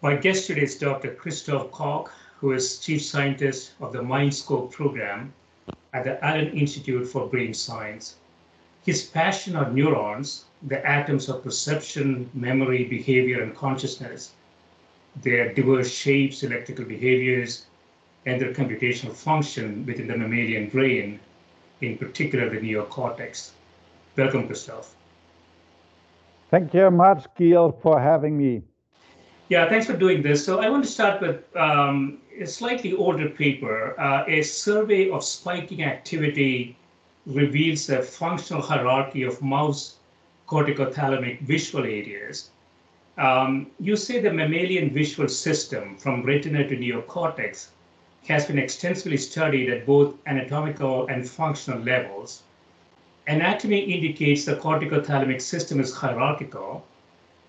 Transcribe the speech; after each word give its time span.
My 0.00 0.14
guest 0.14 0.46
today 0.46 0.62
is 0.62 0.78
Dr. 0.78 1.12
Christoph 1.12 1.72
Koch, 1.72 2.08
who 2.38 2.52
is 2.52 2.78
Chief 2.78 3.02
Scientist 3.02 3.72
of 3.80 3.92
the 3.92 3.98
MindScope 3.98 4.70
program 4.70 5.32
at 5.92 6.04
the 6.04 6.24
Allen 6.24 6.56
Institute 6.56 7.08
for 7.08 7.26
Brain 7.26 7.52
Science. 7.52 8.14
His 8.84 9.02
passion 9.02 9.56
are 9.56 9.72
neurons, 9.72 10.44
the 10.62 10.86
atoms 10.86 11.28
of 11.28 11.42
perception, 11.42 12.30
memory, 12.32 12.84
behavior, 12.84 13.42
and 13.42 13.56
consciousness, 13.56 14.34
their 15.16 15.52
diverse 15.52 15.90
shapes, 15.90 16.44
electrical 16.44 16.84
behaviors, 16.84 17.66
and 18.24 18.40
their 18.40 18.52
computational 18.54 19.12
function 19.12 19.84
within 19.84 20.06
the 20.06 20.16
mammalian 20.16 20.68
brain, 20.68 21.18
in 21.80 21.98
particular 21.98 22.48
the 22.48 22.60
neocortex. 22.60 23.50
Welcome, 24.16 24.46
Christoph. 24.46 24.94
Thank 26.52 26.72
you 26.72 26.80
very 26.82 26.92
much, 26.92 27.26
Gil, 27.36 27.72
for 27.82 28.00
having 28.00 28.38
me. 28.38 28.62
Yeah, 29.48 29.66
thanks 29.68 29.86
for 29.86 29.96
doing 29.96 30.20
this. 30.22 30.44
So 30.44 30.60
I 30.60 30.68
want 30.68 30.84
to 30.84 30.90
start 30.90 31.22
with 31.22 31.56
um, 31.56 32.18
a 32.38 32.46
slightly 32.46 32.92
older 32.94 33.30
paper. 33.30 33.98
Uh, 33.98 34.24
a 34.28 34.42
survey 34.42 35.08
of 35.08 35.24
spiking 35.24 35.82
activity 35.84 36.76
reveals 37.24 37.88
a 37.88 38.02
functional 38.02 38.60
hierarchy 38.60 39.22
of 39.22 39.40
mouse 39.40 39.96
corticothalamic 40.46 41.40
visual 41.40 41.84
areas. 41.84 42.50
Um, 43.16 43.68
you 43.80 43.96
say 43.96 44.20
the 44.20 44.32
mammalian 44.32 44.90
visual 44.90 45.28
system 45.28 45.96
from 45.96 46.22
retina 46.22 46.68
to 46.68 46.76
neocortex 46.76 47.68
has 48.28 48.46
been 48.46 48.58
extensively 48.58 49.16
studied 49.16 49.70
at 49.70 49.86
both 49.86 50.14
anatomical 50.26 51.06
and 51.06 51.28
functional 51.28 51.80
levels. 51.80 52.42
Anatomy 53.26 53.80
indicates 53.80 54.44
the 54.44 54.56
corticothalamic 54.56 55.40
system 55.40 55.80
is 55.80 55.94
hierarchical, 55.94 56.84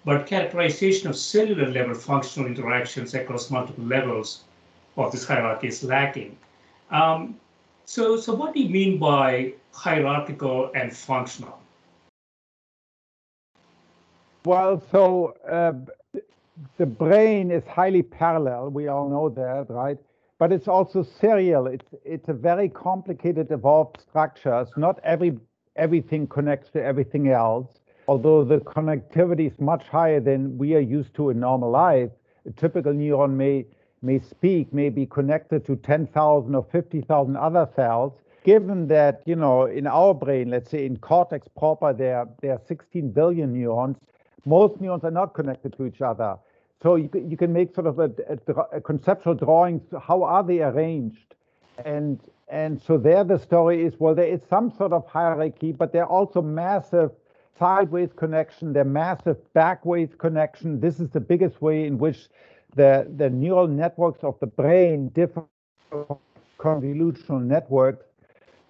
but 0.09 0.25
characterization 0.25 1.07
of 1.07 1.15
cellular 1.15 1.69
level 1.69 1.93
functional 1.93 2.47
interactions 2.49 3.13
across 3.13 3.51
multiple 3.51 3.83
levels 3.83 4.43
of 4.97 5.11
this 5.11 5.23
hierarchy 5.23 5.67
is 5.67 5.83
lacking. 5.83 6.35
Um, 6.89 7.39
so, 7.85 8.17
so 8.17 8.33
what 8.33 8.55
do 8.55 8.59
you 8.59 8.69
mean 8.69 8.97
by 8.97 9.53
hierarchical 9.71 10.71
and 10.73 10.91
functional? 10.91 11.59
Well, 14.45 14.81
so 14.91 15.35
uh, 15.47 15.73
the 16.79 16.87
brain 16.87 17.51
is 17.51 17.63
highly 17.67 18.01
parallel. 18.01 18.71
We 18.71 18.87
all 18.87 19.07
know 19.09 19.29
that, 19.29 19.67
right? 19.69 19.99
But 20.39 20.51
it's 20.51 20.67
also 20.67 21.03
serial. 21.03 21.67
It's 21.67 21.85
it's 22.03 22.29
a 22.29 22.33
very 22.33 22.67
complicated, 22.67 23.51
evolved 23.51 24.01
structure. 24.01 24.59
It's 24.61 24.75
not 24.75 24.99
every 25.03 25.37
everything 25.75 26.25
connects 26.25 26.71
to 26.71 26.83
everything 26.83 27.29
else 27.29 27.78
although 28.09 28.43
the 28.43 28.57
connectivity 28.61 29.45
is 29.51 29.59
much 29.59 29.83
higher 29.87 30.19
than 30.19 30.57
we 30.57 30.73
are 30.73 30.87
used 30.97 31.13
to 31.13 31.29
in 31.29 31.39
normal 31.39 31.69
life, 31.69 32.09
a 32.47 32.51
typical 32.53 32.91
neuron 32.91 33.33
may 33.43 33.65
may 34.01 34.17
speak, 34.17 34.73
may 34.73 34.89
be 34.89 35.05
connected 35.05 35.63
to 35.65 35.75
10,000 35.75 36.55
or 36.55 36.65
50,000 36.71 37.35
other 37.35 37.69
cells. 37.75 38.13
Given 38.43 38.87
that, 38.87 39.21
you 39.25 39.35
know, 39.35 39.65
in 39.65 39.85
our 39.85 40.13
brain, 40.13 40.49
let's 40.49 40.71
say 40.71 40.85
in 40.85 40.97
cortex 40.97 41.47
proper, 41.55 41.91
there, 41.93 42.25
there 42.41 42.53
are 42.53 42.61
16 42.65 43.11
billion 43.11 43.53
neurons, 43.53 43.97
most 44.45 44.79
neurons 44.81 45.03
are 45.03 45.11
not 45.11 45.33
connected 45.33 45.75
to 45.77 45.85
each 45.85 46.01
other. 46.01 46.37
So 46.81 46.95
you, 46.95 47.09
you 47.27 47.35
can 47.35 47.51
make 47.51 47.75
sort 47.75 47.87
of 47.87 47.99
a, 47.99 48.09
a, 48.29 48.77
a 48.77 48.81
conceptual 48.81 49.35
drawing, 49.35 49.81
how 50.01 50.23
are 50.23 50.43
they 50.43 50.61
arranged? 50.61 51.35
And, 51.83 52.19
and 52.47 52.81
so 52.81 52.97
there 52.97 53.25
the 53.25 53.37
story 53.37 53.83
is, 53.85 53.93
well, 53.99 54.15
there 54.15 54.33
is 54.35 54.39
some 54.49 54.71
sort 54.71 54.93
of 54.93 55.05
hierarchy, 55.05 55.73
but 55.73 55.91
there 55.91 56.03
are 56.05 56.09
also 56.09 56.41
massive 56.41 57.11
sideways 57.59 58.09
connection, 58.15 58.73
the 58.73 58.83
massive 58.83 59.37
backways 59.53 60.09
connection. 60.17 60.79
This 60.79 60.99
is 60.99 61.09
the 61.09 61.19
biggest 61.19 61.61
way 61.61 61.85
in 61.85 61.97
which 61.97 62.29
the, 62.75 63.11
the 63.17 63.29
neural 63.29 63.67
networks 63.67 64.23
of 64.23 64.39
the 64.39 64.47
brain 64.47 65.09
differ 65.09 65.43
from 65.89 66.17
convolutional 66.57 67.43
networks. 67.43 68.05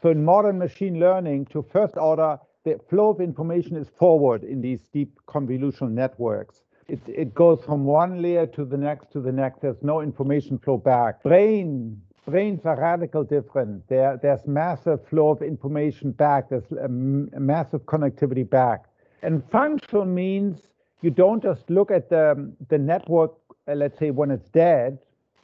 So 0.02 0.10
in 0.10 0.26
modern 0.26 0.58
machine 0.58 1.00
learning, 1.00 1.46
to 1.48 1.66
first 1.72 1.98
order, 1.98 2.40
the 2.66 2.80
flow 2.90 3.10
of 3.10 3.22
information 3.22 3.76
is 3.76 3.88
forward 3.98 4.44
in 4.44 4.62
these 4.62 4.80
deep 4.94 5.20
convolutional 5.28 5.92
networks. 5.92 6.62
It, 6.88 7.00
it 7.08 7.36
goes 7.36 7.64
from 7.64 7.86
one 7.86 8.22
layer 8.22 8.48
to 8.48 8.66
the 8.66 8.78
next 8.78 9.12
to 9.12 9.22
the 9.22 9.32
next. 9.32 9.62
There's 9.62 9.82
no 9.84 10.02
information 10.02 10.58
flow 10.58 10.78
back. 10.78 11.22
Brain 11.22 12.02
brains 12.26 12.66
are 12.66 12.80
radical 12.80 13.24
different. 13.24 13.88
There, 13.88 14.20
there's 14.22 14.46
massive 14.46 15.06
flow 15.08 15.30
of 15.30 15.42
information 15.42 16.12
back. 16.12 16.50
There's 16.50 16.72
a 16.72 16.88
massive 16.88 17.84
connectivity 17.86 18.50
back. 18.50 18.86
And 19.22 19.44
functional 19.52 20.06
means 20.06 20.62
you 21.02 21.10
don't 21.10 21.42
just 21.42 21.70
look 21.70 21.92
at 21.92 22.10
the, 22.10 22.52
the 22.70 22.78
network, 22.78 23.34
uh, 23.68 23.74
let's 23.74 23.98
say 23.98 24.12
when 24.12 24.32
it's 24.32 24.50
dead, 24.50 25.00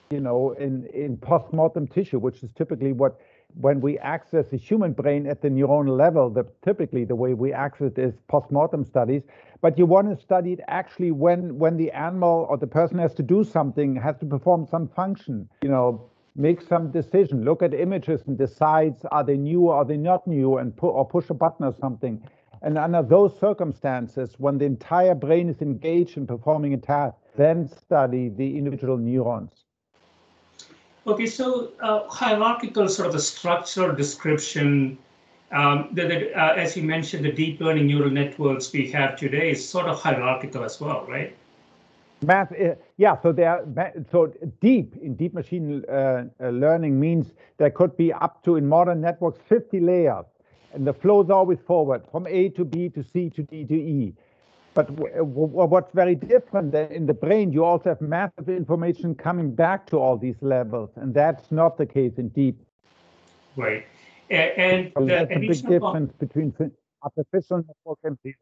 you 0.09 0.19
know, 0.19 0.51
in, 0.51 0.85
in 0.87 1.17
postmortem 1.17 1.87
tissue, 1.87 2.19
which 2.19 2.43
is 2.43 2.49
typically 2.55 2.93
what 2.93 3.19
when 3.61 3.79
we 3.79 3.97
access 3.99 4.47
the 4.47 4.57
human 4.57 4.91
brain 4.91 5.25
at 5.27 5.41
the 5.41 5.47
neuronal 5.47 5.97
level, 5.97 6.29
the, 6.29 6.45
typically 6.63 7.05
the 7.05 7.15
way 7.15 7.33
we 7.33 7.53
access 7.53 7.91
it 7.91 7.97
is 7.97 8.13
postmortem 8.27 8.83
studies. 8.83 9.23
But 9.61 9.77
you 9.77 9.85
want 9.85 10.09
to 10.09 10.21
study 10.21 10.53
it 10.53 10.59
actually 10.67 11.11
when 11.11 11.57
when 11.57 11.77
the 11.77 11.91
animal 11.91 12.45
or 12.49 12.57
the 12.57 12.67
person 12.67 12.99
has 12.99 13.13
to 13.15 13.23
do 13.23 13.43
something, 13.43 13.95
has 13.95 14.17
to 14.17 14.25
perform 14.25 14.67
some 14.67 14.87
function. 14.89 15.49
You 15.63 15.69
know, 15.69 16.09
make 16.35 16.61
some 16.61 16.91
decision, 16.91 17.43
look 17.45 17.63
at 17.63 17.73
images 17.73 18.21
and 18.27 18.37
decides 18.37 19.05
are 19.11 19.23
they 19.23 19.37
new 19.37 19.61
or 19.61 19.75
are 19.75 19.85
they 19.85 19.97
not 19.97 20.27
new, 20.27 20.57
and 20.57 20.75
put 20.75 20.89
or 20.89 21.07
push 21.07 21.29
a 21.29 21.33
button 21.33 21.65
or 21.65 21.73
something. 21.79 22.21
And 22.61 22.77
under 22.77 23.03
those 23.03 23.37
circumstances, 23.39 24.35
when 24.37 24.57
the 24.57 24.65
entire 24.65 25.15
brain 25.15 25.49
is 25.49 25.61
engaged 25.61 26.17
in 26.17 26.25
performing 26.27 26.73
a 26.73 26.77
task, 26.77 27.17
then 27.37 27.67
study 27.67 28.29
the 28.29 28.57
individual 28.57 28.97
neurons. 28.97 29.65
Okay, 31.07 31.27
so 31.27 31.71
uh, 31.81 32.07
hierarchical 32.07 32.89
sort 32.89 33.07
of 33.07 33.15
a 33.15 33.19
structural 33.19 33.95
description. 33.95 34.97
Um, 35.51 35.89
that 35.93 36.09
uh, 36.35 36.55
as 36.57 36.75
you 36.75 36.81
mentioned, 36.81 37.23
the 37.23 37.31
deep 37.31 37.61
learning 37.61 37.85
neural 37.85 38.09
networks 38.09 38.73
we 38.73 38.89
have 38.91 39.15
today 39.15 39.51
is 39.51 39.69
sort 39.69 39.85
of 39.85 40.01
hierarchical 40.01 40.63
as 40.63 40.81
well, 40.81 41.05
right? 41.07 41.35
Math, 42.21 42.51
uh, 42.53 42.75
yeah. 42.97 43.19
So 43.21 43.31
there, 43.31 43.63
so 44.11 44.33
deep 44.61 44.95
in 45.01 45.15
deep 45.15 45.33
machine 45.33 45.83
uh, 45.89 46.25
uh, 46.41 46.49
learning 46.49 46.99
means 46.99 47.33
there 47.57 47.69
could 47.69 47.95
be 47.97 48.13
up 48.13 48.43
to 48.43 48.55
in 48.55 48.67
modern 48.67 49.01
networks 49.01 49.39
50 49.47 49.79
layers, 49.79 50.25
and 50.73 50.87
the 50.87 50.93
flow 50.93 51.21
is 51.21 51.29
always 51.29 51.59
forward 51.67 52.03
from 52.11 52.25
A 52.27 52.49
to 52.49 52.65
B 52.65 52.89
to 52.89 53.03
C 53.03 53.29
to 53.31 53.43
D 53.43 53.65
to 53.65 53.75
E. 53.75 54.13
But 54.73 54.89
what's 54.91 55.93
very 55.93 56.15
different 56.15 56.73
than 56.73 56.91
in 56.91 57.05
the 57.05 57.13
brain, 57.13 57.53
you 57.53 57.63
also 57.63 57.89
have 57.89 58.01
massive 58.01 58.49
information 58.49 59.15
coming 59.15 59.55
back 59.55 59.87
to 59.87 59.97
all 59.97 60.17
these 60.17 60.35
levels, 60.41 60.89
and 60.97 61.13
that's 61.13 61.49
not 61.49 61.77
the 61.77 61.85
case 61.85 62.13
in 62.17 62.27
deep. 62.29 62.61
Right, 63.55 63.85
and, 64.29 64.91
so 64.97 65.05
that's 65.05 65.31
a 65.31 65.39
big 65.39 65.65
difference 65.65 66.11
between 66.19 66.53
artificial 67.01 67.57
network 67.57 67.99
and 68.03 68.17
real. 68.23 68.33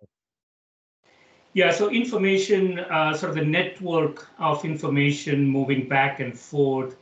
Yeah, 1.54 1.72
so 1.72 1.92
information, 1.92 2.80
uh, 2.80 3.14
sort 3.14 3.30
of 3.30 3.36
the 3.36 3.46
network 3.46 4.28
of 4.40 4.66
information 4.66 5.46
moving 5.46 5.88
back 5.88 6.20
and 6.20 6.38
forth. 6.38 6.96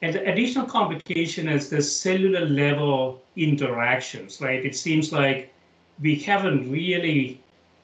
And 0.00 0.14
the 0.14 0.26
additional 0.26 0.66
complication 0.66 1.48
is 1.48 1.68
the 1.68 1.82
cellular 1.82 2.46
level 2.46 3.22
interactions, 3.36 4.40
right? 4.40 4.64
It 4.64 4.74
seems 4.74 5.12
like 5.12 5.52
we 6.00 6.14
haven't 6.14 6.70
really, 6.70 7.42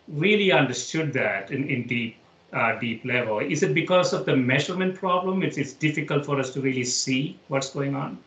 really 0.08 0.52
understood 0.52 1.12
that 1.12 1.50
in, 1.50 1.68
in 1.68 1.86
deep, 1.86 2.16
uh, 2.54 2.78
deep 2.78 3.04
level. 3.04 3.40
Is 3.40 3.62
it 3.62 3.74
because 3.74 4.14
of 4.14 4.24
the 4.24 4.34
measurement 4.34 4.94
problem? 4.94 5.42
It's, 5.42 5.58
it's 5.58 5.74
difficult 5.74 6.24
for 6.24 6.40
us 6.40 6.50
to 6.54 6.62
really 6.62 6.84
see 6.84 7.38
what's 7.48 7.68
going 7.68 7.94
on? 7.94 8.18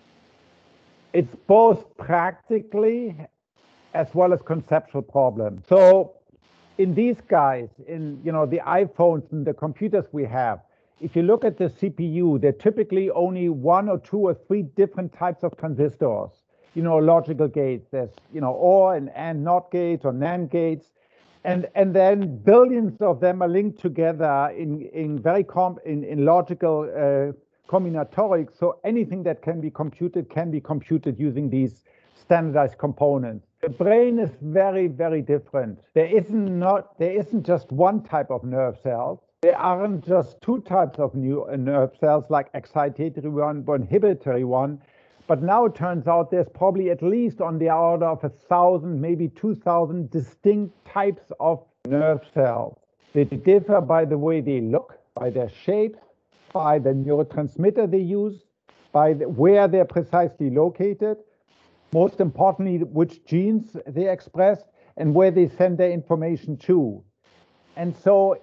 It's 1.13 1.35
both 1.47 1.85
practically 1.97 3.15
as 3.95 4.13
well 4.13 4.31
as 4.31 4.39
conceptual 4.45 5.01
problem. 5.01 5.63
So 5.67 6.18
in 6.79 6.95
these 6.95 7.17
guys, 7.27 7.67
in 7.87 8.19
you 8.23 8.31
know 8.31 8.45
the 8.45 8.59
iPhones 8.59 9.31
and 9.33 9.45
the 9.45 9.53
computers 9.53 10.05
we 10.13 10.23
have, 10.23 10.61
if 11.01 11.15
you 11.15 11.23
look 11.23 11.43
at 11.43 11.57
the 11.57 11.65
CPU, 11.65 12.41
they're 12.41 12.53
typically 12.53 13.11
only 13.11 13.49
one 13.49 13.89
or 13.89 13.99
two 13.99 14.19
or 14.19 14.33
three 14.47 14.63
different 14.63 15.13
types 15.13 15.43
of 15.43 15.55
transistors. 15.57 16.31
You 16.75 16.83
know, 16.83 16.97
logical 16.97 17.49
gates. 17.49 17.87
There's 17.91 18.11
you 18.33 18.39
know 18.39 18.53
OR 18.53 18.95
and 18.95 19.09
AND 19.09 19.43
NOT 19.43 19.71
gates 19.71 20.05
or 20.05 20.13
NAND 20.13 20.51
gates, 20.51 20.87
and 21.43 21.67
and 21.75 21.93
then 21.93 22.37
billions 22.37 23.01
of 23.01 23.19
them 23.19 23.41
are 23.41 23.49
linked 23.49 23.81
together 23.81 24.53
in 24.57 24.81
in 24.93 25.21
very 25.21 25.43
comp 25.43 25.79
in 25.85 26.05
in 26.05 26.23
logical 26.23 26.83
uh, 26.83 27.33
combinatorics. 27.69 28.57
So 28.57 28.79
anything 28.85 29.21
that 29.23 29.41
can 29.41 29.59
be 29.59 29.69
computed 29.69 30.29
can 30.29 30.49
be 30.49 30.61
computed 30.61 31.19
using 31.19 31.49
these 31.49 31.83
standardized 32.15 32.77
components. 32.77 33.48
The 33.61 33.69
brain 33.69 34.19
is 34.19 34.29
very, 34.41 34.87
very 34.87 35.21
different. 35.21 35.79
There 35.93 36.05
isn't 36.05 36.59
not 36.59 36.97
there 36.97 37.11
isn't 37.11 37.45
just 37.45 37.69
one 37.73 38.03
type 38.03 38.31
of 38.31 38.45
nerve 38.45 38.77
cells. 38.81 39.19
There 39.41 39.57
aren't 39.57 40.07
just 40.07 40.39
two 40.41 40.61
types 40.61 40.97
of 40.97 41.13
new 41.13 41.43
uh, 41.43 41.57
nerve 41.57 41.91
cells 41.99 42.23
like 42.29 42.53
excitatory 42.53 43.29
one 43.29 43.65
or 43.67 43.75
inhibitory 43.75 44.45
one. 44.45 44.81
But 45.27 45.43
now 45.43 45.65
it 45.65 45.75
turns 45.75 46.07
out 46.07 46.31
there's 46.31 46.47
probably 46.47 46.89
at 46.89 47.03
least 47.03 47.41
on 47.41 47.59
the 47.59 47.69
order 47.69 48.05
of 48.05 48.23
a 48.23 48.29
thousand, 48.29 49.01
maybe 49.01 49.27
two 49.27 49.55
thousand 49.55 50.09
distinct 50.09 50.73
types 50.85 51.29
of 51.41 51.61
nerve 51.85 52.21
cells. 52.33 52.77
They 53.13 53.25
differ 53.25 53.81
by 53.81 54.05
the 54.05 54.17
way 54.17 54.39
they 54.39 54.61
look, 54.61 54.97
by 55.15 55.31
their 55.31 55.49
shape, 55.49 55.97
by 56.53 56.79
the 56.79 56.91
neurotransmitter 56.91 57.91
they 57.91 57.97
use, 57.99 58.41
by 58.93 59.13
the, 59.13 59.27
where 59.27 59.67
they're 59.67 59.83
precisely 59.83 60.49
located, 60.49 61.17
most 61.91 62.19
importantly, 62.19 62.77
which 62.83 63.25
genes 63.25 63.75
they 63.87 64.09
express, 64.09 64.61
and 64.97 65.13
where 65.13 65.31
they 65.31 65.47
send 65.47 65.77
their 65.77 65.91
information 65.91 66.57
to. 66.57 67.03
And 67.75 67.95
so 67.95 68.37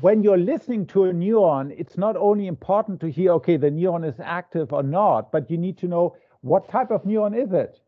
when 0.00 0.22
you're 0.22 0.38
listening 0.38 0.86
to 0.86 1.04
a 1.04 1.12
neuron, 1.12 1.74
it's 1.78 1.96
not 1.96 2.16
only 2.16 2.46
important 2.46 3.00
to 3.00 3.10
hear, 3.10 3.32
okay, 3.32 3.56
the 3.56 3.70
neuron 3.70 4.06
is 4.06 4.18
active 4.20 4.72
or 4.72 4.82
not, 4.82 5.30
but 5.30 5.50
you 5.50 5.56
need 5.56 5.78
to 5.78 5.86
know 5.86 6.16
what 6.40 6.68
type 6.68 6.90
of 6.90 7.04
neuron 7.04 7.36
is 7.40 7.52
it? 7.52 7.80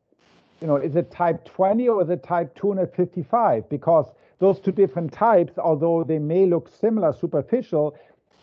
You 0.61 0.67
know, 0.67 0.77
is 0.77 0.97
it 0.97 1.11
type 1.11 1.45
20 1.45 1.89
or 1.89 2.03
is 2.03 2.09
it 2.09 2.23
type 2.23 2.55
255? 2.55 3.69
Because 3.69 4.07
those 4.39 4.61
two 4.61 4.73
different 4.73 5.13
types, 5.13 5.59
although 5.59 6.05
they 6.05 6.19
may 6.19 6.47
look 6.47 6.71
similar 6.81 7.13
superficial, 7.13 7.97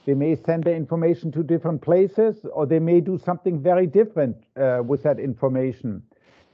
they 0.05 0.13
may 0.13 0.35
send 0.35 0.65
the 0.65 0.75
information 0.75 1.31
to 1.31 1.43
different 1.43 1.81
places 1.81 2.45
or 2.51 2.65
they 2.65 2.79
may 2.79 2.99
do 2.99 3.17
something 3.17 3.61
very 3.61 3.87
different 3.87 4.35
uh, 4.57 4.81
with 4.85 5.01
that 5.03 5.19
information. 5.19 6.03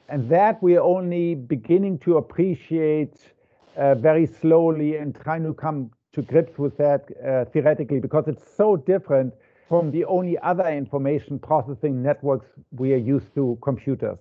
And 0.09 0.27
that 0.29 0.61
we're 0.63 0.81
only 0.81 1.35
beginning 1.35 1.99
to 1.99 2.17
appreciate 2.17 3.15
uh, 3.77 3.93
very 3.95 4.25
slowly 4.25 4.97
and 4.97 5.15
trying 5.15 5.43
to 5.43 5.53
come 5.53 5.91
to 6.13 6.23
grips 6.23 6.57
with 6.57 6.75
that 6.77 7.05
uh, 7.23 7.45
theoretically 7.45 7.99
because 7.99 8.27
it's 8.27 8.43
so 8.57 8.75
different 8.75 9.33
from 9.67 9.91
the 9.91 10.03
only 10.05 10.37
other 10.39 10.67
information 10.67 11.37
processing 11.37 12.01
networks 12.01 12.47
we 12.71 12.91
are 12.93 12.97
used 12.97 13.33
to 13.35 13.57
computers. 13.61 14.17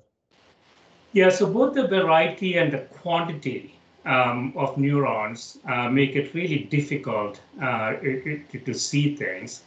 Yeah, 1.14 1.30
so 1.30 1.46
both 1.46 1.74
the 1.74 1.88
variety 1.88 2.58
and 2.58 2.70
the 2.70 2.80
quantity 3.00 3.74
um, 4.04 4.52
of 4.56 4.76
neurons 4.76 5.58
uh, 5.66 5.88
make 5.88 6.16
it 6.16 6.34
really 6.34 6.58
difficult 6.64 7.40
uh, 7.62 7.94
to, 7.94 8.74
see 8.74 9.16
things. 9.16 9.62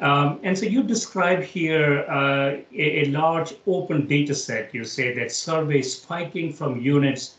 Um, 0.00 0.40
and 0.42 0.58
so 0.58 0.66
you 0.66 0.82
describe 0.82 1.42
here 1.42 2.04
uh, 2.08 2.56
a, 2.74 3.02
a, 3.02 3.04
large 3.06 3.54
open 3.66 4.06
data 4.06 4.34
set. 4.34 4.74
You 4.74 4.84
say 4.84 5.14
that 5.14 5.32
surveys 5.32 5.96
spiking 5.96 6.52
from 6.52 6.80
units 6.80 7.36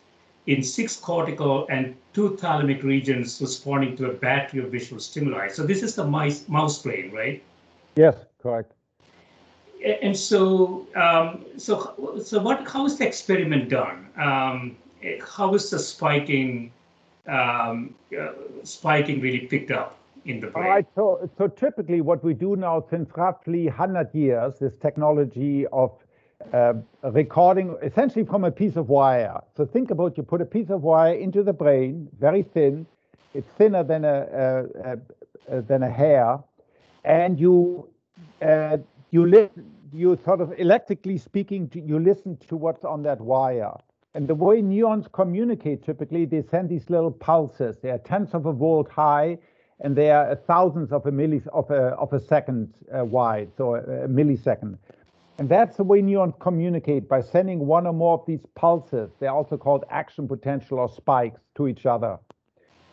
in 0.48 0.63
six 0.63 0.95
cortical 0.95 1.68
and 1.69 1.95
two 2.13 2.31
thalamic 2.31 2.81
regions 2.81 3.39
responding 3.42 3.95
to 3.98 4.09
a 4.09 4.13
battery 4.13 4.63
of 4.63 4.71
visual 4.71 5.00
stimuli. 5.00 5.50
So 5.50 5.68
this 5.68 5.83
is 5.83 5.94
the 5.94 6.06
mice, 6.06 6.48
mouse 6.48 6.81
brain, 6.81 7.12
right? 7.12 7.44
Yes, 7.95 8.15
correct. 8.42 8.74
And 10.01 10.18
so, 10.18 10.88
um, 10.95 11.45
so, 11.57 12.19
so 12.24 12.42
what? 12.42 12.68
How 12.68 12.88
is 12.88 12.98
the 12.98 13.06
experiment 13.06 13.69
done? 13.69 14.07
Um, 14.18 14.75
how 15.21 15.53
is 15.53 15.69
the 15.69 15.77
spiking, 15.77 16.71
um, 17.27 17.94
uh, 18.19 18.30
spiking 18.63 19.21
really 19.21 19.42
picked 19.42 19.69
up 19.69 19.98
in 20.27 20.39
the 20.39 20.47
brain? 20.47 20.65
All 20.65 20.71
right. 20.71 20.85
So, 20.95 21.29
so 21.38 21.47
typically, 21.47 22.01
what 22.01 22.24
we 22.24 22.33
do 22.33 22.56
now 22.56 22.83
since 22.89 23.09
roughly 23.15 23.65
100 23.65 24.13
years, 24.13 24.59
this 24.59 24.74
technology 24.81 25.65
of 25.68 25.91
uh, 26.53 26.74
recording 27.03 27.75
essentially 27.81 28.24
from 28.24 28.44
a 28.44 28.51
piece 28.51 28.75
of 28.75 28.89
wire. 28.89 29.39
So 29.56 29.65
think 29.65 29.91
about 29.91 30.18
you 30.18 30.24
put 30.24 30.41
a 30.41 30.45
piece 30.45 30.69
of 30.69 30.83
wire 30.83 31.13
into 31.13 31.44
the 31.44 31.53
brain, 31.53 32.07
very 32.19 32.44
thin. 32.44 32.85
It's 33.33 33.47
thinner 33.57 33.83
than 33.83 34.06
a, 34.06 34.65
a, 34.85 35.57
a, 35.57 35.62
than 35.62 35.83
a 35.83 35.89
hair, 35.89 36.39
and 37.03 37.39
you 37.39 37.89
uh, 38.41 38.77
you 39.12 39.25
listen. 39.25 39.74
You 39.94 40.19
sort 40.25 40.41
of 40.41 40.53
electrically 40.57 41.18
speaking, 41.18 41.69
to, 41.69 41.79
you 41.79 41.97
listen 41.97 42.38
to 42.50 42.57
what's 42.57 42.83
on 42.83 43.03
that 43.03 43.21
wire. 43.21 43.71
And 44.15 44.27
the 44.27 44.35
way 44.35 44.62
neurons 44.62 45.07
communicate 45.12 45.81
typically, 45.81 46.25
they 46.25 46.41
send 46.41 46.68
these 46.68 46.89
little 46.89 47.09
pulses. 47.09 47.77
They 47.81 47.89
are 47.91 47.97
tenths 47.97 48.33
of 48.33 48.47
a 48.47 48.51
volt 48.51 48.91
high, 48.91 49.38
and 49.79 49.95
they 49.95 50.12
are 50.12 50.35
thousands 50.47 50.91
of 50.91 51.06
a 51.06 51.12
millis 51.12 51.47
of 51.47 51.69
a 51.69 51.95
of 51.95 52.12
a 52.13 52.19
second 52.19 52.74
uh, 52.97 53.06
wide, 53.06 53.51
so 53.57 53.75
a, 53.75 53.79
a 53.79 54.07
millisecond. 54.07 54.77
And 55.39 55.47
that's 55.47 55.77
the 55.77 55.83
way 55.83 56.01
neurons 56.01 56.33
communicate 56.39 57.07
by 57.07 57.21
sending 57.21 57.59
one 57.68 57.85
or 57.85 57.94
more 57.94 58.15
of 58.15 58.25
these 58.25 58.44
pulses. 58.56 59.12
They're 59.19 59.31
also 59.31 59.56
called 59.56 59.85
action 59.91 60.27
potential 60.27 60.79
or 60.79 60.89
spikes 60.89 61.41
to 61.56 61.68
each 61.68 61.85
other. 61.85 62.18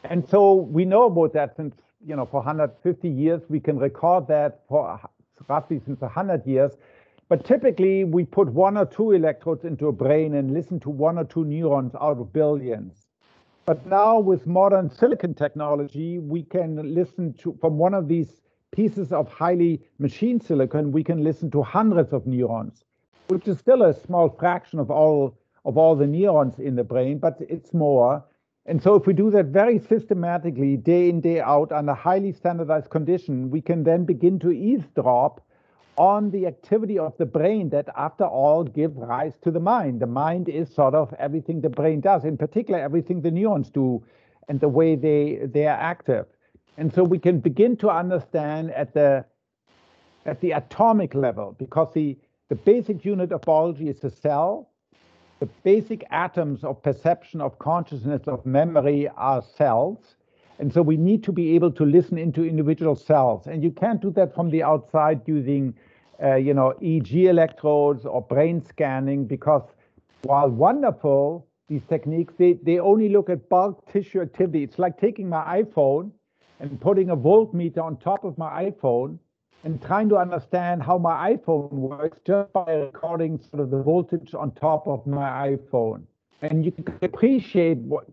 And 0.05 0.29
so 0.29 0.53
we 0.53 0.85
know 0.85 1.05
about 1.05 1.33
that 1.33 1.57
since, 1.57 1.75
you 2.07 2.15
know, 2.15 2.27
for 2.27 2.41
150 2.41 3.09
years, 3.09 3.41
we 3.49 3.61
can 3.61 3.79
record 3.79 4.29
that 4.29 4.61
for 4.69 5.01
roughly 5.49 5.81
since 5.87 6.03
100 6.03 6.47
years. 6.47 6.73
But 7.31 7.47
typically, 7.47 8.05
we 8.05 8.25
put 8.25 8.49
one 8.53 8.77
or 8.77 8.85
two 8.85 9.13
electrodes 9.13 9.65
into 9.65 9.89
a 9.89 9.93
brain 9.93 10.35
and 10.35 10.53
listen 10.53 10.79
to 10.81 10.91
one 10.91 11.19
or 11.19 11.25
two 11.25 11.47
neurons 11.47 11.95
out 11.99 12.19
of 12.19 12.33
billions. 12.35 13.04
But 13.67 13.87
now 13.87 14.19
with 14.19 14.47
modern 14.47 14.91
silicon 14.91 15.35
technology, 15.35 16.19
we 16.19 16.43
can 16.43 16.95
listen 16.95 17.33
to 17.35 17.57
from 17.61 17.79
one 17.79 17.95
of 17.95 18.09
these 18.09 18.41
pieces 18.73 19.13
of 19.13 19.29
highly 19.29 19.81
machine 19.99 20.41
silicon, 20.41 20.93
we 20.93 21.05
can 21.05 21.23
listen 21.23 21.51
to 21.53 21.63
hundreds 21.63 22.13
of 22.13 22.27
neurons, 22.27 22.85
which 23.29 23.49
is 23.49 23.59
still 23.59 23.83
a 23.83 23.95
small 23.95 24.29
fraction 24.29 24.79
of 24.79 24.91
all 24.91 25.39
of 25.65 25.79
all 25.79 25.97
the 25.97 26.07
neurons 26.07 26.59
in 26.59 26.75
the 26.77 26.85
brain, 26.85 27.19
but 27.19 27.39
it's 27.41 27.73
more. 27.73 28.23
And 28.67 28.83
so 28.83 28.95
if 28.97 29.07
we 29.07 29.13
do 29.15 29.31
that 29.31 29.47
very 29.47 29.79
systematically, 29.79 30.77
day 30.77 31.09
in, 31.09 31.21
day 31.21 31.41
out, 31.41 31.73
under 31.73 31.95
highly 31.95 32.33
standardized 32.33 32.91
condition, 32.91 33.51
we 33.51 33.61
can 33.61 33.85
then 33.85 34.05
begin 34.05 34.39
to 34.41 34.51
eavesdrop 34.51 35.41
on 35.97 36.31
the 36.31 36.47
activity 36.47 36.99
of 36.99 37.17
the 37.19 37.27
brain 37.27 37.69
that, 37.71 37.89
after 37.97 38.25
all, 38.25 38.65
give 38.65 38.97
rise 38.97 39.35
to 39.43 39.51
the 39.51 39.61
mind. 39.61 40.01
The 40.01 40.07
mind 40.07 40.49
is 40.49 40.73
sort 40.75 40.95
of 40.95 41.15
everything 41.19 41.61
the 41.61 41.69
brain 41.69 42.01
does, 42.01 42.25
in 42.25 42.37
particular, 42.37 42.81
everything 42.81 43.21
the 43.21 43.31
neurons 43.31 43.71
do 43.71 44.03
and 44.49 44.61
the 44.61 44.69
way 44.69 44.97
they, 44.97 45.41
they 45.45 45.67
are 45.67 45.79
active. 45.79 46.27
And 46.77 46.93
so 46.93 47.05
we 47.05 47.19
can 47.19 47.39
begin 47.41 47.77
to 47.79 47.91
understand 47.91 48.71
at 48.73 48.93
the 48.95 49.25
at 50.27 50.41
the 50.41 50.53
atomic 50.53 51.15
level, 51.15 51.55
because 51.59 51.93
the, 51.93 52.17
the 52.49 52.55
basic 52.55 53.05
unit 53.05 53.31
of 53.31 53.43
biology 53.43 53.89
is 53.91 54.01
the 54.01 54.11
cell. 54.11 54.71
The 55.41 55.47
basic 55.65 56.03
atoms 56.11 56.65
of 56.65 56.83
perception, 56.83 57.43
of 57.43 57.59
consciousness, 57.59 58.23
of 58.27 58.47
memory 58.47 59.09
are 59.17 59.43
cells. 59.43 60.17
And 60.59 60.73
so 60.73 60.83
we 60.83 60.97
need 60.97 61.25
to 61.25 61.33
be 61.33 61.55
able 61.55 61.73
to 61.73 61.85
listen 61.85 62.17
into 62.19 62.45
individual 62.45 62.95
cells. 62.95 63.47
And 63.47 63.63
you 63.63 63.71
can't 63.71 64.01
do 64.01 64.11
that 64.13 64.35
from 64.35 64.51
the 64.51 64.63
outside 64.63 65.23
using, 65.27 65.75
uh, 66.23 66.37
you 66.37 66.55
know, 66.55 66.75
EEG 66.81 67.25
electrodes 67.29 68.07
or 68.07 68.23
brain 68.23 68.65
scanning, 68.65 69.27
because 69.27 69.63
while 70.23 70.49
wonderful, 70.49 71.47
these 71.69 71.83
techniques, 71.89 72.35
they, 72.39 72.55
they 72.63 72.79
only 72.79 73.09
look 73.09 73.29
at 73.31 73.49
bulk 73.49 73.91
tissue 73.93 74.21
activity. 74.21 74.63
It's 74.63 74.79
like 74.79 74.99
taking 74.99 75.29
my 75.29 75.63
iPhone 75.63 76.13
and 76.61 76.81
putting 76.81 77.11
a 77.11 77.17
voltmeter 77.17 77.83
on 77.83 77.97
top 77.97 78.25
of 78.25 78.39
my 78.39 78.71
iPhone 78.71 79.19
and 79.65 79.83
trying 79.83 80.09
to 80.11 80.17
understand 80.17 80.83
how 80.83 80.99
my 80.99 81.35
iPhone 81.35 81.71
works 81.71 82.19
just 82.27 82.53
by 82.53 82.71
recording 82.71 83.41
sort 83.51 83.63
of 83.63 83.71
the 83.71 83.83
voltage 83.83 84.35
on 84.35 84.53
top 84.53 84.87
of 84.87 85.07
my 85.07 85.57
iPhone. 85.57 86.03
And 86.43 86.65
you 86.65 86.73
can 86.73 86.87
appreciate 87.01 87.79
what, 87.79 88.05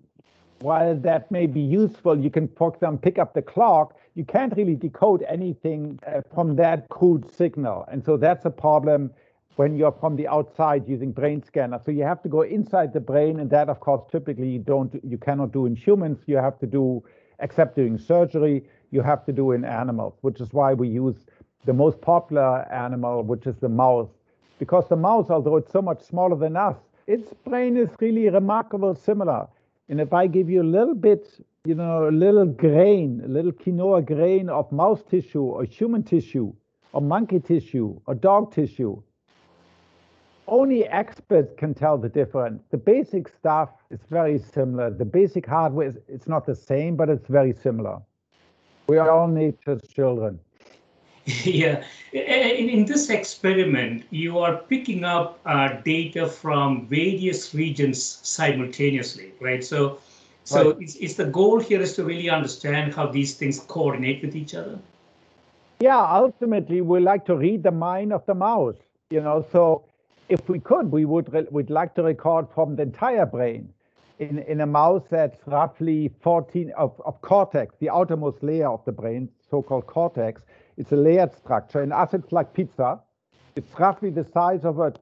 while 0.61 0.95
that 0.95 1.31
may 1.31 1.47
be 1.47 1.61
useful, 1.61 2.19
you 2.19 2.29
can, 2.29 2.47
for 2.49 2.73
example, 2.73 2.99
pick 2.99 3.19
up 3.19 3.33
the 3.33 3.41
clock. 3.41 3.95
You 4.15 4.25
can't 4.25 4.55
really 4.55 4.75
decode 4.75 5.23
anything 5.27 5.99
uh, 6.05 6.21
from 6.33 6.55
that 6.57 6.89
crude 6.89 7.33
signal. 7.33 7.85
And 7.91 8.03
so 8.03 8.17
that's 8.17 8.45
a 8.45 8.49
problem 8.49 9.11
when 9.55 9.75
you're 9.75 9.91
from 9.91 10.15
the 10.15 10.27
outside 10.27 10.87
using 10.87 11.11
brain 11.11 11.43
scanner. 11.43 11.79
So 11.85 11.91
you 11.91 12.03
have 12.03 12.21
to 12.23 12.29
go 12.29 12.41
inside 12.41 12.93
the 12.93 12.99
brain, 12.99 13.39
and 13.39 13.49
that, 13.49 13.69
of 13.69 13.79
course, 13.79 14.03
typically 14.11 14.49
you 14.49 14.59
don't, 14.59 14.93
you 15.03 15.17
cannot 15.17 15.51
do 15.51 15.65
in 15.65 15.75
humans. 15.75 16.19
You 16.25 16.37
have 16.37 16.57
to 16.59 16.65
do 16.65 17.03
except 17.39 17.75
doing 17.75 17.97
surgery, 17.97 18.63
you 18.91 19.01
have 19.01 19.25
to 19.25 19.31
do 19.31 19.51
in 19.51 19.65
animals, 19.65 20.13
which 20.21 20.39
is 20.39 20.53
why 20.53 20.73
we 20.73 20.87
use 20.87 21.15
the 21.65 21.73
most 21.73 21.99
popular 22.01 22.71
animal, 22.71 23.23
which 23.23 23.47
is 23.47 23.55
the 23.57 23.69
mouse. 23.69 24.09
Because 24.59 24.87
the 24.89 24.95
mouse, 24.95 25.29
although 25.29 25.57
it's 25.57 25.71
so 25.71 25.81
much 25.81 26.01
smaller 26.01 26.35
than 26.35 26.55
us, 26.55 26.77
its 27.07 27.33
brain 27.45 27.77
is 27.77 27.89
really 27.99 28.29
remarkable 28.29 28.93
similar. 28.95 29.47
And 29.91 29.99
if 29.99 30.13
I 30.13 30.25
give 30.25 30.49
you 30.49 30.61
a 30.61 30.71
little 30.77 30.95
bit, 30.95 31.27
you 31.65 31.75
know, 31.75 32.07
a 32.07 32.11
little 32.11 32.45
grain, 32.45 33.21
a 33.25 33.27
little 33.27 33.51
quinoa 33.51 34.05
grain 34.05 34.47
of 34.47 34.71
mouse 34.71 35.03
tissue 35.03 35.43
or 35.43 35.65
human 35.65 36.01
tissue 36.01 36.53
or 36.93 37.01
monkey 37.01 37.41
tissue 37.41 37.99
or 38.07 38.15
dog 38.15 38.53
tissue, 38.53 39.03
only 40.47 40.87
experts 40.87 41.53
can 41.57 41.73
tell 41.73 41.97
the 41.97 42.07
difference. 42.07 42.63
The 42.71 42.77
basic 42.77 43.27
stuff 43.27 43.69
is 43.89 43.99
very 44.09 44.39
similar. 44.39 44.91
The 44.91 45.03
basic 45.03 45.45
hardware 45.45 45.89
is 45.89 45.97
it's 46.07 46.27
not 46.27 46.45
the 46.45 46.55
same, 46.55 46.95
but 46.95 47.09
it's 47.09 47.27
very 47.27 47.51
similar. 47.51 47.99
We 48.87 48.97
all 48.97 49.27
nature's 49.27 49.81
children. 49.93 50.39
yeah, 51.43 51.83
in, 52.13 52.69
in, 52.69 52.85
this 52.85 53.09
experiment, 53.09 54.05
you 54.09 54.39
are 54.39 54.57
picking 54.57 55.03
up 55.03 55.39
uh, 55.45 55.69
data 55.85 56.27
from 56.27 56.87
various 56.87 57.53
regions 57.53 58.19
simultaneously, 58.23 59.31
right? 59.39 59.63
So, 59.63 59.99
so 60.43 60.71
right. 60.71 60.81
It's, 60.81 60.95
it's 60.95 61.13
the 61.13 61.25
goal 61.25 61.59
here 61.59 61.79
is 61.79 61.95
to 61.95 62.03
really 62.03 62.29
understand 62.29 62.95
how 62.95 63.07
these 63.07 63.35
things 63.35 63.59
coordinate 63.59 64.23
with 64.23 64.35
each 64.35 64.55
other. 64.55 64.79
Yeah, 65.79 65.99
ultimately, 65.99 66.81
we 66.81 66.99
like 66.99 67.25
to 67.25 67.35
read 67.35 67.63
the 67.63 67.71
mind 67.71 68.13
of 68.13 68.25
the 68.25 68.35
mouse. 68.35 68.75
You 69.11 69.21
know, 69.21 69.45
so 69.51 69.83
if 70.29 70.49
we 70.49 70.59
could, 70.59 70.91
we 70.91 71.05
would 71.05 71.31
would 71.51 71.69
like 71.69 71.93
to 71.95 72.03
record 72.03 72.47
from 72.55 72.75
the 72.75 72.83
entire 72.83 73.25
brain 73.25 73.71
in, 74.21 74.39
in 74.39 74.61
a 74.61 74.65
mouse 74.65 75.03
that's 75.09 75.37
roughly 75.47 76.11
14 76.21 76.71
of, 76.77 77.01
of 77.05 77.19
cortex, 77.21 77.75
the 77.79 77.89
outermost 77.89 78.41
layer 78.43 78.69
of 78.69 78.85
the 78.85 78.91
brain, 78.91 79.27
so-called 79.49 79.87
cortex, 79.87 80.41
It's 80.77 80.91
a 80.91 80.95
layered 80.95 81.35
structure. 81.35 81.83
In 81.83 81.91
us, 81.91 82.13
it's 82.13 82.31
like 82.31 82.53
pizza. 82.53 82.99
It's 83.55 83.79
roughly 83.79 84.09
the 84.09 84.25
size 84.33 84.63
of 84.63 84.79
a 84.79 84.93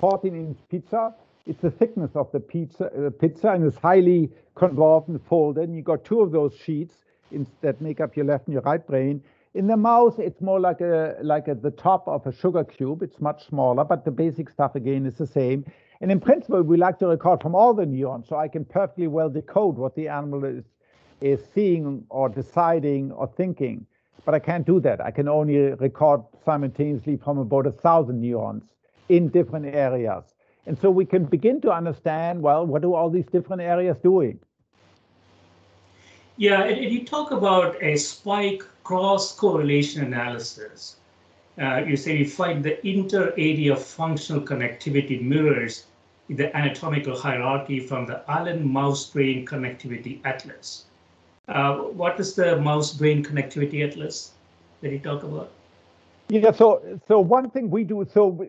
14-inch 0.00 0.58
pizza. 0.70 1.14
It's 1.46 1.60
the 1.60 1.70
thickness 1.70 2.10
of 2.14 2.30
the 2.32 2.40
pizza, 2.40 2.86
uh, 2.86 3.10
pizza 3.10 3.48
and 3.48 3.64
it's 3.64 3.76
highly 3.76 4.30
convolved 4.54 5.08
and 5.08 5.20
folded. 5.26 5.64
And 5.64 5.76
you 5.76 5.82
got 5.82 6.04
two 6.04 6.20
of 6.20 6.32
those 6.32 6.54
sheets 6.64 6.94
in, 7.30 7.46
that 7.60 7.80
make 7.80 8.00
up 8.00 8.16
your 8.16 8.26
left 8.26 8.46
and 8.46 8.54
your 8.54 8.62
right 8.62 8.86
brain. 8.86 9.22
In 9.54 9.66
the 9.66 9.76
mouse, 9.76 10.14
it's 10.18 10.40
more 10.40 10.58
like 10.58 10.80
a 10.80 11.16
like 11.22 11.46
at 11.48 11.62
the 11.62 11.70
top 11.70 12.08
of 12.08 12.26
a 12.26 12.32
sugar 12.32 12.64
cube. 12.64 13.02
It's 13.02 13.20
much 13.20 13.46
smaller, 13.46 13.84
but 13.84 14.04
the 14.04 14.10
basic 14.10 14.50
stuff 14.50 14.74
again 14.74 15.06
is 15.06 15.14
the 15.14 15.26
same. 15.26 15.64
And 16.00 16.10
in 16.10 16.18
principle, 16.18 16.62
we 16.62 16.76
like 16.76 16.98
to 16.98 17.06
record 17.06 17.40
from 17.40 17.54
all 17.54 17.72
the 17.72 17.86
neurons, 17.86 18.26
so 18.28 18.36
I 18.36 18.48
can 18.48 18.64
perfectly 18.64 19.06
well 19.06 19.30
decode 19.30 19.76
what 19.76 19.94
the 19.94 20.08
animal 20.08 20.44
is 20.44 20.64
is 21.20 21.40
seeing 21.54 22.04
or 22.08 22.28
deciding 22.28 23.12
or 23.12 23.26
thinking. 23.36 23.86
But 24.24 24.34
I 24.34 24.38
can't 24.38 24.66
do 24.66 24.80
that. 24.80 25.00
I 25.00 25.10
can 25.10 25.28
only 25.28 25.56
record 25.56 26.22
simultaneously 26.44 27.16
from 27.16 27.38
about 27.38 27.66
a 27.66 27.72
thousand 27.72 28.20
neurons 28.20 28.62
in 29.08 29.28
different 29.28 29.66
areas. 29.66 30.24
And 30.66 30.78
so 30.80 30.90
we 30.90 31.04
can 31.04 31.24
begin 31.24 31.60
to 31.62 31.70
understand, 31.70 32.40
well, 32.40 32.64
what 32.66 32.82
do 32.82 32.94
all 32.94 33.10
these 33.10 33.26
different 33.26 33.60
areas 33.60 33.96
doing? 34.02 34.38
Yeah, 36.36 36.64
and, 36.64 36.92
you 36.92 37.04
talk 37.04 37.30
about 37.30 37.80
a 37.82 37.96
spike 37.96 38.64
cross 38.82 39.34
correlation 39.34 40.02
analysis. 40.02 40.96
Uh, 41.60 41.84
you 41.86 41.96
say 41.96 42.16
you 42.16 42.28
find 42.28 42.64
the 42.64 42.84
inter-area 42.86 43.76
functional 43.76 44.42
connectivity 44.42 45.22
mirrors 45.22 45.84
the 46.28 46.54
anatomical 46.56 47.16
hierarchy 47.16 47.78
from 47.78 48.06
the 48.06 48.28
Allen 48.28 48.66
mouse 48.66 49.10
brain 49.10 49.46
connectivity 49.46 50.20
atlas. 50.24 50.86
Uh, 51.48 51.74
what 51.74 52.18
is 52.18 52.34
the 52.34 52.56
mouse 52.56 52.92
brain 52.92 53.22
connectivity 53.22 53.86
atlas 53.86 54.32
that 54.80 54.90
you 54.90 54.98
talk 54.98 55.22
about? 55.22 55.50
Yeah, 56.28 56.52
so 56.52 56.82
so 57.06 57.20
one 57.20 57.50
thing 57.50 57.70
we 57.70 57.84
do, 57.84 58.06
so 58.12 58.46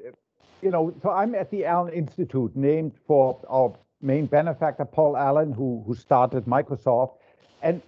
you 0.62 0.72
know, 0.72 0.94
so 1.04 1.10
I'm 1.10 1.36
at 1.36 1.52
the 1.52 1.66
Allen 1.66 1.94
Institute, 1.94 2.56
named 2.56 2.94
for 3.06 3.40
our 3.50 3.74
main 4.02 4.28
benefactor, 4.28 4.86
Paul 4.86 5.18
Allen, 5.18 5.52
who 5.52 5.84
who 5.86 5.94
started 5.94 6.46
Microsoft, 6.46 7.16
and 7.62 7.82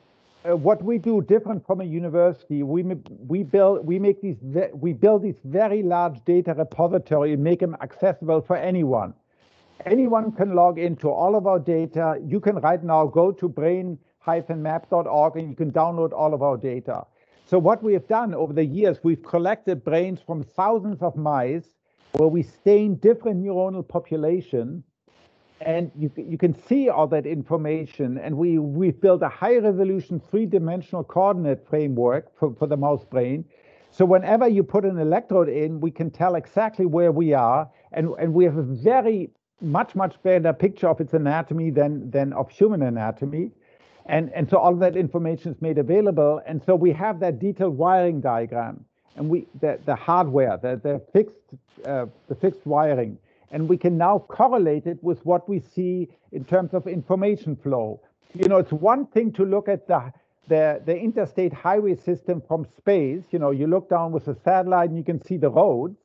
uh, 0.48 0.56
what 0.56 0.84
we 0.84 0.98
do 0.98 1.22
different 1.22 1.66
from 1.66 1.80
a 1.80 1.86
university, 1.86 2.64
we 2.64 2.84
we 3.28 3.44
build 3.44 3.86
we 3.86 4.00
make 4.00 4.22
these 4.22 4.38
we 4.74 4.92
build 4.92 5.24
these 5.24 5.40
very 5.46 5.84
large 5.84 6.24
data 6.26 6.54
repository 6.54 7.34
and 7.34 7.44
make 7.44 7.60
them 7.62 7.78
accessible 7.82 8.42
for 8.42 8.58
anyone. 8.58 9.14
Anyone 9.86 10.32
can 10.34 10.54
log 10.54 10.80
into 10.80 11.10
all 11.10 11.36
of 11.36 11.48
our 11.48 11.60
data. 11.60 12.20
You 12.26 12.40
can 12.40 12.58
right 12.58 12.84
now 12.84 13.06
go 13.08 13.32
to 13.32 13.48
brain 13.48 13.98
map.org 14.28 15.38
and 15.38 15.50
you 15.50 15.56
can 15.56 15.72
download 15.72 16.12
all 16.14 16.34
of 16.34 16.42
our 16.42 16.58
data. 16.58 17.06
So 17.46 17.58
what 17.58 17.82
we 17.82 17.94
have 17.94 18.08
done 18.08 18.34
over 18.34 18.52
the 18.52 18.66
years, 18.66 19.00
we've 19.04 19.24
collected 19.24 19.84
brains 19.84 20.20
from 20.20 20.44
thousands 20.44 21.02
of 21.02 21.16
mice 21.16 21.70
where 22.14 22.28
we 22.28 22.44
stain 22.44 22.96
different 22.96 23.44
neuronal 23.44 23.88
population 23.88 24.84
and 25.62 25.92
you, 25.98 26.12
you 26.18 26.38
can 26.38 26.54
see 26.68 26.90
all 26.90 27.08
that 27.08 27.26
information 27.26 28.18
and 28.18 28.38
we, 28.38 28.60
we've 28.60 29.00
built 29.00 29.22
a 29.24 29.30
high 29.30 29.58
resolution 29.58 30.20
three-dimensional 30.20 31.04
coordinate 31.04 31.66
framework 31.68 32.38
for, 32.38 32.54
for 32.56 32.68
the 32.68 32.78
mouse 32.78 33.04
brain. 33.04 33.46
So 33.92 34.06
whenever 34.06 34.48
you 34.48 34.62
put 34.64 34.86
an 34.86 35.00
electrode 35.00 35.50
in, 35.50 35.80
we 35.80 35.90
can 35.90 36.12
tell 36.12 36.36
exactly 36.36 36.86
where 36.86 37.12
we 37.12 37.34
are 37.34 37.70
and, 37.94 38.10
and 38.20 38.34
we 38.34 38.44
have 38.46 38.58
a 38.58 38.64
very 38.64 39.32
much, 39.62 39.96
much 39.96 40.22
better 40.22 40.54
picture 40.54 40.88
of 40.88 41.00
its 41.00 41.14
anatomy 41.14 41.72
than, 41.72 42.12
than 42.12 42.34
of 42.34 42.50
human 42.50 42.84
anatomy. 42.84 43.52
And, 44.08 44.32
and 44.34 44.50
so 44.50 44.58
all 44.58 44.74
of 44.74 44.80
that 44.80 44.96
information 44.96 45.52
is 45.52 45.62
made 45.62 45.78
available. 45.78 46.42
And 46.48 46.62
so 46.66 46.76
we 46.76 46.92
have 46.94 47.20
that 47.20 47.40
detailed 47.40 47.78
wiring 47.78 48.22
diagram 48.22 48.86
and 49.18 49.30
we 49.30 49.48
the, 49.60 49.80
the 49.86 49.96
hardware, 49.96 50.58
the, 50.58 50.80
the 50.82 51.02
fixed 51.12 51.36
uh, 51.86 52.06
the 52.30 52.36
fixed 52.36 52.66
wiring. 52.66 53.18
And 53.52 53.68
we 53.68 53.78
can 53.78 53.98
now 53.98 54.20
correlate 54.28 54.88
it 54.88 55.02
with 55.04 55.26
what 55.26 55.48
we 55.48 55.60
see 55.60 56.10
in 56.32 56.44
terms 56.46 56.74
of 56.74 56.86
information 56.88 57.56
flow. 57.56 58.02
You 58.34 58.48
know, 58.48 58.58
it's 58.58 58.72
one 58.72 59.06
thing 59.08 59.32
to 59.34 59.46
look 59.46 59.68
at 59.68 59.88
the 59.88 60.12
the, 60.48 60.82
the 60.86 60.98
interstate 60.98 61.52
highway 61.52 61.96
system 61.96 62.42
from 62.48 62.66
space. 62.78 63.24
You 63.32 63.40
know, 63.40 63.52
you 63.52 63.68
look 63.68 63.90
down 63.90 64.14
with 64.14 64.28
a 64.30 64.36
satellite 64.46 64.90
and 64.90 64.98
you 64.98 65.04
can 65.04 65.22
see 65.22 65.36
the 65.36 65.50
roads. 65.50 65.98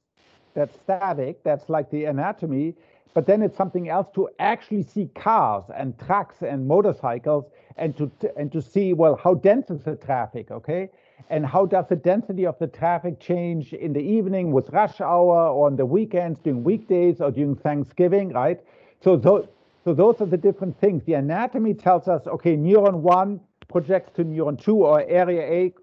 That's 0.54 0.74
static. 0.84 1.44
That's 1.44 1.68
like 1.68 1.90
the 1.90 2.06
anatomy. 2.06 2.74
But 3.14 3.26
then 3.26 3.42
it's 3.42 3.56
something 3.56 3.88
else 3.88 4.08
to 4.14 4.28
actually 4.38 4.82
see 4.84 5.10
cars 5.14 5.64
and 5.76 5.98
trucks 5.98 6.36
and 6.40 6.66
motorcycles 6.66 7.44
and 7.76 7.96
to 7.96 8.10
and 8.36 8.50
to 8.52 8.62
see 8.62 8.92
well 8.92 9.16
how 9.16 9.34
dense 9.34 9.70
is 9.70 9.82
the 9.82 9.96
traffic, 9.96 10.50
okay, 10.50 10.88
and 11.28 11.44
how 11.44 11.66
does 11.66 11.86
the 11.88 11.96
density 11.96 12.46
of 12.46 12.58
the 12.58 12.66
traffic 12.66 13.20
change 13.20 13.72
in 13.74 13.92
the 13.92 14.00
evening 14.00 14.52
with 14.52 14.70
rush 14.70 15.00
hour 15.00 15.48
or 15.48 15.66
on 15.66 15.76
the 15.76 15.86
weekends 15.86 16.38
during 16.40 16.64
weekdays 16.64 17.20
or 17.20 17.30
during 17.30 17.56
Thanksgiving, 17.56 18.32
right? 18.32 18.60
So 19.02 19.16
those 19.16 19.46
so 19.84 19.92
those 19.92 20.20
are 20.20 20.26
the 20.26 20.36
different 20.36 20.80
things. 20.80 21.02
The 21.04 21.14
anatomy 21.14 21.74
tells 21.74 22.08
us 22.08 22.26
okay, 22.26 22.56
neuron 22.56 22.96
one 23.00 23.40
projects 23.68 24.12
to 24.16 24.24
neuron 24.24 24.62
two 24.62 24.84
or 24.84 25.02
area 25.02 25.42
A 25.42 25.74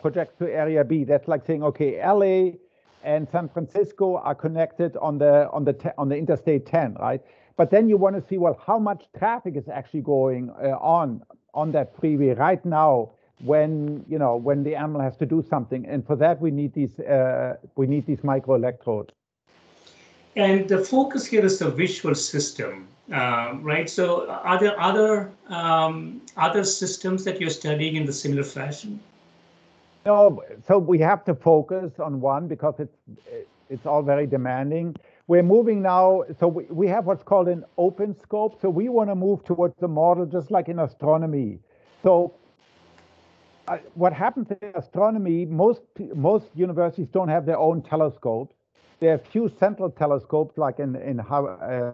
projects 0.00 0.34
to 0.38 0.52
area 0.52 0.84
B. 0.84 1.04
That's 1.04 1.28
like 1.28 1.46
saying 1.46 1.62
okay, 1.62 2.04
LA 2.04 2.56
and 3.04 3.28
San 3.30 3.48
Francisco 3.48 4.16
are 4.16 4.34
connected 4.34 4.96
on 4.96 5.18
the 5.18 5.48
on 5.50 5.64
the 5.64 5.94
on 5.98 6.08
the 6.08 6.16
Interstate 6.16 6.66
10, 6.66 6.94
right? 7.00 7.20
But 7.56 7.70
then 7.70 7.88
you 7.88 7.96
want 7.96 8.16
to 8.16 8.22
see 8.28 8.38
well 8.38 8.58
how 8.66 8.78
much 8.78 9.04
traffic 9.18 9.56
is 9.56 9.68
actually 9.68 10.02
going 10.02 10.50
uh, 10.50 10.76
on 10.80 11.22
on 11.54 11.72
that 11.72 11.94
freeway 11.98 12.30
right 12.34 12.64
now 12.64 13.10
when 13.44 14.04
you 14.08 14.18
know 14.18 14.36
when 14.36 14.62
the 14.62 14.74
animal 14.74 15.00
has 15.00 15.16
to 15.18 15.26
do 15.26 15.44
something, 15.48 15.86
and 15.86 16.06
for 16.06 16.16
that 16.16 16.40
we 16.40 16.50
need 16.50 16.72
these 16.74 16.98
uh, 17.00 17.56
we 17.76 17.86
need 17.86 18.06
these 18.06 18.20
microelectrodes. 18.20 19.10
And 20.34 20.66
the 20.68 20.78
focus 20.78 21.26
here 21.26 21.44
is 21.44 21.58
the 21.58 21.70
visual 21.70 22.14
system, 22.14 22.88
uh, 23.12 23.54
right? 23.60 23.90
So 23.90 24.30
are 24.30 24.58
there 24.58 24.80
other 24.80 25.30
um, 25.48 26.22
other 26.36 26.64
systems 26.64 27.24
that 27.24 27.40
you're 27.40 27.50
studying 27.50 27.96
in 27.96 28.06
the 28.06 28.12
similar 28.12 28.44
fashion? 28.44 29.00
No, 30.04 30.42
so 30.66 30.78
we 30.78 30.98
have 30.98 31.24
to 31.26 31.34
focus 31.34 32.00
on 32.00 32.20
one 32.20 32.48
because 32.48 32.80
it's 32.80 32.96
it's 33.70 33.86
all 33.86 34.02
very 34.02 34.26
demanding. 34.26 34.96
We're 35.28 35.44
moving 35.44 35.80
now, 35.82 36.24
so 36.38 36.48
we, 36.48 36.64
we 36.64 36.88
have 36.88 37.06
what's 37.06 37.22
called 37.22 37.48
an 37.48 37.64
open 37.78 38.14
scope. 38.18 38.60
So 38.60 38.68
we 38.68 38.88
want 38.88 39.10
to 39.10 39.14
move 39.14 39.44
towards 39.44 39.74
the 39.80 39.88
model 39.88 40.26
just 40.26 40.50
like 40.50 40.68
in 40.68 40.80
astronomy. 40.80 41.60
So 42.02 42.34
uh, 43.68 43.78
what 43.94 44.12
happens 44.12 44.48
in 44.50 44.72
astronomy, 44.74 45.46
most 45.46 45.82
most 46.14 46.46
universities 46.54 47.08
don't 47.12 47.28
have 47.28 47.46
their 47.46 47.58
own 47.58 47.82
telescopes. 47.82 48.56
There 49.00 49.14
are 49.14 49.18
few 49.18 49.48
central 49.60 49.90
telescopes 49.90 50.58
like 50.58 50.80
in 50.80 50.96
in 50.96 51.20
uh, 51.20 51.92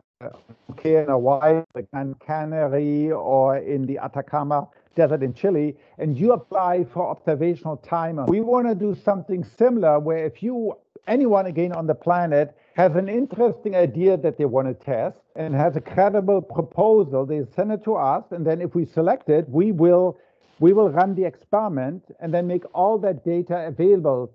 in 0.84 1.04
Hawaii, 1.06 1.62
the 1.74 1.82
Grand 1.82 2.18
Canary, 2.18 3.12
or 3.12 3.58
in 3.58 3.86
the 3.86 3.98
Atacama 3.98 4.66
desert 4.96 5.22
in 5.22 5.32
Chile, 5.32 5.76
and 5.98 6.18
you 6.18 6.32
apply 6.32 6.84
for 6.92 7.06
observational 7.08 7.76
time. 7.76 8.26
We 8.26 8.40
want 8.40 8.66
to 8.66 8.74
do 8.74 8.96
something 8.96 9.44
similar 9.44 10.00
where 10.00 10.24
if 10.24 10.42
you, 10.42 10.74
anyone 11.06 11.46
again 11.46 11.72
on 11.72 11.86
the 11.86 11.94
planet, 11.94 12.56
has 12.74 12.96
an 12.96 13.08
interesting 13.08 13.76
idea 13.76 14.16
that 14.16 14.38
they 14.38 14.44
want 14.44 14.66
to 14.66 14.74
test 14.74 15.18
and 15.36 15.54
has 15.54 15.76
a 15.76 15.80
credible 15.80 16.42
proposal, 16.42 17.24
they 17.24 17.44
send 17.54 17.70
it 17.70 17.84
to 17.84 17.94
us, 17.94 18.24
and 18.32 18.44
then 18.44 18.60
if 18.60 18.74
we 18.74 18.84
select 18.84 19.28
it, 19.28 19.48
we 19.48 19.70
will 19.70 20.18
we 20.60 20.72
will 20.72 20.90
run 20.90 21.14
the 21.14 21.24
experiment 21.24 22.02
and 22.18 22.34
then 22.34 22.44
make 22.48 22.64
all 22.74 22.98
that 22.98 23.24
data 23.24 23.68
available 23.68 24.32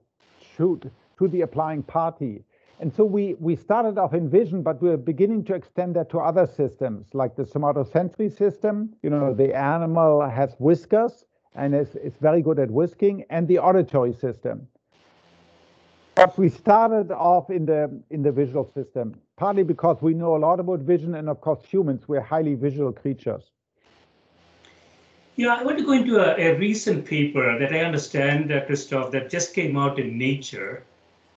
to, 0.55 0.79
to 1.19 1.27
the 1.27 1.41
applying 1.41 1.83
party. 1.83 2.41
And 2.79 2.93
so 2.93 3.05
we, 3.05 3.35
we 3.39 3.55
started 3.55 3.97
off 3.97 4.13
in 4.13 4.29
vision, 4.29 4.61
but 4.61 4.81
we're 4.81 4.97
beginning 4.97 5.45
to 5.45 5.53
extend 5.53 5.95
that 5.95 6.09
to 6.09 6.19
other 6.19 6.47
systems, 6.47 7.05
like 7.13 7.35
the 7.35 7.43
somatosensory 7.43 8.35
system. 8.35 8.93
You 9.03 9.09
know, 9.09 9.33
the 9.33 9.55
animal 9.55 10.27
has 10.27 10.55
whiskers 10.59 11.25
and 11.55 11.75
is, 11.75 11.95
is 11.95 12.13
very 12.19 12.41
good 12.41 12.59
at 12.59 12.71
whisking, 12.71 13.25
and 13.29 13.47
the 13.47 13.59
auditory 13.59 14.13
system. 14.13 14.67
But 16.15 16.37
we 16.37 16.49
started 16.49 17.11
off 17.11 17.49
in 17.49 17.65
the 17.65 17.89
in 18.09 18.21
the 18.21 18.31
visual 18.31 18.69
system, 18.73 19.15
partly 19.35 19.63
because 19.63 20.01
we 20.01 20.13
know 20.13 20.35
a 20.35 20.37
lot 20.37 20.59
about 20.59 20.79
vision, 20.79 21.15
and 21.15 21.27
of 21.27 21.41
course, 21.41 21.63
humans, 21.65 22.07
we're 22.07 22.21
highly 22.21 22.55
visual 22.55 22.91
creatures. 22.91 23.51
Yeah, 25.35 25.55
I 25.55 25.63
want 25.63 25.79
to 25.79 25.85
go 25.85 25.93
into 25.93 26.17
a, 26.17 26.35
a 26.37 26.59
recent 26.59 27.05
paper 27.05 27.57
that 27.57 27.73
I 27.73 27.79
understand, 27.79 28.51
uh, 28.51 28.63
Christoph, 28.65 29.11
that 29.11 29.31
just 29.31 29.55
came 29.55 29.75
out 29.75 29.97
in 29.97 30.17
Nature 30.17 30.83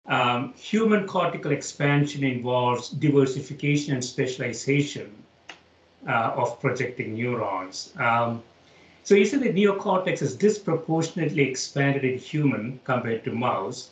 um, 0.09 0.55
human 0.55 1.07
cortical 1.07 1.53
expansion 1.53 2.23
involves 2.25 2.91
diversification 2.91 3.95
and 3.95 4.05
specialization 4.05 5.11
uh, 6.09 6.33
of 6.37 6.61
projecting 6.61 7.15
neurons. 7.15 7.93
Um, 7.99 8.43
so 9.03 9.15
you 9.15 9.25
said 9.25 9.41
the 9.41 9.53
neocortex 9.53 10.23
is 10.23 10.37
disproportionately 10.37 11.49
expanded 11.49 12.05
in 12.05 12.19
human 12.19 12.81
compared 12.85 13.25
to 13.25 13.33
mouse, 13.33 13.91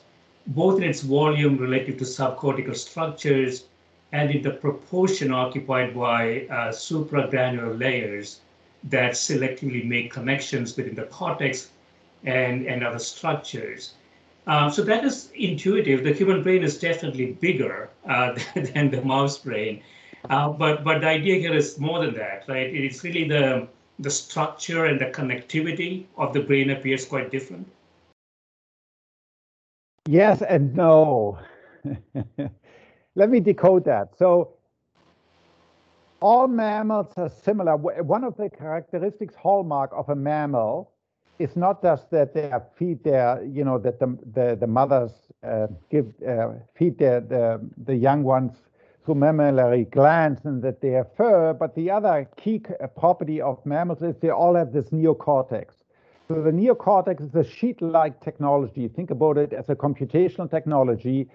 both 0.48 0.78
in 0.78 0.84
its 0.84 1.02
volume 1.02 1.56
relative 1.56 1.98
to 1.98 2.04
subcortical 2.04 2.76
structures 2.76 3.64
and 4.12 4.30
in 4.30 4.42
the 4.42 4.50
proportion 4.50 5.32
occupied 5.32 5.94
by 5.94 6.46
uh, 6.50 6.70
supragranular 6.70 7.78
layers 7.78 8.40
that 8.84 9.12
selectively 9.12 9.84
make 9.84 10.12
connections 10.12 10.76
within 10.76 10.94
the 10.94 11.04
cortex 11.04 11.70
and, 12.24 12.66
and 12.66 12.84
other 12.84 12.98
structures. 12.98 13.94
Um, 14.46 14.70
so 14.70 14.82
that 14.82 15.04
is 15.04 15.30
intuitive. 15.34 16.04
The 16.04 16.12
human 16.12 16.42
brain 16.42 16.62
is 16.62 16.78
definitely 16.78 17.32
bigger 17.32 17.90
uh, 18.06 18.38
than 18.54 18.90
the 18.90 19.02
mouse 19.02 19.38
brain, 19.38 19.82
uh, 20.28 20.50
but 20.50 20.84
but 20.84 21.00
the 21.00 21.08
idea 21.08 21.36
here 21.36 21.54
is 21.54 21.78
more 21.78 22.04
than 22.04 22.14
that, 22.14 22.44
right? 22.48 22.74
It's 22.74 23.02
really 23.02 23.26
the 23.26 23.68
the 23.98 24.10
structure 24.10 24.86
and 24.86 25.00
the 25.00 25.06
connectivity 25.06 26.04
of 26.18 26.32
the 26.32 26.40
brain 26.40 26.70
appears 26.70 27.06
quite 27.06 27.30
different. 27.30 27.66
Yes 30.06 30.42
and 30.42 30.74
no. 30.74 31.38
Let 33.14 33.30
me 33.30 33.40
decode 33.40 33.84
that. 33.84 34.18
So 34.18 34.54
all 36.20 36.48
mammals 36.48 37.12
are 37.16 37.30
similar. 37.30 37.76
One 37.76 38.24
of 38.24 38.36
the 38.36 38.50
characteristics 38.50 39.34
hallmark 39.34 39.90
of 39.94 40.08
a 40.08 40.16
mammal 40.16 40.93
is 41.38 41.56
not 41.56 41.82
just 41.82 42.10
that 42.10 42.34
they 42.34 42.50
feed 42.76 43.02
their, 43.04 43.42
you 43.44 43.64
know, 43.64 43.78
that 43.78 43.98
the 43.98 44.18
the, 44.32 44.56
the 44.58 44.66
mothers 44.66 45.12
uh, 45.42 45.66
give 45.90 46.06
uh, 46.26 46.48
feed 46.74 46.98
their 46.98 47.20
the, 47.20 47.60
the 47.84 47.94
young 47.94 48.22
ones 48.22 48.52
through 49.04 49.16
mammillary 49.16 49.90
glands 49.90 50.44
and 50.44 50.62
that 50.62 50.80
they 50.80 50.90
have 50.90 51.14
fur, 51.16 51.52
but 51.52 51.74
the 51.74 51.90
other 51.90 52.26
key 52.36 52.62
uh, 52.82 52.86
property 52.86 53.40
of 53.40 53.64
mammals 53.66 54.02
is 54.02 54.16
they 54.20 54.30
all 54.30 54.54
have 54.54 54.72
this 54.72 54.90
neocortex. 54.90 55.66
So 56.26 56.40
the 56.40 56.50
neocortex 56.50 57.20
is 57.20 57.34
a 57.34 57.44
sheet-like 57.44 58.22
technology. 58.22 58.88
Think 58.88 59.10
about 59.10 59.36
it 59.36 59.52
as 59.52 59.68
a 59.68 59.74
computational 59.74 60.50
technology 60.50 61.28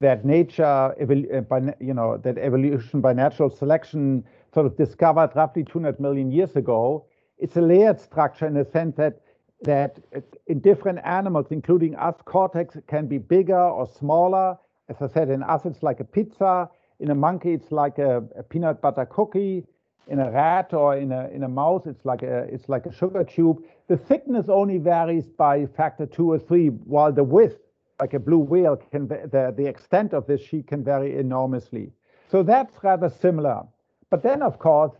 that 0.00 0.24
nature, 0.24 0.64
uh, 0.64 1.72
you 1.80 1.94
know, 1.94 2.18
that 2.18 2.36
evolution 2.36 3.00
by 3.00 3.14
natural 3.14 3.48
selection 3.48 4.24
sort 4.52 4.66
of 4.66 4.76
discovered 4.76 5.30
roughly 5.34 5.64
200 5.64 5.98
million 5.98 6.30
years 6.30 6.56
ago. 6.56 7.06
It's 7.38 7.56
a 7.56 7.62
layered 7.62 8.00
structure 8.00 8.46
in 8.46 8.54
the 8.54 8.66
sense 8.66 8.96
that 8.96 9.20
that 9.64 9.98
in 10.46 10.60
different 10.60 11.00
animals, 11.04 11.46
including 11.50 11.94
us, 11.96 12.14
cortex 12.24 12.76
can 12.86 13.06
be 13.06 13.18
bigger 13.18 13.58
or 13.58 13.86
smaller. 13.86 14.56
As 14.88 14.96
I 15.00 15.08
said, 15.08 15.30
in 15.30 15.42
us, 15.42 15.62
it's 15.64 15.82
like 15.82 16.00
a 16.00 16.04
pizza. 16.04 16.68
In 17.00 17.10
a 17.10 17.14
monkey, 17.14 17.52
it's 17.52 17.72
like 17.72 17.98
a, 17.98 18.22
a 18.38 18.42
peanut 18.42 18.80
butter 18.80 19.06
cookie. 19.06 19.64
In 20.06 20.20
a 20.20 20.30
rat 20.30 20.74
or 20.74 20.96
in 20.96 21.12
a 21.12 21.28
in 21.28 21.44
a 21.44 21.48
mouse, 21.48 21.86
it's 21.86 22.04
like 22.04 22.22
a 22.22 22.40
it's 22.52 22.68
like 22.68 22.84
a 22.84 22.92
sugar 22.92 23.24
tube. 23.24 23.62
The 23.88 23.96
thickness 23.96 24.50
only 24.50 24.78
varies 24.78 25.26
by 25.28 25.64
factor 25.64 26.04
two 26.04 26.30
or 26.30 26.38
three, 26.38 26.68
while 26.68 27.10
the 27.10 27.24
width 27.24 27.58
like 28.00 28.14
a 28.14 28.18
blue 28.18 28.38
whale, 28.38 28.76
can 28.76 29.06
the, 29.08 29.54
the 29.56 29.66
extent 29.66 30.12
of 30.12 30.26
this 30.26 30.40
sheet 30.40 30.66
can 30.66 30.82
vary 30.82 31.16
enormously. 31.18 31.92
So 32.30 32.42
that's 32.42 32.74
rather 32.82 33.08
similar. 33.08 33.62
But 34.10 34.22
then, 34.22 34.42
of 34.42 34.58
course, 34.58 34.92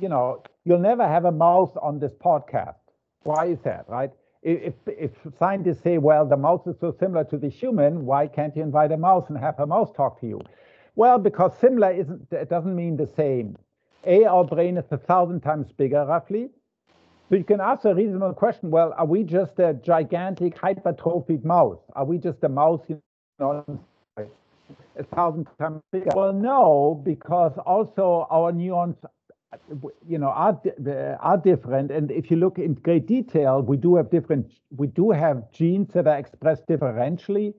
you 0.00 0.08
know, 0.08 0.42
you'll 0.64 0.78
never 0.78 1.06
have 1.06 1.26
a 1.26 1.32
mouse 1.32 1.72
on 1.82 1.98
this 1.98 2.12
podcast. 2.14 2.79
Why 3.22 3.46
is 3.46 3.58
that, 3.64 3.84
right? 3.88 4.10
If, 4.42 4.74
if 4.86 5.10
scientists 5.38 5.82
say, 5.82 5.98
well, 5.98 6.24
the 6.24 6.36
mouse 6.36 6.66
is 6.66 6.76
so 6.80 6.94
similar 6.98 7.24
to 7.24 7.36
the 7.36 7.48
human, 7.48 8.06
why 8.06 8.26
can't 8.26 8.56
you 8.56 8.62
invite 8.62 8.90
a 8.92 8.96
mouse 8.96 9.28
and 9.28 9.36
have 9.38 9.60
a 9.60 9.66
mouse 9.66 9.92
talk 9.94 10.18
to 10.20 10.26
you? 10.26 10.40
Well, 10.96 11.18
because 11.18 11.52
similar 11.60 11.92
isn't, 11.92 12.32
it 12.32 12.48
doesn't 12.48 12.74
mean 12.74 12.96
the 12.96 13.06
same. 13.06 13.56
A, 14.04 14.24
our 14.24 14.44
brain 14.44 14.78
is 14.78 14.86
a 14.90 14.96
thousand 14.96 15.40
times 15.40 15.70
bigger, 15.72 16.06
roughly. 16.06 16.48
So 17.28 17.36
you 17.36 17.44
can 17.44 17.60
ask 17.60 17.84
a 17.84 17.94
reasonable 17.94 18.32
question. 18.32 18.70
Well, 18.70 18.94
are 18.96 19.04
we 19.04 19.22
just 19.22 19.58
a 19.58 19.74
gigantic 19.74 20.58
hypertrophied 20.58 21.44
mouse? 21.44 21.78
Are 21.94 22.04
we 22.04 22.16
just 22.18 22.42
a 22.42 22.48
mouse, 22.48 22.80
you 22.88 23.00
know, 23.38 23.64
a 24.16 25.04
thousand 25.14 25.46
times 25.60 25.82
bigger? 25.92 26.10
Well, 26.16 26.32
no, 26.32 27.00
because 27.04 27.52
also 27.58 28.26
our 28.30 28.52
neurons, 28.52 28.96
you 30.06 30.18
know, 30.18 30.28
are 30.28 30.60
are 31.20 31.38
different. 31.38 31.90
And 31.90 32.10
if 32.10 32.30
you 32.30 32.36
look 32.36 32.58
in 32.58 32.74
great 32.74 33.06
detail, 33.06 33.62
we 33.62 33.76
do 33.76 33.96
have 33.96 34.10
different. 34.10 34.50
We 34.76 34.86
do 34.86 35.10
have 35.10 35.50
genes 35.52 35.92
that 35.94 36.06
are 36.06 36.18
expressed 36.18 36.66
differentially 36.66 37.54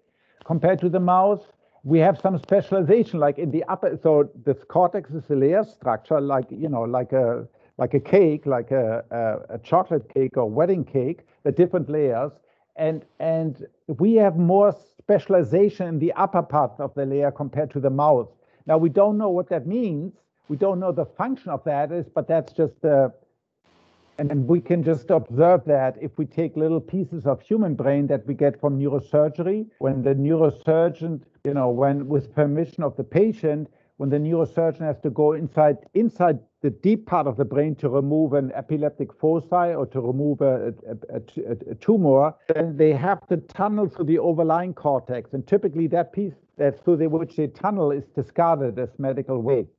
compared 0.46 0.80
to 0.80 0.90
the 0.90 1.00
mouse. 1.00 1.44
We 1.84 2.00
have 2.00 2.20
some 2.20 2.38
specialization, 2.38 3.20
like 3.20 3.40
in 3.40 3.52
the 3.52 3.64
upper. 3.66 3.98
So 4.02 4.30
this 4.46 4.64
cortex 4.64 5.12
is 5.12 5.30
a 5.30 5.36
layer 5.36 5.64
structure, 5.64 6.22
like 6.22 6.46
you 6.50 6.70
know, 6.70 6.84
like 6.84 7.12
a 7.12 7.48
like 7.78 7.94
a 7.94 8.00
cake, 8.00 8.46
like 8.46 8.72
a, 8.72 9.04
a, 9.12 9.56
a 9.56 9.58
chocolate 9.60 10.08
cake 10.14 10.38
or 10.38 10.50
wedding 10.50 10.86
cake, 10.86 11.22
the 11.44 11.52
different 11.52 11.90
layers. 11.90 12.32
And, 12.76 13.04
and 13.20 13.66
we 13.88 14.14
have 14.16 14.38
more 14.38 14.76
specialization 15.00 15.88
in 15.88 16.00
the 16.00 16.14
upper 16.14 16.44
part 16.44 16.80
of 16.80 16.94
the 16.94 17.06
layer 17.06 17.32
compared 17.32 17.72
to 17.72 17.80
the 17.80 17.90
mouse. 17.90 18.30
Now, 18.68 18.78
we 18.78 18.90
don't 18.90 19.18
know 19.18 19.30
what 19.30 19.50
that 19.50 19.66
means. 19.66 20.14
We 20.52 20.58
don't 20.58 20.82
know 20.82 20.92
the 20.92 21.06
function 21.06 21.50
of 21.50 21.64
that 21.64 21.94
is, 21.94 22.10
but 22.10 22.28
that's 22.28 22.52
just 22.52 22.74
uh, 22.84 23.08
the, 24.18 24.30
and 24.30 24.46
we 24.46 24.60
can 24.60 24.84
just 24.84 25.10
observe 25.10 25.64
that 25.64 25.96
if 26.02 26.18
we 26.18 26.26
take 26.26 26.58
little 26.58 26.82
pieces 26.82 27.26
of 27.26 27.42
human 27.42 27.74
brain 27.74 28.06
that 28.08 28.28
we 28.28 28.34
get 28.34 28.60
from 28.60 28.78
neurosurgery, 28.78 29.68
when 29.80 30.04
the 30.04 30.14
neurosurgeon, 30.14 31.22
you 31.46 31.54
know, 31.54 31.70
when 31.70 32.06
with 32.10 32.36
permission 32.36 32.84
of 32.84 32.98
the 32.98 33.04
patient, 33.06 33.70
when 33.96 34.10
the 34.10 34.18
neurosurgeon 34.18 34.82
has 34.82 35.00
to 35.04 35.10
go 35.10 35.32
inside 35.32 35.78
inside 35.94 36.38
the 36.60 36.70
deep 36.70 37.06
part 37.06 37.28
of 37.28 37.38
the 37.38 37.46
brain 37.46 37.74
to 37.76 37.88
remove 37.88 38.34
an 38.34 38.52
epileptic 38.52 39.14
foci 39.14 39.74
or 39.74 39.86
to 39.86 40.02
remove 40.02 40.42
a, 40.42 40.74
a, 40.86 41.16
a, 41.16 41.72
a, 41.72 41.76
tumor, 41.76 42.34
then 42.54 42.76
they 42.76 42.92
have 42.92 43.26
to 43.28 43.38
tunnel 43.38 43.88
through 43.88 44.06
the 44.06 44.20
overlying 44.20 44.74
cortex. 44.74 45.32
And 45.32 45.48
typically 45.48 45.88
that 45.88 46.12
piece 46.12 46.34
that's 46.58 46.82
through 46.82 46.98
the, 46.98 47.08
which 47.08 47.38
they 47.38 47.48
tunnel 47.48 47.92
is 47.92 48.04
discarded 48.14 48.78
as 48.78 48.90
medical 49.00 49.42
waste. 49.42 49.70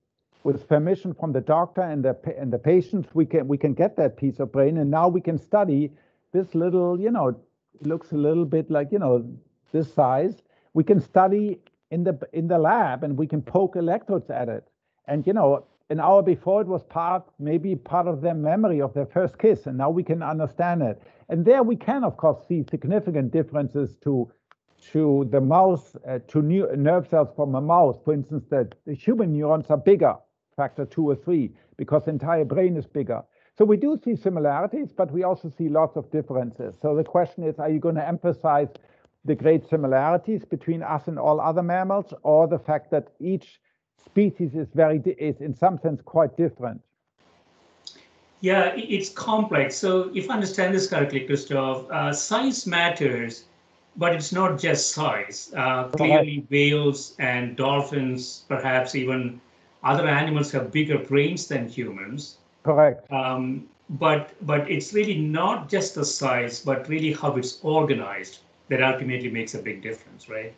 With 0.44 0.68
permission 0.68 1.14
from 1.14 1.33
the 1.33 1.40
doctor 1.40 1.83
and 1.83 2.05
the 2.05 2.16
and 2.37 2.52
the 2.52 2.59
patients, 2.59 3.09
we 3.14 3.26
can 3.26 3.46
we 3.46 3.57
can 3.57 3.74
get 3.74 3.96
that 3.96 4.16
piece 4.16 4.40
of 4.40 4.50
brain, 4.50 4.78
and 4.78 4.90
now 4.90 5.09
we 5.09 5.20
can 5.20 5.38
study 5.38 5.92
this 6.33 6.55
little, 6.55 7.00
you 7.00 7.11
know, 7.11 7.37
looks 7.83 8.12
a 8.12 8.16
little 8.16 8.44
bit 8.44 8.70
like 8.70 8.90
you 8.90 8.98
know 8.98 9.24
this 9.72 9.92
size. 9.92 10.42
We 10.74 10.85
can 10.85 11.00
study 11.00 11.61
in 11.90 12.05
the 12.05 12.18
in 12.33 12.48
the 12.48 12.59
lab, 12.59 13.05
and 13.05 13.16
we 13.16 13.26
can 13.26 13.42
poke 13.42 13.76
electrodes 13.76 14.31
at 14.31 14.48
it. 14.48 14.68
And 15.07 15.26
you 15.26 15.33
know, 15.33 15.64
an 15.90 16.00
hour 16.00 16.22
before 16.22 16.62
it 16.62 16.66
was 16.66 16.83
part, 16.85 17.22
maybe 17.38 17.76
part 17.76 18.09
of 18.09 18.20
their 18.20 18.35
memory 18.35 18.81
of 18.81 18.94
their 18.94 19.07
first 19.07 19.38
kiss, 19.38 19.66
and 19.66 19.76
now 19.78 19.90
we 19.90 20.02
can 20.02 20.22
understand 20.22 20.83
it. 20.83 21.00
And 21.28 21.44
there 21.44 21.62
we 21.62 21.76
can, 21.76 22.02
of 22.02 22.16
course, 22.16 22.38
see 22.48 22.64
significant 22.68 23.31
differences 23.31 23.96
to 24.02 24.31
to 24.92 25.28
the 25.31 25.40
mouse, 25.40 25.94
uh, 26.09 26.18
to 26.28 26.42
new, 26.42 26.68
nerve 26.76 27.07
cells 27.07 27.28
from 27.37 27.55
a 27.55 27.61
mouse. 27.61 27.98
For 28.05 28.12
instance, 28.12 28.44
that 28.50 28.74
the 28.87 28.94
human 28.94 29.33
neurons 29.33 29.70
are 29.70 29.76
bigger, 29.76 30.16
factor 30.56 30.84
two 30.84 31.08
or 31.08 31.16
three, 31.16 31.52
because 31.76 32.04
the 32.04 32.10
entire 32.10 32.44
brain 32.44 32.76
is 32.76 32.86
bigger. 32.86 33.22
So 33.58 33.64
we 33.64 33.76
do 33.76 33.98
see 34.02 34.16
similarities, 34.16 34.92
but 34.92 35.10
we 35.10 35.24
also 35.24 35.50
see 35.50 35.68
lots 35.68 35.96
of 35.96 36.10
differences. 36.10 36.74
So 36.80 36.94
the 36.94 37.04
question 37.04 37.44
is, 37.44 37.58
are 37.58 37.68
you 37.68 37.78
going 37.78 37.96
to 37.96 38.06
emphasize 38.06 38.68
the 39.24 39.34
great 39.34 39.68
similarities 39.68 40.44
between 40.44 40.82
us 40.82 41.06
and 41.06 41.18
all 41.18 41.40
other 41.40 41.62
mammals, 41.62 42.12
or 42.22 42.48
the 42.48 42.58
fact 42.58 42.90
that 42.90 43.08
each 43.20 43.60
species 44.04 44.54
is 44.54 44.68
very 44.74 44.98
is 45.18 45.40
in 45.40 45.54
some 45.54 45.78
sense 45.78 46.00
quite 46.02 46.36
different. 46.36 46.80
Yeah, 48.40 48.74
it's 48.74 49.08
complex. 49.08 49.76
So 49.76 50.10
if 50.14 50.28
I 50.28 50.34
understand 50.34 50.74
this 50.74 50.88
correctly, 50.88 51.20
Christoph, 51.20 51.88
uh, 51.90 52.12
size 52.12 52.66
matters, 52.66 53.44
but 53.96 54.12
it's 54.14 54.32
not 54.32 54.58
just 54.58 54.90
size. 54.90 55.52
Uh, 55.56 55.84
clearly, 55.88 56.44
whales 56.50 57.14
and 57.20 57.56
dolphins, 57.56 58.44
perhaps 58.48 58.96
even 58.96 59.40
other 59.82 60.06
animals, 60.06 60.50
have 60.52 60.70
bigger 60.70 60.98
brains 60.98 61.46
than 61.46 61.68
humans. 61.68 62.38
Correct. 62.62 63.10
Um, 63.12 63.68
but 63.90 64.32
but 64.42 64.70
it's 64.70 64.92
really 64.94 65.18
not 65.18 65.68
just 65.68 65.94
the 65.94 66.04
size, 66.04 66.60
but 66.60 66.88
really 66.88 67.12
how 67.12 67.36
it's 67.36 67.58
organized 67.62 68.38
that 68.68 68.82
ultimately 68.82 69.30
makes 69.30 69.54
a 69.54 69.62
big 69.62 69.82
difference, 69.82 70.28
right? 70.28 70.54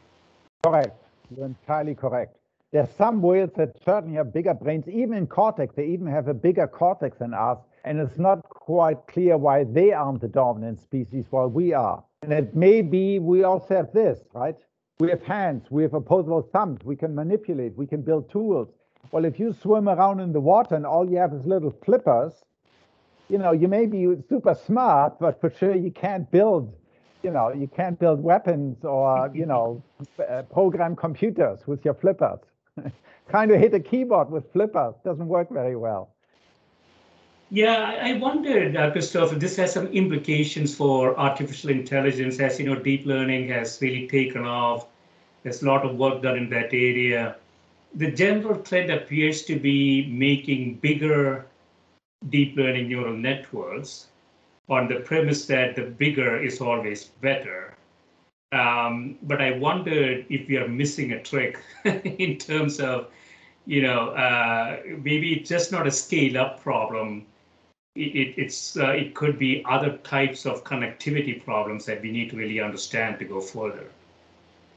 Correct. 0.63 0.97
You're 1.35 1.47
entirely 1.47 1.95
correct. 1.95 2.37
There's 2.73 2.91
some 2.91 3.23
whales 3.23 3.51
that 3.57 3.77
certainly 3.85 4.17
have 4.17 4.33
bigger 4.33 4.55
brains, 4.55 4.89
even 4.89 5.17
in 5.17 5.27
cortex. 5.27 5.75
They 5.75 5.87
even 5.87 6.07
have 6.09 6.29
a 6.29 6.35
bigger 6.35 6.67
cortex 6.67 7.19
than 7.19 7.33
us. 7.33 7.59
And 7.85 8.01
it's 8.01 8.19
not 8.19 8.43
quite 8.49 9.07
clear 9.07 9.37
why 9.37 9.65
they 9.65 9.93
aren't 9.93 10.21
the 10.21 10.29
dominant 10.29 10.81
species 10.81 11.27
while 11.31 11.49
we 11.49 11.73
are. 11.73 12.03
And 12.23 12.33
it 12.33 12.55
may 12.55 12.83
be 12.83 13.19
we 13.19 13.45
also 13.45 13.77
have 13.77 13.93
this, 13.93 14.21
right? 14.33 14.57
We 14.99 15.11
have 15.11 15.23
hands, 15.23 15.71
we 15.71 15.83
have 15.83 15.95
opposable 15.95 16.43
thumbs, 16.53 16.81
we 16.85 16.97
can 16.97 17.15
manipulate, 17.15 17.77
we 17.77 17.87
can 17.87 18.03
build 18.03 18.31
tools. 18.31 18.69
Well, 19.13 19.25
if 19.25 19.39
you 19.39 19.53
swim 19.53 19.89
around 19.89 20.21
in 20.21 20.33
the 20.33 20.41
water 20.41 20.75
and 20.75 20.85
all 20.87 21.09
you 21.09 21.19
have 21.19 21.33
is 21.33 21.45
little 21.47 21.75
flippers, 21.85 22.33
you 23.29 23.39
know, 23.39 23.53
you 23.53 23.69
may 23.69 23.87
be 23.87 24.17
super 24.29 24.55
smart, 24.55 25.19
but 25.19 25.41
for 25.41 25.51
sure 25.51 25.75
you 25.75 25.91
can't 25.91 26.31
build, 26.31 26.75
you 27.23 27.31
know, 27.31 27.53
you 27.53 27.69
can't 27.69 27.99
build 27.99 28.23
weapons 28.23 28.85
or, 28.85 29.31
you 29.35 29.47
know, 29.47 29.83
uh, 30.29 30.43
program 30.43 30.97
computers 30.97 31.61
with 31.67 31.85
your 31.85 31.95
flippers. 31.95 32.41
trying 33.31 33.49
to 33.49 33.59
hit 33.59 33.73
a 33.75 33.81
keyboard 33.81 34.31
with 34.31 34.53
flippers 34.53 34.95
doesn't 35.05 35.29
work 35.29 35.51
very 35.51 35.77
well. 35.77 36.11
Yeah, 37.51 37.99
I 38.03 38.15
wondered, 38.15 38.77
uh, 38.77 38.91
Christoph, 38.91 39.33
if 39.33 39.39
this 39.39 39.57
has 39.57 39.73
some 39.73 39.87
implications 39.89 40.75
for 40.75 41.17
artificial 41.19 41.71
intelligence. 41.71 42.41
As 42.41 42.59
you 42.59 42.67
know, 42.67 42.75
deep 42.75 43.07
learning 43.07 43.49
has 43.49 43.79
really 43.81 44.09
taken 44.09 44.45
off. 44.45 44.89
There's 45.43 45.63
a 45.63 45.67
lot 45.67 45.85
of 45.85 45.97
work 45.97 46.23
done 46.23 46.37
in 46.37 46.51
that 46.51 46.73
area. 46.73 47.37
The 47.95 48.11
general 48.11 48.57
trend 48.57 48.91
appears 48.91 49.45
to 49.45 49.59
be 49.59 50.07
making 50.07 50.77
bigger 50.77 51.47
deep 52.29 52.57
learning 52.57 52.89
neural 52.89 53.17
networks 53.17 54.09
on 54.69 54.89
the 54.89 54.97
premise 54.97 55.47
that 55.47 55.77
the 55.77 55.83
bigger 55.83 56.43
is 56.43 56.61
always 56.61 57.05
better. 57.05 57.75
Um, 58.53 59.19
but 59.23 59.41
I 59.41 59.53
wondered 59.59 60.27
if 60.29 60.49
we 60.49 60.57
are 60.57 60.69
missing 60.69 61.13
a 61.13 61.23
trick 61.23 61.59
in 61.85 62.39
terms 62.39 62.81
of, 62.81 63.09
you 63.67 63.83
know, 63.83 64.11
uh, 64.11 64.81
maybe 64.87 65.35
it's 65.35 65.49
just 65.49 65.73
not 65.73 65.87
a 65.87 65.91
scale 65.91 66.39
up 66.39 66.63
problem. 66.63 67.27
It, 67.95 68.15
it 68.17 68.35
it's 68.37 68.77
uh, 68.77 68.91
it 68.91 69.15
could 69.15 69.39
be 69.39 69.65
other 69.69 69.99
types 69.99 70.47
of 70.47 70.65
connectivity 70.65 71.45
problems 71.45 71.85
that 71.87 72.03
we 72.03 72.11
need 72.11 72.31
to 72.31 72.37
really 72.37 72.61
understand 72.61 73.19
to 73.21 73.25
go 73.25 73.41
further. 73.41 73.87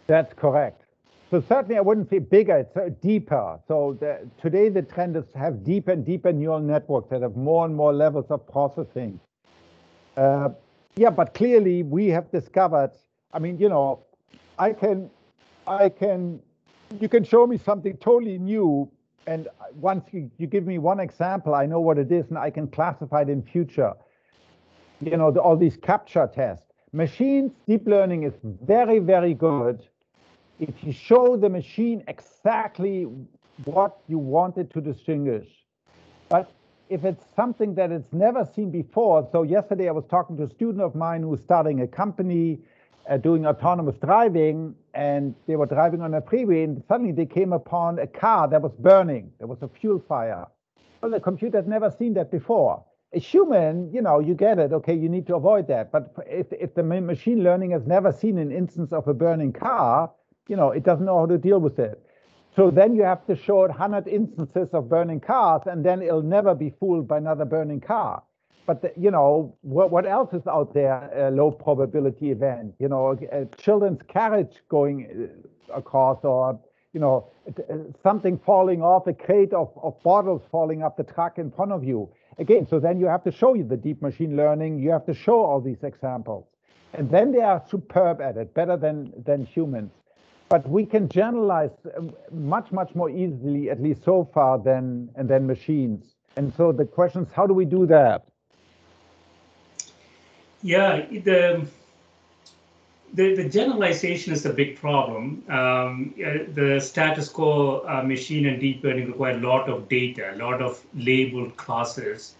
That's 0.05 0.33
correct. 0.33 0.86
So 1.29 1.43
certainly 1.49 1.77
I 1.77 1.81
wouldn't 1.81 2.09
say 2.09 2.19
bigger, 2.19 2.57
it's 2.57 2.77
uh, 2.77 2.89
deeper. 3.01 3.59
So 3.67 3.97
the, 3.99 4.29
today 4.41 4.69
the 4.69 4.81
trend 4.81 5.17
is 5.17 5.25
to 5.33 5.37
have 5.37 5.63
deeper 5.63 5.91
and 5.91 6.05
deeper 6.05 6.31
neural 6.31 6.61
networks 6.61 7.09
that 7.09 7.21
have 7.21 7.35
more 7.35 7.65
and 7.65 7.75
more 7.75 7.91
levels 7.91 8.27
of 8.29 8.47
processing. 8.47 9.19
Uh, 10.15 10.49
yeah, 10.95 11.09
but 11.09 11.33
clearly 11.33 11.83
we 11.83 12.07
have 12.07 12.31
discovered, 12.31 12.91
I 13.33 13.39
mean, 13.39 13.59
you 13.59 13.67
know, 13.67 14.05
I 14.57 14.71
can, 14.71 15.09
I 15.67 15.89
can, 15.89 16.39
you 17.01 17.09
can 17.09 17.25
show 17.25 17.45
me 17.45 17.57
something 17.57 17.97
totally 17.97 18.37
new. 18.37 18.89
And 19.27 19.49
once 19.75 20.05
you, 20.13 20.31
you 20.37 20.47
give 20.47 20.65
me 20.65 20.77
one 20.77 21.01
example, 21.01 21.53
I 21.53 21.65
know 21.65 21.81
what 21.81 21.97
it 21.97 22.09
is 22.09 22.29
and 22.29 22.37
I 22.37 22.49
can 22.49 22.67
classify 22.67 23.23
it 23.23 23.29
in 23.29 23.43
future. 23.43 23.93
You 25.01 25.17
know, 25.17 25.29
the, 25.29 25.41
all 25.41 25.57
these 25.57 25.75
CAPTCHA 25.75 26.33
tests. 26.33 26.63
Machines, 26.93 27.51
deep 27.67 27.85
learning 27.85 28.23
is 28.23 28.33
very, 28.43 28.99
very 28.99 29.33
good 29.33 29.85
if 30.59 30.83
you 30.83 30.91
show 30.91 31.37
the 31.37 31.49
machine 31.49 32.03
exactly 32.07 33.07
what 33.65 33.97
you 34.07 34.17
wanted 34.17 34.71
to 34.71 34.81
distinguish. 34.81 35.47
But 36.29 36.51
if 36.89 37.03
it's 37.03 37.23
something 37.35 37.75
that 37.75 37.91
it's 37.91 38.11
never 38.11 38.45
seen 38.45 38.71
before, 38.71 39.27
so 39.31 39.43
yesterday 39.43 39.87
I 39.87 39.91
was 39.91 40.05
talking 40.05 40.37
to 40.37 40.43
a 40.43 40.49
student 40.49 40.81
of 40.81 40.95
mine 40.95 41.21
who's 41.21 41.41
starting 41.41 41.81
a 41.81 41.87
company 41.87 42.59
uh, 43.09 43.17
doing 43.17 43.45
autonomous 43.45 43.95
driving, 43.97 44.75
and 44.93 45.33
they 45.47 45.55
were 45.55 45.65
driving 45.65 46.01
on 46.01 46.13
a 46.13 46.21
freeway, 46.21 46.63
and 46.63 46.83
suddenly 46.87 47.13
they 47.13 47.25
came 47.25 47.53
upon 47.53 47.99
a 47.99 48.07
car 48.07 48.47
that 48.47 48.61
was 48.61 48.73
burning. 48.79 49.31
There 49.37 49.47
was 49.47 49.61
a 49.61 49.67
fuel 49.67 50.03
fire. 50.07 50.45
Well, 51.01 51.11
the 51.11 51.19
computer 51.19 51.57
had 51.57 51.67
never 51.67 51.91
seen 51.91 52.13
that 52.15 52.31
before. 52.31 52.83
A 53.13 53.19
human, 53.19 53.93
you 53.93 54.01
know, 54.01 54.19
you 54.19 54.33
get 54.33 54.59
it. 54.59 54.73
Okay, 54.73 54.93
you 54.93 55.07
need 55.07 55.27
to 55.27 55.35
avoid 55.35 55.67
that. 55.69 55.91
But 55.91 56.13
if, 56.25 56.47
if 56.51 56.73
the 56.75 56.83
machine 56.83 57.43
learning 57.43 57.71
has 57.71 57.85
never 57.85 58.11
seen 58.11 58.37
an 58.37 58.51
instance 58.51 58.91
of 58.91 59.07
a 59.07 59.13
burning 59.13 59.53
car, 59.53 60.11
you 60.47 60.55
know, 60.55 60.71
it 60.71 60.83
doesn't 60.83 61.05
know 61.05 61.19
how 61.19 61.25
to 61.25 61.37
deal 61.37 61.59
with 61.59 61.79
it. 61.79 62.01
So 62.55 62.71
then 62.71 62.95
you 62.95 63.03
have 63.03 63.25
to 63.27 63.35
show 63.35 63.65
it 63.65 63.69
100 63.69 64.07
instances 64.07 64.69
of 64.73 64.89
burning 64.89 65.19
cars, 65.19 65.61
and 65.67 65.85
then 65.85 66.01
it'll 66.01 66.23
never 66.23 66.55
be 66.55 66.73
fooled 66.79 67.07
by 67.07 67.17
another 67.17 67.45
burning 67.45 67.81
car. 67.81 68.23
But 68.65 68.81
the, 68.81 68.91
you 68.97 69.11
know, 69.11 69.55
what, 69.61 69.91
what 69.91 70.07
else 70.07 70.33
is 70.33 70.45
out 70.47 70.73
there? 70.73 71.09
A 71.15 71.31
low 71.31 71.51
probability 71.51 72.31
event. 72.31 72.73
You 72.79 72.89
know, 72.89 73.17
a, 73.31 73.41
a 73.41 73.45
children's 73.57 74.01
carriage 74.07 74.55
going 74.69 75.29
uh, 75.71 75.77
across, 75.77 76.23
or 76.23 76.59
you 76.93 76.99
know, 76.99 77.29
uh, 77.47 77.75
something 78.01 78.39
falling 78.43 78.81
off, 78.81 79.05
a 79.05 79.13
crate 79.13 79.53
of, 79.53 79.71
of 79.81 80.01
bottles 80.01 80.41
falling 80.51 80.81
up 80.81 80.97
the 80.97 81.03
truck 81.03 81.37
in 81.37 81.51
front 81.51 81.71
of 81.71 81.83
you. 81.83 82.09
Again, 82.39 82.67
so 82.67 82.79
then 82.79 82.99
you 82.99 83.05
have 83.05 83.23
to 83.23 83.31
show 83.31 83.53
you 83.53 83.63
the 83.63 83.77
deep 83.77 84.01
machine 84.01 84.35
learning. 84.35 84.79
You 84.79 84.89
have 84.91 85.05
to 85.05 85.13
show 85.13 85.41
all 85.41 85.61
these 85.61 85.83
examples, 85.83 86.45
and 86.93 87.09
then 87.09 87.31
they 87.31 87.41
are 87.41 87.63
superb 87.69 88.19
at 88.19 88.35
it, 88.35 88.53
better 88.55 88.77
than 88.77 89.13
than 89.25 89.45
humans 89.45 89.91
but 90.49 90.67
we 90.67 90.85
can 90.85 91.09
generalize 91.09 91.71
um, 91.97 92.13
much, 92.31 92.71
much 92.71 92.95
more 92.95 93.09
easily, 93.09 93.69
at 93.69 93.81
least 93.81 94.03
so 94.03 94.29
far, 94.33 94.57
than 94.57 95.09
and 95.15 95.29
than 95.29 95.45
machines. 95.45 96.15
And 96.35 96.53
so 96.55 96.71
the 96.71 96.85
question 96.85 97.23
is, 97.23 97.27
how 97.33 97.47
do 97.47 97.53
we 97.53 97.65
do 97.65 97.85
that? 97.87 98.25
Yeah, 100.61 101.05
the 101.09 101.67
the, 103.13 103.35
the 103.35 103.49
generalization 103.49 104.33
is 104.33 104.45
a 104.45 104.53
big 104.53 104.75
problem. 104.75 105.43
Um, 105.49 106.13
the 106.17 106.79
status 106.79 107.29
quo 107.29 107.79
uh, 107.87 108.03
machine 108.03 108.45
and 108.47 108.59
deep 108.59 108.83
learning 108.83 109.07
require 109.07 109.37
a 109.37 109.39
lot 109.39 109.69
of 109.69 109.87
data, 109.87 110.33
a 110.33 110.37
lot 110.37 110.61
of 110.61 110.85
labeled 110.93 111.55
classes, 111.57 112.35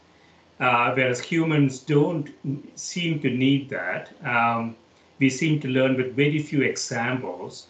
uh, 0.59 0.91
whereas 0.93 1.19
humans 1.19 1.79
don't 1.79 2.29
seem 2.75 3.19
to 3.21 3.29
need 3.29 3.69
that. 3.69 4.11
Um, 4.25 4.75
we 5.19 5.29
seem 5.29 5.59
to 5.61 5.67
learn 5.67 5.95
with 5.95 6.15
very 6.15 6.39
few 6.39 6.61
examples. 6.61 7.67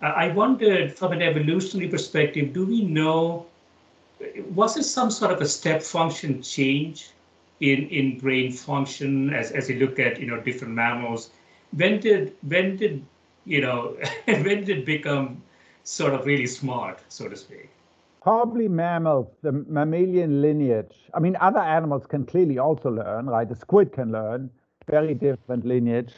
I 0.00 0.28
wondered 0.28 0.96
from 0.96 1.12
an 1.12 1.22
evolutionary 1.22 1.88
perspective, 1.90 2.52
do 2.52 2.66
we 2.66 2.84
know, 2.84 3.46
was 4.54 4.76
it 4.76 4.84
some 4.84 5.10
sort 5.10 5.32
of 5.32 5.40
a 5.40 5.46
step 5.46 5.82
function 5.82 6.40
change 6.42 7.10
in, 7.60 7.88
in 7.88 8.18
brain 8.18 8.52
function 8.52 9.34
as, 9.34 9.50
as 9.50 9.68
you 9.68 9.76
look 9.80 9.98
at, 9.98 10.20
you 10.20 10.26
know, 10.26 10.40
different 10.40 10.74
mammals? 10.74 11.30
When 11.76 11.98
did, 11.98 12.34
when 12.46 12.76
did, 12.76 13.04
you 13.44 13.60
know, 13.60 13.96
when 14.26 14.64
did 14.64 14.70
it 14.70 14.86
become 14.86 15.42
sort 15.82 16.14
of 16.14 16.26
really 16.26 16.46
smart, 16.46 17.00
so 17.08 17.28
to 17.28 17.36
speak? 17.36 17.68
Probably 18.22 18.68
mammals, 18.68 19.28
the 19.42 19.52
mammalian 19.52 20.42
lineage. 20.42 21.08
I 21.14 21.18
mean, 21.18 21.36
other 21.40 21.60
animals 21.60 22.06
can 22.06 22.24
clearly 22.24 22.58
also 22.58 22.90
learn, 22.90 23.26
right? 23.26 23.48
The 23.48 23.56
squid 23.56 23.92
can 23.92 24.12
learn, 24.12 24.50
very 24.88 25.14
different 25.14 25.64
lineage. 25.64 26.12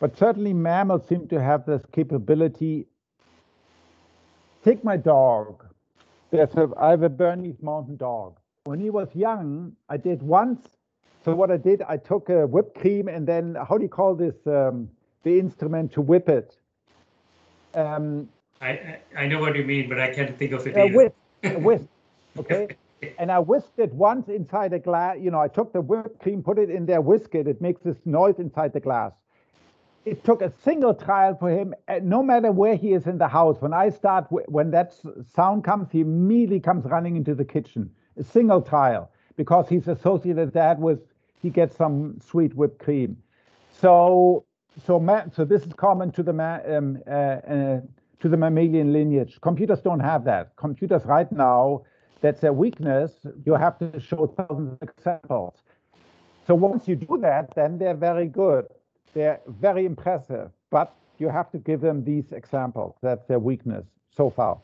But 0.00 0.18
certainly 0.18 0.52
mammals 0.52 1.06
seem 1.06 1.28
to 1.28 1.40
have 1.40 1.64
this 1.64 1.82
capability 1.92 2.86
Take 4.64 4.84
my 4.84 4.96
dog. 4.96 5.64
There's 6.30 6.54
a, 6.54 6.70
I 6.78 6.90
have 6.90 7.02
a 7.02 7.08
Bernese 7.08 7.58
mountain 7.62 7.96
dog. 7.96 8.36
When 8.64 8.80
he 8.80 8.90
was 8.90 9.08
young, 9.14 9.72
I 9.88 9.96
did 9.96 10.22
once. 10.22 10.68
So 11.24 11.34
what 11.34 11.50
I 11.50 11.56
did, 11.56 11.82
I 11.82 11.96
took 11.96 12.28
a 12.28 12.46
whipped 12.46 12.78
cream 12.80 13.08
and 13.08 13.26
then 13.26 13.56
how 13.68 13.76
do 13.76 13.82
you 13.82 13.88
call 13.88 14.14
this? 14.14 14.34
Um, 14.46 14.88
the 15.24 15.38
instrument 15.38 15.92
to 15.92 16.00
whip 16.00 16.28
it. 16.28 16.56
Um, 17.74 18.28
I 18.60 18.98
I 19.16 19.26
know 19.26 19.40
what 19.40 19.56
you 19.56 19.64
mean, 19.64 19.88
but 19.88 20.00
I 20.00 20.12
can't 20.12 20.36
think 20.36 20.52
of 20.52 20.66
it. 20.66 20.76
A 20.76 20.88
whisk, 20.88 21.14
a 21.44 21.58
whisk. 21.68 21.84
Okay. 22.38 22.76
and 23.18 23.30
I 23.30 23.38
whisked 23.38 23.78
it 23.78 23.92
once 23.92 24.28
inside 24.28 24.72
a 24.72 24.78
glass. 24.78 25.18
You 25.20 25.30
know, 25.30 25.40
I 25.40 25.48
took 25.48 25.72
the 25.72 25.80
whipped 25.80 26.20
cream, 26.20 26.42
put 26.42 26.58
it 26.58 26.70
in 26.70 26.86
there, 26.86 27.00
whisk 27.00 27.34
it. 27.34 27.46
It 27.46 27.60
makes 27.60 27.82
this 27.82 27.96
noise 28.04 28.38
inside 28.38 28.72
the 28.72 28.80
glass 28.80 29.12
it 30.04 30.24
took 30.24 30.42
a 30.42 30.52
single 30.64 30.94
trial 30.94 31.36
for 31.38 31.50
him, 31.50 31.74
uh, 31.88 32.00
no 32.02 32.22
matter 32.22 32.50
where 32.50 32.74
he 32.76 32.92
is 32.92 33.06
in 33.06 33.18
the 33.18 33.28
house. 33.28 33.60
When 33.60 33.72
I 33.72 33.88
start, 33.90 34.26
when 34.30 34.70
that 34.72 34.94
sound 35.34 35.64
comes, 35.64 35.90
he 35.90 36.00
immediately 36.00 36.60
comes 36.60 36.84
running 36.84 37.16
into 37.16 37.34
the 37.34 37.44
kitchen. 37.44 37.90
A 38.18 38.24
single 38.24 38.60
trial 38.60 39.10
because 39.36 39.68
he's 39.68 39.88
associated 39.88 40.52
that 40.52 40.78
with 40.78 41.00
he 41.40 41.50
gets 41.50 41.76
some 41.76 42.18
sweet 42.20 42.54
whipped 42.54 42.78
cream. 42.78 43.16
So, 43.70 44.44
so, 44.84 45.24
so 45.34 45.44
this 45.44 45.64
is 45.64 45.72
common 45.72 46.12
to 46.12 46.22
the 46.22 46.32
um, 46.32 47.02
uh, 47.06 47.10
uh, 47.10 47.80
to 48.20 48.28
the 48.28 48.36
mammalian 48.36 48.92
lineage. 48.92 49.40
Computers 49.40 49.80
don't 49.80 50.00
have 50.00 50.24
that. 50.24 50.54
Computers 50.56 51.04
right 51.04 51.30
now, 51.32 51.82
that's 52.20 52.44
a 52.44 52.52
weakness. 52.52 53.12
You 53.44 53.54
have 53.54 53.78
to 53.78 53.98
show 53.98 54.26
thousands 54.36 54.78
of 54.80 54.88
examples. 54.88 55.54
So 56.46 56.54
once 56.54 56.86
you 56.86 56.96
do 56.96 57.18
that, 57.22 57.54
then 57.54 57.78
they're 57.78 57.94
very 57.94 58.26
good. 58.26 58.66
They're 59.12 59.40
very 59.46 59.84
impressive, 59.84 60.50
but 60.70 60.94
you 61.18 61.28
have 61.28 61.50
to 61.52 61.58
give 61.58 61.80
them 61.80 62.04
these 62.04 62.32
examples. 62.32 62.96
That's 63.02 63.24
their 63.26 63.38
weakness 63.38 63.84
so 64.16 64.30
far. 64.30 64.58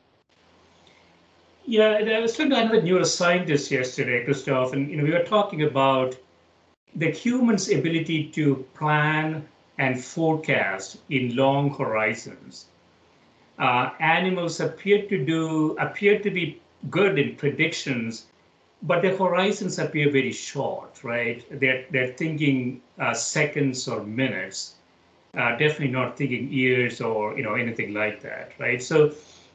Yeah, 1.67 1.91
I 1.91 2.21
was 2.21 2.35
talking 2.35 2.51
to 2.51 2.61
another 2.61 2.81
neuroscientist 2.81 3.71
yesterday, 3.71 4.25
Christoph, 4.25 4.73
and 4.73 4.91
you 4.91 4.97
know 4.97 5.05
we 5.05 5.11
were 5.11 5.25
talking 5.25 5.63
about 5.63 6.17
the 6.97 7.11
human's 7.11 7.71
ability 7.71 8.29
to 8.31 8.65
plan 8.75 9.47
and 9.77 10.03
forecast 10.03 10.99
in 11.11 11.37
long 11.37 11.75
horizons. 11.75 12.67
Uh, 13.59 13.91
animals 14.01 14.61
appear 14.61 15.07
to 15.09 15.25
do 15.25 15.77
appear 15.79 16.19
to 16.21 16.31
be 16.31 16.61
good 16.89 17.19
in 17.19 17.37
predictions, 17.37 18.27
but 18.83 19.03
the 19.03 19.17
horizons 19.17 19.79
appear 19.79 20.11
very 20.11 20.33
short, 20.33 21.03
right? 21.03 21.45
They're 21.51 21.85
they're 21.91 22.13
thinking 22.13 22.81
uh, 22.99 23.15
seconds 23.15 23.89
or 23.89 24.05
minutes, 24.05 24.75
uh, 25.35 25.51
definitely 25.57 25.89
not 25.89 26.17
thinking 26.17 26.51
years 26.53 27.01
or 27.01 27.37
you 27.37 27.43
know 27.43 27.55
anything 27.55 27.93
like 27.95 28.21
that, 28.23 28.53
right? 28.59 28.83
So, 28.83 29.13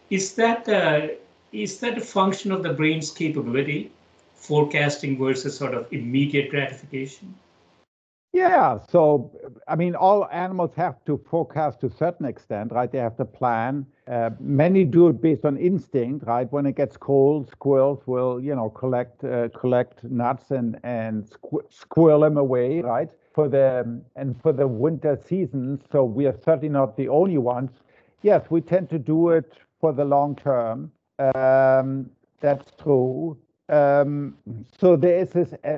is 0.09 0.35
that 0.35 0.67
uh, 0.67 1.07
is 1.51 1.79
that 1.79 1.97
a 1.97 2.01
function 2.01 2.51
of 2.51 2.63
the 2.63 2.73
brain's 2.73 3.11
capability, 3.11 3.91
forecasting 4.35 5.17
versus 5.17 5.57
sort 5.57 5.73
of 5.73 5.91
immediate 5.93 6.49
gratification? 6.49 7.35
Yeah, 8.33 8.79
so 8.89 9.31
I 9.67 9.75
mean, 9.75 9.93
all 9.95 10.27
animals 10.31 10.71
have 10.75 11.03
to 11.05 11.17
forecast 11.29 11.81
to 11.81 11.87
a 11.87 11.91
certain 11.91 12.25
extent, 12.25 12.71
right? 12.71 12.91
They 12.91 12.97
have 12.97 13.15
to 13.17 13.25
plan. 13.25 13.85
Uh, 14.07 14.31
many 14.39 14.85
do 14.85 15.07
it 15.09 15.21
based 15.21 15.45
on 15.45 15.55
instinct, 15.55 16.25
right? 16.25 16.51
When 16.51 16.65
it 16.65 16.75
gets 16.75 16.97
cold, 16.97 17.47
squirrels 17.49 18.01
will, 18.07 18.39
you 18.41 18.55
know, 18.55 18.69
collect 18.71 19.23
uh, 19.23 19.49
collect 19.49 20.03
nuts 20.03 20.49
and 20.49 20.79
and 20.83 21.29
squ- 21.29 21.71
squirrel 21.71 22.21
them 22.21 22.37
away, 22.37 22.81
right? 22.81 23.09
For 23.35 23.47
the 23.47 24.01
and 24.15 24.41
for 24.41 24.51
the 24.51 24.67
winter 24.67 25.15
season. 25.15 25.79
So 25.91 26.03
we 26.03 26.25
are 26.25 26.35
certainly 26.43 26.69
not 26.69 26.97
the 26.97 27.09
only 27.09 27.37
ones. 27.37 27.69
Yes, 28.23 28.49
we 28.49 28.61
tend 28.61 28.89
to 28.89 28.97
do 28.99 29.29
it 29.29 29.53
for 29.79 29.93
the 29.93 30.05
long 30.05 30.35
term. 30.35 30.91
Um, 31.35 32.09
that's 32.39 32.71
true. 32.81 33.37
Um, 33.69 34.37
so 34.79 34.95
there 34.95 35.19
is 35.19 35.29
this. 35.29 35.53
Uh, 35.63 35.77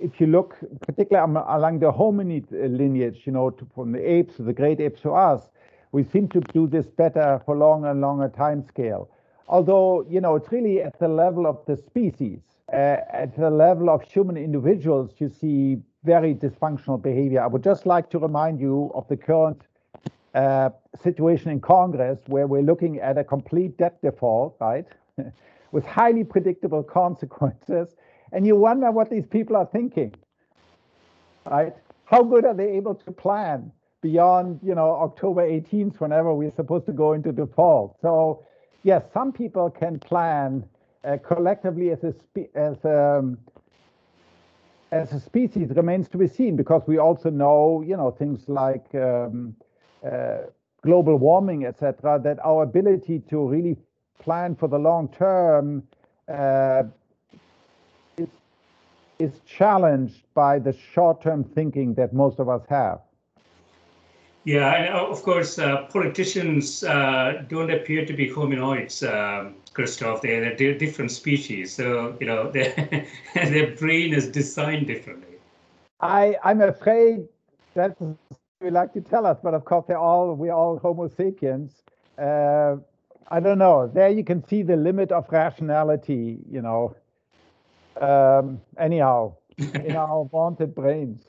if 0.00 0.20
you 0.20 0.26
look 0.26 0.56
particularly 0.80 1.40
along 1.48 1.80
the 1.80 1.92
hominid 1.92 2.52
uh, 2.52 2.66
lineage, 2.66 3.22
you 3.24 3.32
know, 3.32 3.50
to, 3.50 3.66
from 3.74 3.92
the 3.92 4.10
apes 4.10 4.34
the 4.38 4.52
great 4.52 4.80
apes 4.80 5.00
to 5.02 5.12
us, 5.12 5.48
We 5.92 6.04
seem 6.04 6.28
to 6.28 6.40
do 6.40 6.66
this 6.66 6.86
better 6.86 7.40
for 7.44 7.56
longer 7.56 7.90
and 7.90 8.00
longer 8.00 8.28
time 8.28 8.62
scale. 8.62 9.08
Although, 9.48 10.04
you 10.08 10.20
know, 10.20 10.36
it's 10.36 10.52
really 10.52 10.82
at 10.82 10.98
the 10.98 11.08
level 11.08 11.46
of 11.46 11.64
the 11.66 11.76
species. 11.76 12.40
Uh, 12.70 12.98
at 13.22 13.34
the 13.36 13.48
level 13.48 13.88
of 13.88 14.02
human 14.02 14.36
individuals, 14.36 15.12
you 15.18 15.30
see 15.30 15.80
very 16.04 16.34
dysfunctional 16.34 17.00
behavior. 17.00 17.40
I 17.42 17.46
would 17.46 17.64
just 17.64 17.86
like 17.86 18.10
to 18.10 18.18
remind 18.18 18.60
you 18.60 18.90
of 18.94 19.08
the 19.08 19.16
current 19.16 19.62
uh, 20.34 20.70
situation 21.02 21.50
in 21.50 21.60
Congress 21.60 22.18
where 22.26 22.46
we're 22.46 22.62
looking 22.62 22.98
at 22.98 23.16
a 23.16 23.24
complete 23.24 23.78
debt 23.78 24.00
default, 24.02 24.56
right? 24.60 24.86
With 25.72 25.86
highly 25.86 26.24
predictable 26.24 26.82
consequences. 27.00 27.96
And 28.32 28.46
you 28.46 28.56
wonder 28.56 28.90
what 28.90 29.10
these 29.10 29.26
people 29.26 29.56
are 29.56 29.66
thinking, 29.66 30.14
right? 31.46 31.74
How 32.04 32.22
good 32.22 32.44
are 32.44 32.54
they 32.54 32.70
able 32.72 32.94
to 32.94 33.10
plan 33.12 33.70
beyond, 34.00 34.60
you 34.62 34.74
know, 34.74 34.90
October 34.90 35.42
18th, 35.42 36.00
whenever 36.00 36.34
we're 36.34 36.54
supposed 36.54 36.86
to 36.86 36.92
go 36.92 37.12
into 37.12 37.32
default? 37.32 37.96
So, 38.00 38.44
yes, 38.82 39.02
some 39.12 39.32
people 39.32 39.70
can 39.70 39.98
plan 39.98 40.64
uh, 41.04 41.16
collectively 41.26 41.90
as 41.90 42.04
a, 42.04 42.14
as 42.54 42.76
um, 42.84 43.38
as 44.90 45.12
a 45.12 45.20
species 45.20 45.68
remains 45.76 46.08
to 46.08 46.18
be 46.18 46.26
seen 46.26 46.56
because 46.56 46.82
we 46.86 46.98
also 46.98 47.30
know, 47.30 47.82
you 47.86 47.96
know, 47.96 48.10
things 48.10 48.48
like 48.48 48.86
um, 48.94 49.54
uh, 50.04 50.38
global 50.82 51.16
warming, 51.16 51.66
etc., 51.66 52.20
that 52.22 52.38
our 52.44 52.62
ability 52.62 53.20
to 53.28 53.46
really 53.46 53.76
plan 54.18 54.54
for 54.54 54.68
the 54.68 54.78
long 54.78 55.08
term 55.08 55.82
uh, 56.32 56.82
is 59.18 59.40
challenged 59.46 60.22
by 60.34 60.58
the 60.58 60.72
short-term 60.72 61.44
thinking 61.44 61.94
that 61.94 62.12
most 62.12 62.38
of 62.38 62.48
us 62.48 62.62
have. 62.68 63.00
Yeah, 64.44 64.72
and 64.74 64.94
of 64.94 65.22
course, 65.22 65.58
uh, 65.58 65.82
politicians 65.92 66.82
uh, 66.82 67.42
don't 67.48 67.70
appear 67.70 68.06
to 68.06 68.12
be 68.14 68.30
hominoids, 68.30 69.02
um, 69.06 69.54
Christoph. 69.74 70.22
They're, 70.22 70.56
they're 70.56 70.78
different 70.78 71.10
species, 71.10 71.74
so 71.74 72.16
you 72.18 72.26
know 72.26 72.50
their 72.56 73.06
their 73.34 73.76
brain 73.76 74.14
is 74.14 74.28
designed 74.28 74.86
differently. 74.86 75.36
I 76.00 76.36
I'm 76.42 76.62
afraid 76.62 77.28
that's 77.74 78.00
we 78.60 78.70
like 78.70 78.92
to 78.94 79.00
tell 79.00 79.26
us, 79.26 79.38
but 79.42 79.54
of 79.54 79.64
course 79.64 79.84
they're 79.86 79.98
all 79.98 80.34
we're 80.34 80.52
all 80.52 80.78
Homo 80.78 81.08
sapiens. 81.08 81.82
Uh, 82.16 82.76
I 83.30 83.40
don't 83.40 83.58
know. 83.58 83.90
There 83.92 84.08
you 84.08 84.24
can 84.24 84.46
see 84.48 84.62
the 84.62 84.76
limit 84.76 85.12
of 85.12 85.26
rationality. 85.30 86.38
You 86.50 86.62
know. 86.62 86.96
Um, 88.00 88.60
anyhow, 88.78 89.34
in 89.58 89.96
our 89.96 90.24
vaunted 90.24 90.74
brains. 90.74 91.28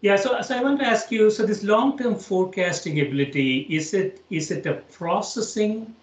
Yeah, 0.00 0.16
so, 0.16 0.40
so 0.42 0.56
I 0.56 0.62
want 0.62 0.78
to 0.80 0.86
ask 0.86 1.10
you, 1.10 1.28
so 1.30 1.44
this 1.44 1.64
long-term 1.64 2.16
forecasting 2.16 3.00
ability, 3.00 3.66
is 3.68 3.94
it 3.94 4.22
is 4.30 4.50
it 4.50 4.64
a 4.66 4.74
processing 4.92 5.94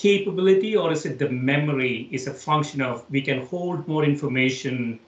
capability 0.00 0.76
or 0.76 0.92
is 0.92 1.04
it 1.04 1.18
the 1.18 1.28
memory 1.28 2.08
is 2.10 2.26
a 2.26 2.32
function 2.32 2.80
of 2.80 3.04
we 3.10 3.20
can 3.20 3.46
hold 3.46 3.86
more 3.86 4.02
information 4.02 4.98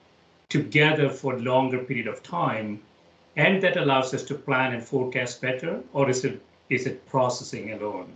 together 0.49 1.09
for 1.09 1.33
a 1.33 1.39
longer 1.39 1.79
period 1.79 2.05
of 2.05 2.21
time 2.21 2.79
and 3.35 3.63
that 3.63 3.75
allows 3.75 4.13
us 4.13 4.23
to 4.23 4.35
plan 4.35 4.71
and 4.73 4.83
forecast 4.83 5.41
better 5.41 5.81
or 5.93 6.11
is 6.11 6.23
it 6.23 6.39
is 6.69 6.85
it 6.85 7.05
processing 7.07 7.71
alone? 7.73 8.15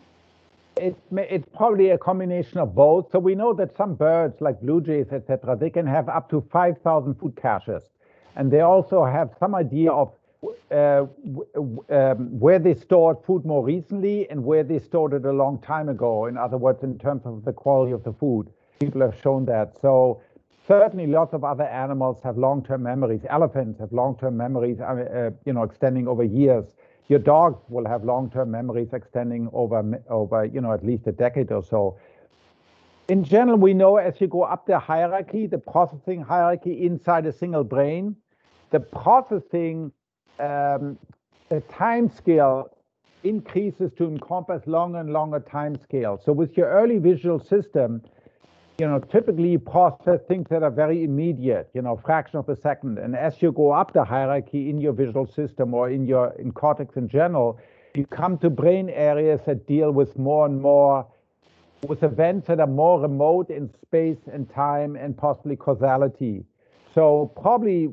It, 0.80 0.96
it's 1.12 1.48
probably 1.56 1.90
a 1.90 1.98
combination 1.98 2.60
of 2.60 2.74
both. 2.74 3.12
So 3.12 3.20
we 3.20 3.36
know 3.36 3.54
that 3.54 3.76
some 3.76 3.96
birds 3.96 4.42
like 4.42 4.62
blue 4.62 4.82
jays, 4.82 5.08
etc., 5.12 5.56
they 5.58 5.70
can 5.70 5.86
have 5.86 6.10
up 6.10 6.30
to 6.30 6.42
5,000 6.52 7.16
food 7.16 7.36
caches 7.36 7.84
and 8.38 8.52
they 8.52 8.62
also 8.62 9.04
have 9.04 9.32
some 9.40 9.56
idea 9.56 9.92
of 9.92 10.13
uh, 10.72 11.06
um, 11.90 12.40
where 12.40 12.60
they 12.60 12.76
stored 12.76 13.18
food 13.26 13.44
more 13.44 13.66
recently 13.66 14.30
and 14.30 14.44
where 14.44 14.63
they 14.63 14.80
stored 14.80 15.13
it 15.13 15.26
a 15.26 15.32
long 15.32 15.60
time 15.60 15.90
ago. 15.90 16.28
In 16.28 16.38
other 16.38 16.58
words, 16.58 16.84
in 16.84 17.00
terms 17.00 17.24
of 17.26 17.44
the 17.44 17.52
quality 17.52 17.92
of 17.92 18.04
the 18.04 18.13
food, 18.13 18.48
people 18.80 19.02
have 19.02 19.20
shown 19.20 19.46
that. 19.46 19.74
So 19.82 20.22
certainly, 20.68 21.08
lots 21.08 21.34
of 21.34 21.44
other 21.44 21.63
animals 21.63 22.22
have 22.24 22.38
long-term 22.38 22.84
memories. 22.84 23.22
Elephants 23.28 23.80
have 23.80 23.92
long-term 23.92 24.38
memories, 24.38 24.80
uh, 24.80 24.84
uh 24.84 25.30
you 25.46 25.54
know, 25.54 25.63
extending 25.63 26.08
over 26.08 26.24
years. 26.24 26.66
Your 27.10 27.20
dog 27.20 27.62
will 27.70 27.86
have 27.86 28.04
long-term 28.04 28.52
memories 28.52 28.89
extending 28.93 29.50
over 29.54 30.02
over 30.10 30.46
you 30.46 30.62
know 30.62 30.74
at 30.74 30.86
least 30.86 31.08
a 31.08 31.12
decade 31.12 31.52
or 31.52 31.63
so. 31.63 31.98
In 33.08 33.24
general, 33.24 33.58
we 33.58 33.74
know 33.74 33.96
as 33.96 34.20
you 34.20 34.28
go 34.28 34.43
up 34.43 34.65
the 34.67 34.78
hierarchy, 34.78 35.48
the 35.48 35.58
processing 35.58 36.22
hierarchy 36.22 36.86
inside 36.86 37.26
a 37.26 37.32
single 37.32 37.63
brain, 37.63 38.17
the 38.72 38.82
processing, 38.82 39.93
um, 40.39 40.98
the 41.48 41.62
time 41.70 42.12
scale 42.12 42.70
increases 43.24 43.91
to 43.98 44.06
encompass 44.06 44.67
longer 44.67 45.00
and 45.00 45.13
longer 45.13 45.39
time 45.39 45.78
scale. 45.82 46.20
So 46.24 46.34
with 46.34 46.58
your 46.58 46.67
early 46.67 46.98
visual 46.98 47.39
system, 47.39 48.02
you 48.80 48.88
know, 48.88 49.00
typically 49.00 49.50
you 49.50 49.60
process 49.60 50.20
things 50.28 50.48
that 50.50 50.62
are 50.62 50.70
very 50.70 51.04
immediate, 51.04 51.70
you 51.74 51.82
know, 51.82 52.00
fraction 52.06 52.38
of 52.38 52.48
a 52.48 52.56
second. 52.56 53.00
And 53.00 53.16
as 53.16 53.42
you 53.42 53.52
go 53.52 53.72
up 53.72 53.94
the 53.94 54.04
hierarchy 54.04 54.70
in 54.70 54.80
your 54.80 54.94
visual 54.94 55.26
system 55.26 55.74
or 55.74 55.90
in 55.90 56.06
your 56.06 56.34
in 56.38 56.52
cortex 56.52 56.96
in 56.96 57.08
general, 57.08 57.60
you 57.96 58.06
come 58.06 58.38
to 58.40 58.50
brain 58.52 58.90
areas 58.90 59.42
that 59.48 59.66
deal 59.66 59.92
with 59.92 60.18
more 60.18 60.46
and 60.46 60.62
more 60.62 61.08
with 61.88 62.04
events 62.04 62.48
that 62.48 62.60
are 62.60 62.68
more 62.68 63.00
remote 63.02 63.50
in 63.50 63.70
space 63.82 64.18
and 64.32 64.50
time 64.50 64.96
and 64.96 65.18
possibly 65.18 65.56
causality. 65.56 66.44
So 66.94 67.32
probably 67.42 67.90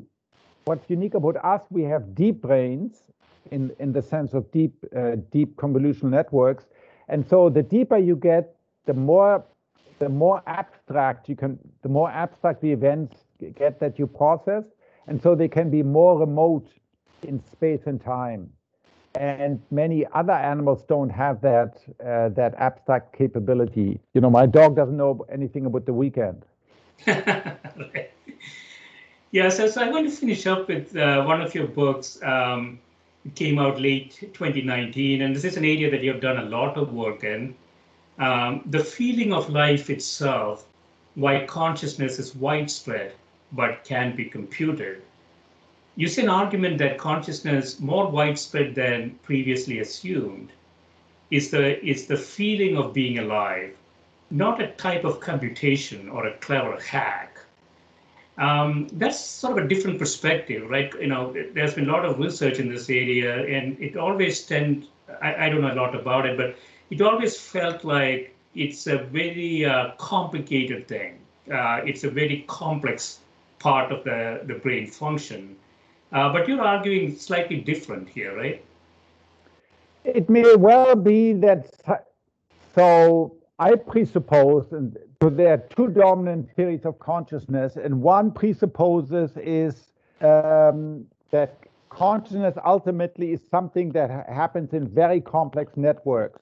what's 0.65 0.89
unique 0.89 1.13
about 1.15 1.37
us, 1.43 1.61
we 1.69 1.83
have 1.83 2.13
deep 2.15 2.41
brains 2.41 3.03
in, 3.51 3.71
in 3.79 3.93
the 3.93 4.01
sense 4.01 4.33
of 4.33 4.51
deep, 4.51 4.73
uh, 4.95 5.17
deep 5.31 5.55
convolutional 5.55 6.09
networks. 6.09 6.65
And 7.07 7.27
so 7.27 7.49
the 7.49 7.61
deeper 7.61 7.97
you 7.97 8.15
get, 8.15 8.55
the 8.85 8.93
more, 8.93 9.45
the 9.99 10.09
more 10.09 10.41
abstract 10.47 11.29
you 11.29 11.35
can, 11.35 11.57
the 11.81 11.89
more 11.89 12.09
abstract 12.09 12.61
the 12.61 12.71
events 12.71 13.15
get 13.55 13.79
that 13.79 13.99
you 13.99 14.07
process. 14.07 14.65
And 15.07 15.21
so 15.21 15.35
they 15.35 15.47
can 15.47 15.69
be 15.69 15.83
more 15.83 16.19
remote 16.19 16.67
in 17.23 17.41
space 17.51 17.81
and 17.85 18.03
time. 18.03 18.49
And 19.13 19.61
many 19.71 20.05
other 20.13 20.33
animals 20.33 20.83
don't 20.89 21.09
have 21.09 21.39
that 21.41 21.77
uh, 22.05 22.29
that 22.29 22.53
abstract 22.57 23.15
capability. 23.15 23.99
You 24.13 24.21
know, 24.21 24.29
my 24.29 24.45
dog 24.45 24.75
doesn't 24.75 24.97
know 24.97 25.25
anything 25.31 25.65
about 25.65 25.85
the 25.85 25.93
weekend. 25.93 26.43
Yeah, 29.35 29.49
so, 29.49 29.67
so 29.67 29.81
I'm 29.81 29.91
going 29.91 30.05
to 30.05 30.11
finish 30.11 30.47
up 30.47 30.69
with 30.69 30.95
uh, 30.95 31.21
one 31.25 31.41
of 31.41 31.53
your 31.53 31.67
books. 31.67 32.17
Um, 32.23 32.79
came 33.33 33.59
out 33.59 33.81
late 33.81 34.17
2019, 34.33 35.21
and 35.23 35.35
this 35.35 35.43
is 35.43 35.57
an 35.57 35.65
area 35.65 35.91
that 35.91 36.01
you 36.01 36.09
have 36.13 36.21
done 36.21 36.37
a 36.37 36.45
lot 36.45 36.77
of 36.77 36.93
work 36.93 37.25
in. 37.25 37.53
Um, 38.17 38.61
the 38.65 38.83
feeling 38.83 39.33
of 39.33 39.49
life 39.49 39.89
itself, 39.89 40.65
why 41.15 41.45
consciousness 41.45 42.19
is 42.19 42.35
widespread 42.35 43.13
but 43.51 43.83
can 43.83 44.15
be 44.15 44.25
computed. 44.25 45.01
You 45.95 46.07
see 46.07 46.23
an 46.23 46.29
argument 46.29 46.77
that 46.79 46.97
consciousness, 46.97 47.79
more 47.79 48.09
widespread 48.09 48.75
than 48.75 49.19
previously 49.23 49.79
assumed, 49.79 50.51
is 51.31 51.51
the, 51.51 51.83
is 51.85 52.07
the 52.07 52.17
feeling 52.17 52.77
of 52.77 52.93
being 52.93 53.19
alive, 53.19 53.75
not 54.29 54.61
a 54.61 54.67
type 54.73 55.05
of 55.05 55.19
computation 55.19 56.09
or 56.09 56.27
a 56.27 56.37
clever 56.37 56.79
hack 56.81 57.35
um, 58.37 58.87
that's 58.93 59.19
sort 59.19 59.57
of 59.57 59.65
a 59.65 59.67
different 59.67 59.97
perspective, 59.97 60.69
right? 60.69 60.93
You 60.99 61.07
know, 61.07 61.33
there's 61.53 61.73
been 61.73 61.87
a 61.87 61.91
lot 61.91 62.05
of 62.05 62.19
research 62.19 62.59
in 62.59 62.67
this 62.69 62.89
area, 62.89 63.45
and 63.45 63.79
it 63.79 63.95
always 63.95 64.41
tend. 64.43 64.87
I, 65.21 65.45
I 65.45 65.49
don't 65.49 65.61
know 65.61 65.71
a 65.71 65.75
lot 65.75 65.95
about 65.95 66.25
it, 66.25 66.35
but 66.37 66.57
it 66.89 67.01
always 67.01 67.39
felt 67.39 67.83
like 67.83 68.35
it's 68.53 68.87
a 68.87 68.97
very 68.97 69.65
uh, 69.65 69.91
complicated 69.97 70.87
thing. 70.87 71.19
Uh, 71.51 71.81
it's 71.85 72.03
a 72.03 72.09
very 72.09 72.45
complex 72.47 73.19
part 73.59 73.91
of 73.91 74.03
the, 74.03 74.41
the 74.45 74.55
brain 74.55 74.87
function. 74.87 75.55
Uh, 76.11 76.31
but 76.31 76.47
you're 76.47 76.61
arguing 76.61 77.15
slightly 77.17 77.57
different 77.57 78.07
here, 78.07 78.35
right? 78.35 78.63
It 80.03 80.29
may 80.29 80.55
well 80.55 80.95
be 80.95 81.33
that. 81.33 81.73
So 82.75 83.35
I 83.57 83.75
presuppose, 83.75 84.71
and 84.71 84.97
so 85.21 85.29
there 85.29 85.53
are 85.53 85.57
two 85.75 85.87
dominant 85.87 86.49
theories 86.55 86.85
of 86.85 86.99
consciousness, 86.99 87.77
and 87.77 88.01
one 88.01 88.31
presupposes 88.31 89.31
is 89.37 89.91
um, 90.21 91.05
that 91.31 91.57
consciousness 91.89 92.55
ultimately 92.65 93.31
is 93.31 93.41
something 93.49 93.91
that 93.93 94.09
happens 94.29 94.73
in 94.73 94.87
very 94.87 95.21
complex 95.21 95.77
networks. 95.77 96.41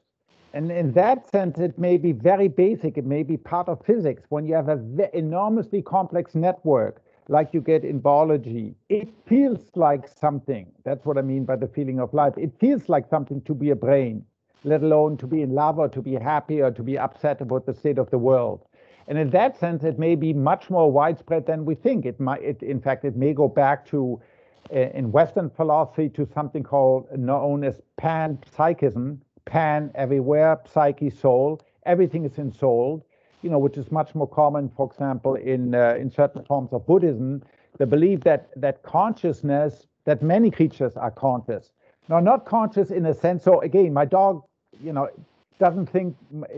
And 0.54 0.72
in 0.72 0.92
that 0.94 1.30
sense, 1.32 1.58
it 1.58 1.78
may 1.80 1.98
be 1.98 2.12
very 2.12 2.48
basic. 2.48 2.98
It 2.98 3.06
may 3.06 3.24
be 3.24 3.38
part 3.38 3.68
of 3.68 3.84
physics. 3.86 4.24
When 4.30 4.46
you 4.46 4.54
have 4.54 4.70
an 4.70 5.02
enormously 5.14 5.82
complex 5.82 6.36
network, 6.36 7.02
like 7.28 7.50
you 7.54 7.62
get 7.62 7.84
in 7.84 8.00
biology, 8.00 8.76
it 8.90 9.10
feels 9.28 9.62
like 9.76 10.08
something. 10.08 10.68
That's 10.84 11.06
what 11.06 11.18
I 11.18 11.22
mean 11.22 11.46
by 11.46 11.56
the 11.56 11.68
feeling 11.68 12.00
of 12.00 12.14
life. 12.14 12.34
It 12.38 12.52
feels 12.60 12.88
like 12.90 13.10
something 13.10 13.42
to 13.42 13.54
be 13.56 13.72
a 13.72 13.76
brain 13.76 14.26
let 14.64 14.84
alone 14.84 15.18
to 15.18 15.28
be 15.28 15.42
in 15.42 15.54
love 15.54 15.80
or 15.80 15.90
to 15.90 16.02
be 16.02 16.14
happy 16.14 16.62
or 16.62 16.72
to 16.72 16.84
be 16.84 16.98
upset 16.98 17.42
about 17.42 17.66
the 17.66 17.74
state 17.74 17.98
of 17.98 18.10
the 18.10 18.18
world. 18.18 18.66
And 19.08 19.18
in 19.18 19.30
that 19.32 19.60
sense, 19.60 19.84
it 19.84 20.00
may 20.00 20.16
be 20.16 20.32
much 20.34 20.70
more 20.70 20.92
widespread 20.92 21.46
than 21.46 21.66
we 21.66 21.76
think. 21.76 22.06
It 22.06 22.20
might, 22.20 22.42
it, 22.42 22.64
in 22.64 22.80
fact, 22.80 23.04
it 23.04 23.18
may 23.18 23.34
go 23.34 23.50
back 23.50 23.86
to, 23.88 24.22
uh, 24.74 24.80
in 24.80 25.12
Western 25.12 25.50
philosophy, 25.50 26.08
to 26.10 26.26
something 26.34 26.64
called 26.64 27.08
known 27.18 27.66
as 27.66 27.82
panpsychism, 28.00 29.18
pan 29.46 29.92
everywhere, 29.96 30.60
psyche, 30.72 31.10
soul. 31.10 31.62
Everything 31.86 32.26
is 32.26 32.38
ensouled, 32.38 33.04
you 33.42 33.50
know, 33.50 33.60
which 33.60 33.78
is 33.78 33.92
much 33.92 34.16
more 34.16 34.28
common, 34.28 34.70
for 34.76 34.90
example, 34.90 35.36
in 35.36 35.76
uh, 35.76 35.96
in 36.00 36.10
certain 36.10 36.44
forms 36.46 36.72
of 36.74 36.86
Buddhism. 36.86 37.44
The 37.78 37.86
belief 37.86 38.22
that 38.22 38.50
that 38.56 38.84
consciousness, 38.84 39.88
that 40.06 40.22
many 40.22 40.52
creatures 40.52 40.94
are 40.96 41.12
conscious. 41.12 41.72
Now, 42.10 42.20
not 42.20 42.46
conscious 42.46 42.92
in 42.92 43.06
a 43.06 43.14
sense. 43.14 43.44
So 43.44 43.62
again, 43.62 43.94
my 43.94 44.06
dog, 44.06 44.44
you 44.82 44.94
know, 44.94 45.10
doesn't 45.60 45.88
think 45.88 46.16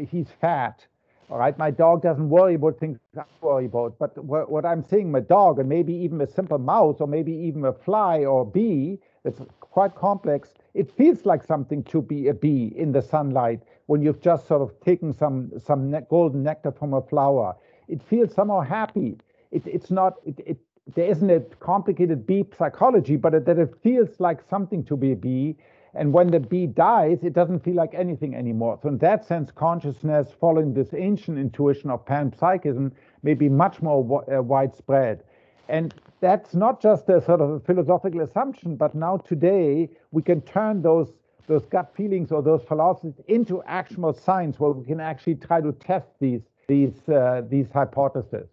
he's 0.10 0.28
fat. 0.42 0.86
All 1.30 1.40
right, 1.40 1.58
my 1.58 1.72
dog 1.72 2.04
doesn't 2.04 2.30
worry 2.30 2.54
about 2.54 2.80
things 2.80 3.00
I 3.18 3.24
worry 3.42 3.66
about. 3.66 3.98
But 3.98 4.24
what, 4.24 4.52
what 4.52 4.64
I'm 4.66 4.84
saying, 4.84 5.12
my 5.12 5.22
dog, 5.22 5.58
and 5.60 5.68
maybe 5.68 5.94
even 5.94 6.22
a 6.22 6.28
simple 6.28 6.60
mouse, 6.60 6.98
or 7.00 7.08
maybe 7.08 7.32
even 7.32 7.66
a 7.66 7.74
fly 7.74 8.26
or 8.26 8.42
a 8.42 8.46
bee, 8.46 9.00
it's 9.26 9.42
quite 9.60 9.96
complex. 9.96 10.54
It 10.74 10.92
feels 10.96 11.26
like 11.26 11.44
something 11.44 11.84
to 11.86 12.02
be 12.02 12.28
a 12.28 12.34
bee 12.34 12.74
in 12.78 12.92
the 12.92 13.02
sunlight 13.02 13.62
when 13.88 14.02
you've 14.02 14.22
just 14.22 14.48
sort 14.48 14.62
of 14.62 14.80
taken 14.82 15.12
some 15.14 15.52
some 15.60 15.90
ne 15.92 16.02
golden 16.10 16.44
nectar 16.44 16.72
from 16.72 16.94
a 16.94 17.02
flower. 17.02 17.56
It 17.88 18.02
feels 18.04 18.34
somehow 18.34 18.62
happy. 18.62 19.18
It, 19.52 19.64
it's 19.66 19.92
not. 19.92 20.14
It, 20.26 20.40
it 20.46 20.58
there 20.96 21.10
isn't 21.10 21.30
a 21.32 21.40
complicated 21.60 22.28
bee 22.28 22.46
psychology, 22.58 23.16
but 23.16 23.34
it, 23.34 23.46
that 23.46 23.58
it 23.58 23.74
feels 23.82 24.20
like 24.20 24.40
something 24.48 24.84
to 24.86 24.96
be 24.96 25.12
a 25.12 25.16
bee. 25.16 25.56
And 25.96 26.14
when 26.14 26.30
the 26.30 26.40
bee 26.40 26.68
dies, 26.68 27.24
it 27.24 27.34
doesn't 27.34 27.64
feel 27.64 27.76
like 27.76 27.94
anything 27.94 28.36
anymore. 28.36 28.78
So 28.84 28.90
in 28.90 28.98
that 29.00 29.26
sense, 29.26 29.50
consciousness, 29.50 30.28
following 30.40 30.74
this 30.74 30.94
ancient 30.94 31.40
intuition 31.40 31.90
of 31.90 32.06
panpsychism, 32.06 32.92
may 33.24 33.34
be 33.34 33.50
much 33.50 33.82
more 33.82 34.24
uh, 34.32 34.42
widespread. 34.42 35.24
And 35.70 35.96
that's 36.26 36.56
not 36.56 36.82
just 36.82 37.08
a 37.10 37.22
sort 37.22 37.40
of 37.40 37.50
a 37.52 37.60
philosophical 37.60 38.22
assumption, 38.22 38.76
but 38.76 38.96
now 38.96 39.18
today 39.18 39.88
we 40.12 40.24
can 40.24 40.42
turn 40.42 40.82
those 40.82 41.14
those 41.48 41.66
gut 41.68 41.94
feelings 41.96 42.32
or 42.32 42.42
those 42.42 42.64
philosophies 42.64 43.14
into 43.28 43.62
actual 43.68 44.12
science, 44.12 44.60
where 44.60 44.72
we 44.72 44.84
can 44.84 45.00
actually 45.00 45.36
try 45.36 45.62
to 45.62 45.72
test 45.74 46.08
these 46.20 46.42
these 46.68 46.98
uh, 47.10 47.44
these 47.48 47.68
hypotheses. 47.72 48.48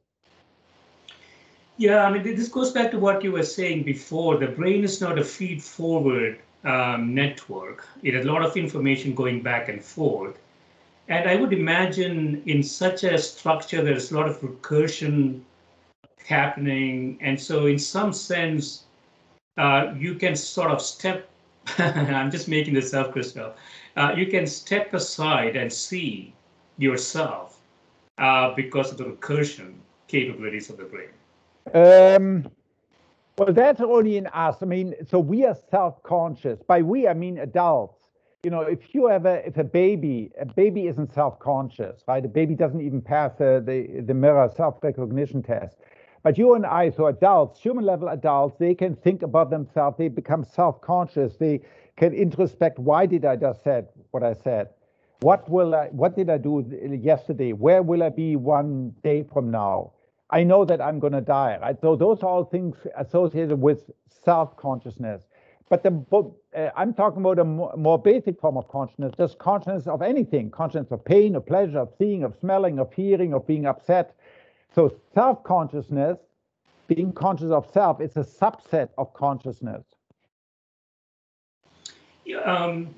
Yeah, 1.79 2.05
I 2.05 2.11
mean, 2.13 2.23
this 2.23 2.49
goes 2.49 2.71
back 2.71 2.91
to 2.91 2.99
what 2.99 3.25
you 3.25 3.33
were 3.33 3.49
saying 3.59 3.85
before. 3.85 4.37
The 4.37 4.49
brain 4.49 4.85
is 4.85 5.01
not 5.01 5.19
a 5.19 5.25
feed 5.25 5.63
forward 5.63 6.39
um, 6.65 7.15
network. 7.15 7.89
It 8.03 8.13
has 8.15 8.27
a 8.27 8.31
lot 8.31 8.45
of 8.45 8.55
information 8.57 9.15
going 9.15 9.43
back 9.43 9.71
and 9.71 9.83
forth. 9.83 10.37
And 11.09 11.29
I 11.29 11.37
would 11.37 11.55
imagine 11.55 12.43
in 12.45 12.63
such 12.63 13.03
a 13.03 13.17
structure, 13.19 13.83
there's 13.83 14.13
a 14.13 14.17
lot 14.19 14.29
of 14.29 14.41
recursion 14.43 15.41
happening. 16.27 17.19
And 17.21 17.41
so, 17.41 17.67
in 17.67 17.79
some 17.79 18.13
sense, 18.13 18.85
uh, 19.59 19.95
you 19.97 20.15
can 20.15 20.37
sort 20.37 20.71
of 20.71 20.81
step, 20.81 21.29
I'm 21.79 22.31
just 22.31 22.49
making 22.49 22.75
this 22.75 22.95
up, 22.95 23.15
Christof. 23.15 23.55
Uh, 23.97 24.15
you 24.17 24.27
can 24.27 24.47
step 24.47 24.95
aside 24.95 25.57
and 25.57 25.73
see 25.73 26.35
yourself 26.79 27.61
uh, 28.19 28.55
because 28.55 28.91
of 28.91 28.99
the 28.99 29.05
recursion 29.05 29.75
capabilities 30.09 30.71
of 30.71 30.79
the 30.79 30.85
brain. 30.85 31.09
Um, 31.75 32.51
well, 33.39 33.53
that's 33.53 33.81
only 33.81 34.17
in 34.17 34.27
us. 34.29 34.57
I 34.63 34.67
mean, 34.67 34.95
so 35.09 35.19
we 35.19 35.45
are 35.45 35.57
self-conscious. 35.71 36.61
By 36.67 36.83
we, 36.83 37.09
I 37.09 37.15
mean 37.15 37.39
adults. 37.39 37.99
You 38.43 38.51
know, 38.51 38.63
if 38.63 38.93
you 38.93 39.07
have 39.07 39.25
a 39.25 39.47
if 39.47 39.57
a 39.57 39.65
baby, 39.65 40.33
a 40.41 40.45
baby 40.45 40.89
isn't 40.89 41.15
self-conscious, 41.15 42.03
right? 42.09 42.25
A 42.25 42.29
baby 42.29 42.55
doesn't 42.55 42.81
even 42.81 43.01
pass 43.01 43.33
the 43.39 43.63
the, 43.65 44.01
the 44.01 44.15
mirror 44.15 44.51
self-recognition 44.55 45.43
test. 45.43 45.77
But 46.23 46.39
you 46.39 46.55
and 46.55 46.65
I, 46.65 46.91
so 46.91 47.07
adults, 47.07 47.61
human 47.61 47.85
level 47.85 48.09
adults, 48.09 48.57
they 48.59 48.75
can 48.75 48.95
think 48.95 49.23
about 49.23 49.51
themselves. 49.51 49.99
They 49.99 50.09
become 50.09 50.45
self-conscious. 50.45 51.37
They 51.37 51.63
can 51.97 52.13
introspect. 52.13 52.79
Why 52.79 53.07
did 53.07 53.25
I 53.25 53.37
just 53.37 53.63
said 53.65 53.89
what 54.13 54.23
I 54.23 54.35
said? 54.35 54.69
What 55.21 55.49
will 55.49 55.75
I? 55.75 55.87
What 55.89 56.17
did 56.17 56.31
I 56.31 56.39
do 56.39 56.65
yesterday? 57.01 57.53
Where 57.53 57.83
will 57.83 58.03
I 58.03 58.09
be 58.09 58.37
one 58.37 58.95
day 59.03 59.25
from 59.33 59.51
now? 59.51 59.93
I 60.31 60.43
know 60.45 60.65
that 60.65 60.81
I'm 60.81 60.99
going 60.99 61.13
to 61.13 61.21
die, 61.21 61.59
right? 61.61 61.79
So 61.81 61.95
those 61.95 62.23
are 62.23 62.29
all 62.29 62.45
things 62.45 62.77
associated 62.97 63.61
with 63.61 63.91
self-consciousness. 64.25 65.23
But 65.69 65.83
the 65.83 66.33
uh, 66.55 66.69
I'm 66.77 66.93
talking 66.93 67.21
about 67.21 67.39
a 67.39 67.45
more, 67.45 67.75
more, 67.77 67.99
basic 67.99 68.41
form 68.41 68.57
of 68.57 68.69
consciousness, 68.69 69.13
just 69.17 69.39
consciousness 69.39 69.87
of 69.87 70.03
anything, 70.03 70.51
consciousness 70.51 70.93
of 70.93 71.05
pain, 71.05 71.35
of 71.35 71.47
pleasure, 71.47 71.79
of 71.79 71.91
seeing, 71.99 72.25
of 72.25 72.35
smelling, 72.41 72.79
of 72.79 72.93
hearing, 72.93 73.33
of 73.33 73.47
being 73.47 73.67
upset. 73.67 74.15
So 74.75 74.95
self-consciousness, 75.15 76.19
being 76.89 77.13
conscious 77.13 77.51
of 77.51 77.71
self, 77.73 78.01
is 78.01 78.17
a 78.17 78.25
subset 78.25 78.89
of 78.99 79.13
consciousness. 79.15 79.85
Um, 82.45 82.95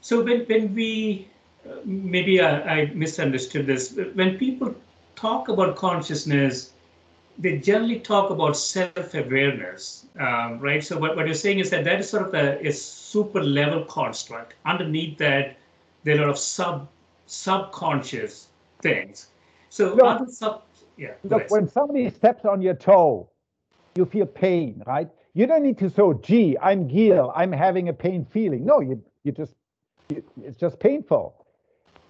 so 0.00 0.22
when, 0.22 0.40
when 0.42 0.74
we, 0.74 1.28
uh, 1.68 1.76
maybe 1.84 2.40
I, 2.40 2.80
I 2.80 2.84
misunderstood 2.94 3.66
this, 3.66 3.98
when 4.14 4.38
people 4.38 4.74
talk 5.16 5.48
about 5.48 5.76
consciousness, 5.76 6.72
they 7.38 7.58
generally 7.58 8.00
talk 8.00 8.30
about 8.30 8.56
self-awareness, 8.56 10.06
um, 10.18 10.58
right? 10.58 10.82
So 10.82 10.98
what, 10.98 11.16
what 11.16 11.26
you're 11.26 11.34
saying 11.34 11.60
is 11.60 11.70
that 11.70 11.84
that 11.84 12.00
is 12.00 12.10
sort 12.10 12.28
of 12.28 12.34
a, 12.34 12.66
a 12.66 12.72
super 12.72 13.42
level 13.42 13.84
construct. 13.84 14.54
Underneath 14.66 15.18
that, 15.18 15.56
there 16.04 16.16
are 16.16 16.18
a 16.18 16.22
lot 16.22 16.30
of 16.30 16.38
sub 16.38 16.88
subconscious 17.26 18.48
things. 18.82 19.28
So 19.68 19.94
look, 19.94 20.30
sub, 20.30 20.62
yeah. 20.98 21.12
Look, 21.24 21.50
when 21.50 21.68
somebody 21.68 22.10
steps 22.10 22.44
on 22.44 22.60
your 22.60 22.74
toe, 22.74 23.30
you 23.94 24.04
feel 24.04 24.26
pain, 24.26 24.82
right? 24.86 25.08
You 25.34 25.46
don't 25.46 25.62
need 25.62 25.78
to 25.78 25.90
say, 25.90 26.02
"Gee, 26.22 26.56
I'm 26.60 26.88
Gil. 26.88 27.32
I'm 27.34 27.52
having 27.52 27.88
a 27.88 27.92
pain 27.92 28.26
feeling." 28.30 28.64
No, 28.66 28.80
you 28.80 29.02
you 29.24 29.32
just 29.32 29.54
you, 30.10 30.22
it's 30.42 30.58
just 30.58 30.78
painful 30.80 31.38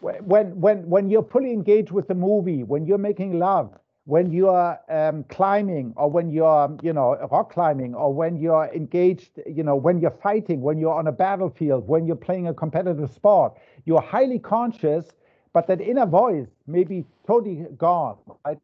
when 0.00 0.60
when 0.60 0.88
when 0.88 1.10
you're 1.10 1.24
fully 1.24 1.52
engaged 1.52 1.90
with 1.90 2.08
the 2.08 2.14
movie, 2.14 2.62
when 2.62 2.86
you're 2.86 2.98
making 2.98 3.38
love, 3.38 3.76
when 4.04 4.30
you're 4.30 4.78
um, 4.88 5.24
climbing, 5.24 5.92
or 5.96 6.10
when 6.10 6.30
you're 6.30 6.76
you 6.82 6.92
know 6.92 7.16
rock 7.30 7.52
climbing, 7.52 7.94
or 7.94 8.12
when 8.12 8.36
you're 8.36 8.70
engaged, 8.74 9.40
you 9.46 9.62
know 9.62 9.76
when 9.76 9.98
you're 10.00 10.18
fighting, 10.22 10.60
when 10.60 10.78
you're 10.78 10.94
on 10.94 11.06
a 11.08 11.12
battlefield, 11.12 11.88
when 11.88 12.06
you're 12.06 12.16
playing 12.16 12.48
a 12.48 12.54
competitive 12.54 13.10
sport, 13.10 13.54
you're 13.84 14.00
highly 14.00 14.38
conscious, 14.38 15.06
but 15.52 15.66
that 15.66 15.80
inner 15.80 16.06
voice 16.06 16.48
may 16.66 16.84
be 16.84 17.04
totally 17.26 17.66
gone, 17.76 18.16
right? 18.46 18.58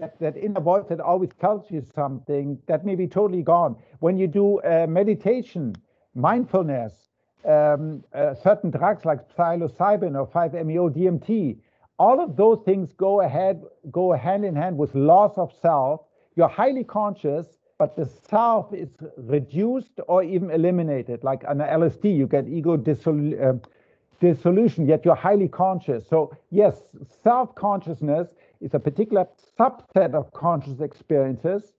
That, 0.00 0.18
that 0.20 0.36
inner 0.36 0.60
voice 0.60 0.84
that 0.90 1.00
always 1.00 1.30
tells 1.40 1.70
you 1.70 1.82
something 1.94 2.58
that 2.66 2.84
may 2.84 2.94
be 2.94 3.06
totally 3.06 3.42
gone. 3.42 3.76
When 4.00 4.18
you 4.18 4.26
do 4.26 4.60
uh, 4.60 4.86
meditation, 4.86 5.74
mindfulness, 6.14 6.92
um, 7.46 8.04
uh, 8.12 8.34
certain 8.34 8.70
drugs 8.70 9.06
like 9.06 9.20
psilocybin 9.34 10.14
or 10.18 10.26
5-MeO 10.26 10.90
DMT, 10.90 11.56
all 11.98 12.20
of 12.20 12.36
those 12.36 12.60
things 12.64 12.92
go 12.92 13.22
ahead, 13.22 13.62
go 13.90 14.12
hand 14.12 14.44
in 14.44 14.54
hand 14.54 14.76
with 14.76 14.94
loss 14.94 15.38
of 15.38 15.50
self. 15.62 16.02
You're 16.34 16.48
highly 16.48 16.84
conscious, 16.84 17.46
but 17.78 17.96
the 17.96 18.04
self 18.28 18.74
is 18.74 18.90
reduced 19.16 20.00
or 20.08 20.22
even 20.22 20.50
eliminated. 20.50 21.24
Like 21.24 21.42
on 21.48 21.58
LSD, 21.58 22.14
you 22.14 22.26
get 22.26 22.46
ego 22.48 22.74
uh, 22.74 23.52
dissolution, 24.20 24.86
yet 24.86 25.06
you're 25.06 25.14
highly 25.14 25.48
conscious. 25.48 26.06
So 26.06 26.36
yes, 26.50 26.82
self-consciousness 27.22 28.28
is 28.60 28.74
a 28.74 28.78
particular 28.78 29.26
subset 29.58 30.14
of 30.14 30.32
conscious 30.32 30.80
experiences 30.80 31.72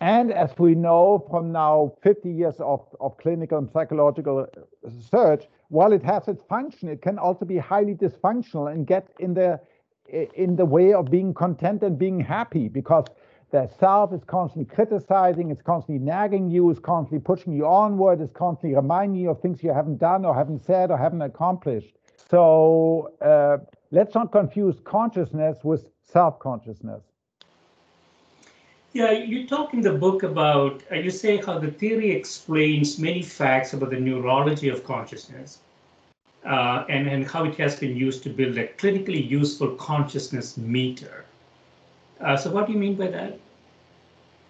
and 0.00 0.30
as 0.30 0.50
we 0.58 0.74
know 0.74 1.26
from 1.30 1.52
now 1.52 1.94
50 2.02 2.30
years 2.30 2.56
of, 2.58 2.86
of 3.00 3.16
clinical 3.16 3.58
and 3.58 3.70
psychological 3.70 4.46
research, 4.82 5.44
while 5.68 5.92
it 5.92 6.02
has 6.02 6.28
its 6.28 6.42
function, 6.44 6.88
it 6.88 7.00
can 7.00 7.18
also 7.18 7.44
be 7.46 7.56
highly 7.56 7.94
dysfunctional 7.94 8.70
and 8.70 8.86
get 8.86 9.08
in 9.18 9.34
the 9.34 9.60
in 10.08 10.54
the 10.54 10.64
way 10.64 10.92
of 10.92 11.10
being 11.10 11.34
content 11.34 11.82
and 11.82 11.98
being 11.98 12.20
happy 12.20 12.68
because 12.68 13.04
the 13.50 13.68
self 13.80 14.12
is 14.12 14.22
constantly 14.24 14.72
criticizing, 14.72 15.50
it's 15.50 15.62
constantly 15.62 16.04
nagging 16.04 16.48
you, 16.48 16.70
it's 16.70 16.78
constantly 16.78 17.18
pushing 17.18 17.52
you 17.52 17.66
onward, 17.66 18.20
it's 18.20 18.32
constantly 18.32 18.76
reminding 18.76 19.20
you 19.20 19.30
of 19.30 19.40
things 19.40 19.64
you 19.64 19.72
haven't 19.72 19.96
done 19.96 20.24
or 20.24 20.32
haven't 20.32 20.64
said 20.64 20.92
or 20.92 20.96
haven't 20.96 21.22
accomplished. 21.22 21.96
So 22.30 23.14
uh, 23.20 23.64
let's 23.90 24.14
not 24.14 24.30
confuse 24.30 24.76
consciousness 24.84 25.58
with 25.64 25.86
self-consciousness. 26.06 27.02
Yeah, 28.92 29.10
you 29.10 29.46
talk 29.46 29.74
in 29.74 29.82
the 29.82 29.92
book 29.92 30.22
about, 30.22 30.82
uh, 30.90 30.94
you 30.94 31.10
say 31.10 31.36
how 31.36 31.58
the 31.58 31.70
theory 31.70 32.10
explains 32.12 32.98
many 32.98 33.22
facts 33.22 33.74
about 33.74 33.90
the 33.90 34.00
neurology 34.00 34.68
of 34.70 34.84
consciousness 34.84 35.58
uh, 36.46 36.84
and, 36.88 37.06
and 37.06 37.26
how 37.26 37.44
it 37.44 37.56
has 37.56 37.78
been 37.78 37.94
used 37.94 38.22
to 38.22 38.30
build 38.30 38.56
a 38.56 38.68
clinically 38.68 39.28
useful 39.28 39.74
consciousness 39.74 40.56
meter. 40.56 41.26
Uh, 42.20 42.36
so, 42.36 42.50
what 42.50 42.66
do 42.66 42.72
you 42.72 42.78
mean 42.78 42.94
by 42.94 43.08
that? 43.08 43.38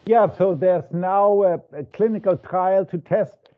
Yeah, 0.06 0.28
so 0.38 0.54
there's 0.54 0.84
now 0.92 1.42
a, 1.42 1.54
a 1.76 1.84
clinical 1.92 2.36
trial 2.36 2.84
to 2.86 2.98
test. 2.98 3.50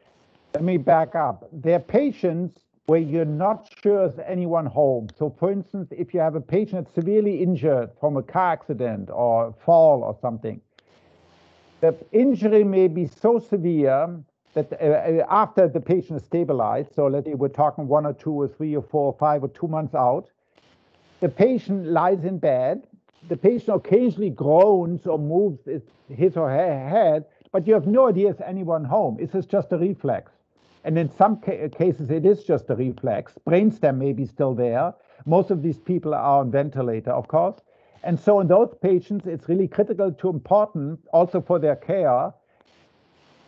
Let 0.54 0.64
me 0.64 0.78
back 0.78 1.14
up. 1.14 1.46
There 1.52 1.76
are 1.76 1.80
patients 1.80 2.62
where 2.88 3.00
you're 3.00 3.26
not 3.26 3.70
sure 3.82 4.06
is 4.06 4.18
anyone 4.26 4.64
home. 4.64 5.08
So, 5.18 5.28
for 5.38 5.52
instance, 5.52 5.88
if 5.90 6.14
you 6.14 6.20
have 6.20 6.36
a 6.36 6.40
patient 6.40 6.86
that's 6.86 6.94
severely 6.94 7.42
injured 7.42 7.90
from 8.00 8.16
a 8.16 8.22
car 8.22 8.52
accident 8.52 9.10
or 9.12 9.54
fall 9.62 10.02
or 10.02 10.16
something, 10.22 10.58
the 11.82 11.94
injury 12.12 12.64
may 12.64 12.88
be 12.88 13.06
so 13.06 13.40
severe 13.40 14.18
that 14.54 14.72
uh, 14.72 15.26
after 15.28 15.68
the 15.68 15.78
patient 15.78 16.18
is 16.18 16.24
stabilized, 16.24 16.94
so 16.94 17.08
let's 17.08 17.26
say 17.26 17.34
we're 17.34 17.48
talking 17.48 17.86
one 17.86 18.06
or 18.06 18.14
two 18.14 18.32
or 18.32 18.48
three 18.48 18.74
or 18.74 18.82
four 18.82 19.12
or 19.12 19.16
five 19.18 19.44
or 19.44 19.48
two 19.48 19.68
months 19.68 19.94
out, 19.94 20.30
the 21.20 21.28
patient 21.28 21.88
lies 21.88 22.24
in 22.24 22.38
bed. 22.38 22.86
The 23.28 23.36
patient 23.36 23.68
occasionally 23.68 24.30
groans 24.30 25.06
or 25.06 25.18
moves 25.18 25.58
his 26.08 26.38
or 26.38 26.48
her 26.48 26.88
head, 26.88 27.26
but 27.52 27.66
you 27.66 27.74
have 27.74 27.86
no 27.86 28.08
idea 28.08 28.30
is 28.30 28.40
anyone 28.40 28.86
home. 28.86 29.18
Is 29.20 29.30
this 29.32 29.44
just 29.44 29.72
a 29.72 29.76
reflex? 29.76 30.32
And 30.84 30.98
in 30.98 31.10
some 31.10 31.40
ca 31.40 31.68
cases, 31.68 32.10
it 32.10 32.24
is 32.24 32.44
just 32.44 32.70
a 32.70 32.74
reflex. 32.74 33.32
Brainstem 33.46 33.98
may 33.98 34.12
be 34.12 34.26
still 34.26 34.54
there. 34.54 34.94
Most 35.26 35.50
of 35.50 35.62
these 35.62 35.78
people 35.78 36.14
are 36.14 36.40
on 36.40 36.50
ventilator, 36.50 37.10
of 37.10 37.28
course. 37.28 37.56
And 38.04 38.18
so 38.18 38.40
in 38.40 38.46
those 38.46 38.74
patients, 38.80 39.26
it's 39.26 39.48
really 39.48 39.68
critical 39.68 40.12
to 40.12 40.28
important 40.28 41.00
also 41.12 41.40
for 41.40 41.58
their 41.58 41.76
care. 41.76 42.32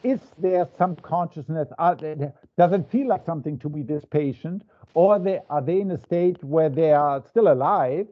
Is 0.03 0.21
there 0.39 0.67
some 0.77 0.97
consciousness? 0.97 1.69
Does 1.79 2.73
it 2.73 2.91
feel 2.91 3.07
like 3.07 3.25
something 3.25 3.59
to 3.61 3.69
be 3.69 3.83
this 3.83 4.05
patient? 4.05 4.63
Or 4.95 5.19
they, 5.19 5.41
are 5.49 5.63
they 5.63 5.81
in 5.81 5.91
a 5.93 5.99
state 5.99 6.43
where 6.43 6.69
they 6.69 6.93
are 6.93 7.23
still 7.29 7.53
alive? 7.53 8.07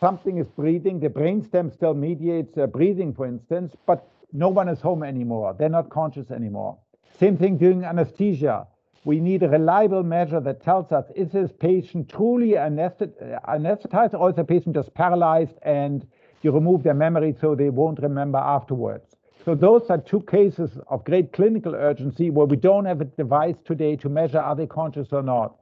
Something 0.00 0.38
is 0.38 0.48
breathing, 0.48 1.00
the 1.00 1.08
brainstem 1.08 1.72
still 1.72 1.94
mediates 1.94 2.58
uh, 2.58 2.66
breathing, 2.66 3.14
for 3.14 3.26
instance, 3.26 3.74
but 3.86 4.06
no 4.32 4.48
one 4.48 4.68
is 4.68 4.80
home 4.80 5.02
anymore. 5.02 5.54
They're 5.58 5.68
not 5.70 5.88
conscious 5.88 6.30
anymore. 6.30 6.76
Same 7.18 7.36
thing 7.36 7.56
during 7.56 7.84
anesthesia. 7.84 8.66
We 9.04 9.20
need 9.20 9.42
a 9.42 9.48
reliable 9.48 10.02
measure 10.02 10.40
that 10.40 10.62
tells 10.62 10.90
us 10.90 11.04
is 11.14 11.30
this 11.30 11.52
patient 11.52 12.08
truly 12.08 12.52
anesthetized 12.52 14.14
or 14.14 14.30
is 14.30 14.36
the 14.36 14.44
patient 14.44 14.74
just 14.74 14.92
paralyzed 14.94 15.56
and 15.62 16.06
you 16.42 16.50
remove 16.50 16.82
their 16.82 16.94
memory 16.94 17.34
so 17.40 17.54
they 17.54 17.70
won't 17.70 18.00
remember 18.00 18.38
afterwards. 18.38 19.14
So 19.44 19.54
those 19.54 19.90
are 19.90 19.98
two 19.98 20.22
cases 20.22 20.78
of 20.88 21.04
great 21.04 21.32
clinical 21.32 21.74
urgency 21.74 22.30
where 22.30 22.46
we 22.46 22.56
don't 22.56 22.86
have 22.86 23.00
a 23.02 23.04
device 23.04 23.56
today 23.64 23.94
to 23.96 24.08
measure 24.08 24.40
are 24.40 24.56
they 24.56 24.66
conscious 24.66 25.12
or 25.12 25.22
not. 25.22 25.56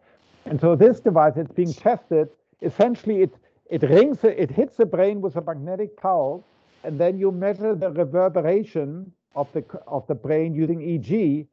And 0.46 0.60
so 0.60 0.76
this 0.76 1.00
device 1.00 1.36
is 1.36 1.48
being 1.48 1.72
tested. 1.72 2.28
Essentially, 2.62 3.22
it 3.22 3.34
it 3.70 3.82
rings, 3.82 4.22
it 4.22 4.50
hits 4.50 4.76
the 4.76 4.84
brain 4.84 5.20
with 5.20 5.36
a 5.36 5.40
magnetic 5.40 5.96
pulse, 5.96 6.44
and 6.84 7.00
then 7.00 7.18
you 7.18 7.32
measure 7.32 7.74
the 7.74 7.90
reverberation 7.90 9.10
of 9.34 9.52
the 9.52 9.64
of 9.86 10.06
the 10.06 10.14
brain 10.14 10.54
using 10.54 10.80
EEG. 10.80 11.46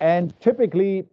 And 0.00 0.38
typically, 0.40 1.06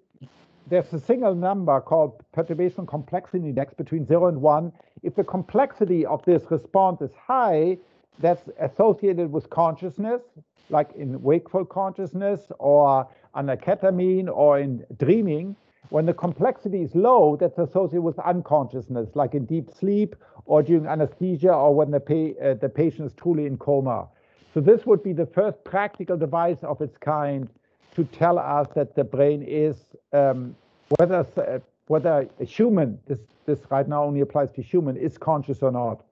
there's 0.67 0.91
a 0.93 0.99
single 0.99 1.35
number 1.35 1.79
called 1.81 2.23
perturbation 2.31 2.85
complexity 2.85 3.49
index 3.49 3.73
between 3.73 4.05
zero 4.05 4.27
and 4.27 4.41
one. 4.41 4.71
If 5.03 5.15
the 5.15 5.23
complexity 5.23 6.05
of 6.05 6.23
this 6.25 6.43
response 6.49 7.01
is 7.01 7.11
high, 7.13 7.77
that's 8.19 8.49
associated 8.59 9.31
with 9.31 9.49
consciousness, 9.49 10.21
like 10.69 10.91
in 10.95 11.21
wakeful 11.21 11.65
consciousness 11.65 12.41
or 12.59 13.07
under 13.33 13.57
ketamine 13.57 14.29
or 14.29 14.59
in 14.59 14.85
dreaming. 14.97 15.55
When 15.89 16.05
the 16.05 16.13
complexity 16.13 16.83
is 16.83 16.95
low, 16.95 17.35
that's 17.35 17.57
associated 17.57 18.03
with 18.03 18.17
unconsciousness, 18.19 19.09
like 19.15 19.33
in 19.33 19.45
deep 19.45 19.69
sleep 19.69 20.15
or 20.45 20.63
during 20.63 20.85
anesthesia 20.85 21.51
or 21.51 21.75
when 21.75 21.91
the, 21.91 21.99
pa 21.99 22.45
uh, 22.45 22.53
the 22.53 22.69
patient 22.69 23.07
is 23.07 23.13
truly 23.13 23.45
in 23.45 23.57
coma. 23.57 24.07
So 24.53 24.59
this 24.59 24.85
would 24.85 25.03
be 25.03 25.13
the 25.13 25.25
first 25.25 25.63
practical 25.63 26.17
device 26.17 26.57
of 26.61 26.81
its 26.81 26.97
kind 26.97 27.49
to 27.95 28.03
tell 28.05 28.37
us 28.37 28.67
that 28.75 28.95
the 28.95 29.03
brain 29.03 29.43
is, 29.43 29.75
um, 30.13 30.55
whether, 30.97 31.25
uh, 31.37 31.59
whether 31.87 32.27
a 32.39 32.43
human, 32.43 32.99
this, 33.07 33.19
this 33.45 33.59
right 33.69 33.87
now 33.87 34.03
only 34.03 34.21
applies 34.21 34.51
to 34.53 34.61
human, 34.61 34.97
is 34.97 35.17
conscious 35.17 35.61
or 35.61 35.71
not. 35.71 36.03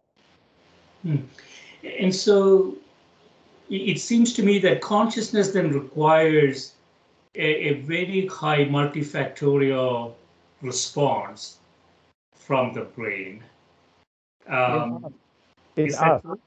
Hmm. 1.03 1.17
And 1.99 2.13
so 2.13 2.75
it 3.69 3.99
seems 3.99 4.33
to 4.33 4.43
me 4.43 4.59
that 4.59 4.81
consciousness 4.81 5.51
then 5.51 5.71
requires 5.71 6.73
a, 7.35 7.69
a 7.69 7.73
very 7.81 8.25
high 8.27 8.65
multifactorial 8.65 10.13
response 10.61 11.57
from 12.33 12.73
the 12.73 12.81
brain. 12.81 13.43
Um, 14.47 15.13
it, 15.75 15.93
it 15.93 16.39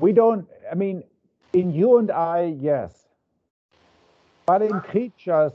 we 0.00 0.12
don't, 0.12 0.46
I 0.70 0.74
mean, 0.74 1.02
in 1.52 1.72
you 1.72 1.98
and 1.98 2.10
I, 2.10 2.56
yes. 2.60 3.08
But 4.46 4.62
in 4.62 4.80
creatures 4.80 5.52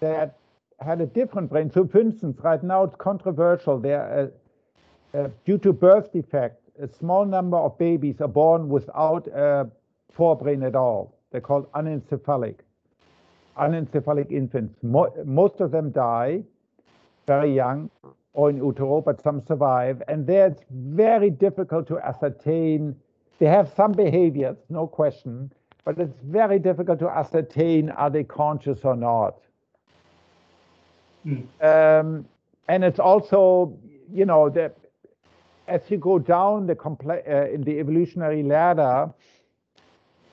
that 0.00 0.36
had 0.80 1.00
a 1.00 1.06
different 1.06 1.50
brain, 1.50 1.70
so 1.70 1.86
for 1.86 2.00
instance, 2.00 2.38
right 2.42 2.62
now 2.62 2.84
it's 2.84 2.96
controversial. 2.96 3.78
There, 3.78 4.32
uh, 5.14 5.18
uh, 5.18 5.28
due 5.44 5.58
to 5.58 5.72
birth 5.72 6.12
defect, 6.12 6.60
a 6.80 6.88
small 6.88 7.24
number 7.24 7.56
of 7.56 7.78
babies 7.78 8.20
are 8.20 8.28
born 8.28 8.68
without 8.68 9.26
a 9.28 9.70
forebrain 10.16 10.66
at 10.66 10.76
all. 10.76 11.18
They're 11.30 11.40
called 11.40 11.70
anencephalic 11.72 12.56
anencephalic 13.58 14.30
infants. 14.30 14.74
Mo 14.82 15.12
most 15.24 15.60
of 15.60 15.70
them 15.70 15.90
die 15.90 16.42
very 17.26 17.54
young 17.54 17.90
or 18.32 18.50
in 18.50 18.56
utero, 18.56 19.00
but 19.00 19.20
some 19.20 19.42
survive. 19.46 20.02
And 20.08 20.26
there 20.26 20.46
it's 20.46 20.62
very 20.70 21.30
difficult 21.30 21.86
to 21.88 21.98
ascertain. 21.98 22.94
They 23.38 23.46
have 23.46 23.72
some 23.76 23.92
behaviors, 23.92 24.56
no 24.68 24.86
question, 24.86 25.52
but 25.84 25.98
it's 25.98 26.18
very 26.24 26.58
difficult 26.58 26.98
to 26.98 27.08
ascertain 27.08 27.90
are 27.90 28.10
they 28.10 28.24
conscious 28.24 28.80
or 28.84 28.96
not. 28.96 29.40
Mm. 31.26 31.46
Um, 31.62 32.26
and 32.68 32.84
it's 32.84 32.98
also, 32.98 33.78
you 34.12 34.26
know, 34.26 34.48
that 34.50 34.76
as 35.66 35.82
you 35.88 35.98
go 35.98 36.18
down 36.18 36.66
the 36.66 36.76
uh, 36.76 37.54
in 37.54 37.62
the 37.62 37.78
evolutionary 37.78 38.42
ladder, 38.42 39.10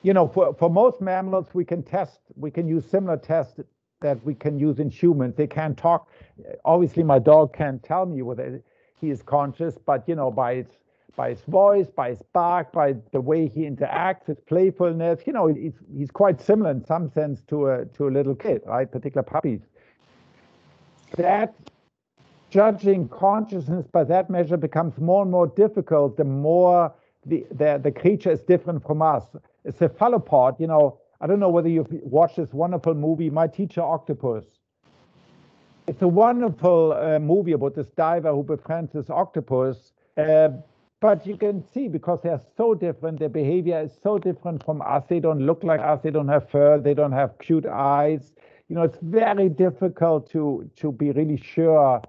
you 0.02 0.12
know, 0.12 0.26
for, 0.28 0.54
for 0.54 0.70
most 0.70 1.00
mammals, 1.00 1.48
we 1.52 1.64
can 1.64 1.82
test, 1.82 2.20
we 2.36 2.50
can 2.50 2.68
use 2.68 2.84
similar 2.88 3.16
tests 3.16 3.60
that 4.00 4.22
we 4.24 4.34
can 4.34 4.58
use 4.58 4.78
in 4.78 4.90
humans. 4.90 5.34
They 5.36 5.46
can't 5.46 5.76
talk. 5.76 6.08
Obviously, 6.64 7.02
my 7.02 7.18
dog 7.18 7.54
can't 7.54 7.82
tell 7.82 8.06
me 8.06 8.22
whether 8.22 8.62
he 9.00 9.10
is 9.10 9.22
conscious, 9.22 9.76
but 9.84 10.08
you 10.08 10.14
know, 10.14 10.30
by 10.30 10.52
its 10.52 10.74
by 11.16 11.30
his 11.30 11.40
voice, 11.48 11.88
by 11.88 12.10
his 12.10 12.22
bark, 12.32 12.72
by 12.72 12.94
the 13.12 13.20
way 13.20 13.48
he 13.48 13.62
interacts, 13.62 14.26
his 14.26 14.38
playfulness, 14.40 15.20
you 15.26 15.32
know, 15.32 15.46
he's, 15.46 15.72
he's 15.96 16.10
quite 16.10 16.40
similar 16.40 16.70
in 16.70 16.84
some 16.84 17.10
sense 17.10 17.42
to 17.48 17.68
a 17.68 17.86
to 17.86 18.08
a 18.08 18.10
little 18.10 18.34
kid, 18.34 18.62
right? 18.66 18.90
Particular 18.90 19.22
puppies. 19.22 19.60
That 21.16 21.54
judging 22.50 23.08
consciousness 23.08 23.86
by 23.86 24.04
that 24.04 24.30
measure 24.30 24.56
becomes 24.56 24.98
more 24.98 25.22
and 25.22 25.30
more 25.30 25.46
difficult 25.46 26.16
the 26.16 26.24
more 26.24 26.92
the, 27.24 27.44
the, 27.50 27.80
the 27.82 27.90
creature 27.90 28.30
is 28.30 28.40
different 28.40 28.86
from 28.86 29.02
us 29.02 29.24
It's 29.64 29.80
A 29.82 29.88
cephalopod, 29.88 30.60
you 30.60 30.68
know, 30.68 30.98
I 31.20 31.26
don't 31.26 31.40
know 31.40 31.48
whether 31.48 31.68
you've 31.68 31.90
watched 31.90 32.36
this 32.36 32.52
wonderful 32.52 32.94
movie, 32.94 33.30
My 33.30 33.48
Teacher 33.48 33.82
Octopus. 33.82 34.44
It's 35.88 36.02
a 36.02 36.08
wonderful 36.08 36.92
uh, 36.92 37.18
movie 37.18 37.52
about 37.52 37.74
this 37.74 37.88
diver 37.96 38.32
who 38.32 38.42
befriends 38.42 38.92
this 38.92 39.08
octopus. 39.10 39.92
Uh, 40.16 40.48
but 41.06 41.24
you 41.24 41.36
can 41.36 41.62
see 41.72 41.86
because 41.86 42.18
they're 42.24 42.40
so 42.56 42.74
different, 42.74 43.20
their 43.20 43.28
behavior 43.28 43.80
is 43.80 43.92
so 44.02 44.18
different 44.18 44.64
from 44.64 44.82
us. 44.82 45.04
They 45.08 45.20
don't 45.20 45.46
look 45.46 45.62
like 45.62 45.78
us. 45.78 46.00
They 46.02 46.10
don't 46.10 46.26
have 46.26 46.50
fur. 46.50 46.80
They 46.80 46.94
don't 46.94 47.12
have 47.12 47.38
cute 47.38 47.64
eyes. 47.64 48.32
You 48.68 48.74
know, 48.74 48.82
it's 48.82 48.98
very 49.00 49.48
difficult 49.48 50.28
to 50.30 50.68
to 50.80 50.90
be 50.90 51.12
really 51.12 51.36
sure 51.36 52.02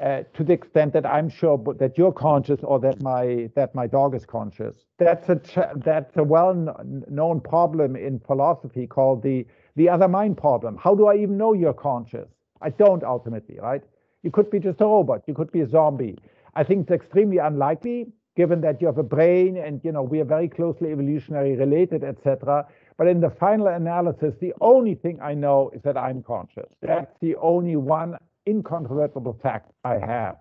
uh, 0.00 0.22
to 0.32 0.44
the 0.44 0.54
extent 0.54 0.94
that 0.94 1.04
I'm 1.04 1.28
sure 1.28 1.58
that 1.78 1.98
you're 1.98 2.16
conscious 2.28 2.60
or 2.62 2.80
that 2.86 3.02
my 3.02 3.50
that 3.54 3.74
my 3.74 3.86
dog 3.86 4.14
is 4.14 4.24
conscious. 4.24 4.76
That's 4.98 5.28
a 5.28 5.38
that's 5.84 6.16
a 6.16 6.24
well-known 6.24 7.42
problem 7.42 7.96
in 7.96 8.18
philosophy 8.20 8.86
called 8.86 9.22
the 9.22 9.46
the 9.76 9.90
other 9.90 10.08
mind 10.08 10.38
problem. 10.38 10.78
How 10.78 10.94
do 10.94 11.08
I 11.08 11.16
even 11.16 11.36
know 11.36 11.52
you're 11.52 11.80
conscious? 11.92 12.30
I 12.62 12.70
don't 12.70 13.04
ultimately, 13.04 13.58
right? 13.60 13.82
You 14.22 14.30
could 14.30 14.50
be 14.50 14.58
just 14.58 14.80
a 14.80 14.86
robot. 14.86 15.24
You 15.26 15.34
could 15.34 15.52
be 15.52 15.60
a 15.60 15.68
zombie. 15.68 16.16
I 16.54 16.64
think 16.64 16.78
it's 16.82 16.90
extremely 16.90 17.38
unlikely, 17.38 18.06
given 18.38 18.60
that 18.60 18.80
you 18.80 18.86
have 18.86 18.98
a 18.98 19.08
brain 19.16 19.56
and 19.56 19.80
you 19.82 19.90
know 19.90 20.04
we 20.12 20.20
are 20.20 20.30
very 20.36 20.48
closely 20.48 20.92
evolutionary 20.92 21.56
related, 21.56 22.04
etc. 22.04 22.64
But 22.96 23.08
in 23.08 23.20
the 23.20 23.30
final 23.30 23.66
analysis, 23.66 24.32
the 24.40 24.54
only 24.60 24.94
thing 24.94 25.18
I 25.20 25.34
know 25.34 25.70
is 25.74 25.82
that 25.82 25.96
I'm 25.96 26.22
conscious. 26.22 26.70
That's 26.80 27.14
the 27.20 27.34
only 27.36 27.74
one 27.76 28.16
incontrovertible 28.46 29.36
fact 29.42 29.72
I 29.84 29.96
have. 29.98 30.36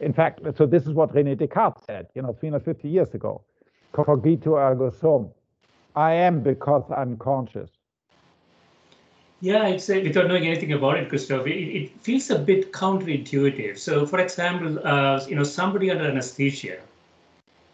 In 0.00 0.12
fact, 0.12 0.40
so 0.58 0.66
this 0.66 0.86
is 0.88 0.92
what 0.92 1.14
René 1.14 1.36
Descartes 1.38 1.84
said, 1.86 2.08
you 2.14 2.22
know, 2.22 2.32
350 2.32 2.88
years 2.88 3.14
ago. 3.14 3.42
Cogito 3.92 4.56
ergo 4.56 4.90
sum. 4.90 5.30
I 5.94 6.12
am 6.12 6.42
because 6.42 6.84
I'm 6.94 7.16
conscious. 7.16 7.70
Yeah, 9.40 9.68
it's 9.68 9.88
a, 9.88 10.02
without 10.02 10.26
knowing 10.28 10.46
anything 10.46 10.72
about 10.72 10.98
it, 10.98 11.08
Christof, 11.08 11.46
it, 11.46 11.68
it 11.78 12.00
feels 12.00 12.28
a 12.30 12.38
bit 12.38 12.72
counterintuitive. 12.72 13.78
So, 13.78 14.04
for 14.06 14.18
example, 14.18 14.80
uh, 14.84 15.24
you 15.28 15.36
know, 15.36 15.44
somebody 15.44 15.90
under 15.90 16.06
anesthesia, 16.08 16.78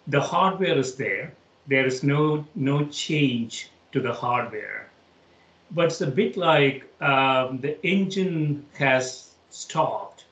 the 0.06 0.20
hardware 0.20 0.78
is 0.78 0.96
there. 0.96 1.32
There 1.66 1.86
is 1.86 2.02
no 2.02 2.44
no 2.54 2.84
change 2.86 3.70
to 3.92 4.00
the 4.00 4.12
hardware, 4.12 4.90
but 5.70 5.86
it's 5.86 6.00
a 6.00 6.06
bit 6.06 6.36
like 6.36 6.84
um, 7.00 7.58
the 7.60 7.74
engine 7.86 8.64
has 8.78 9.34
stopped 9.50 10.24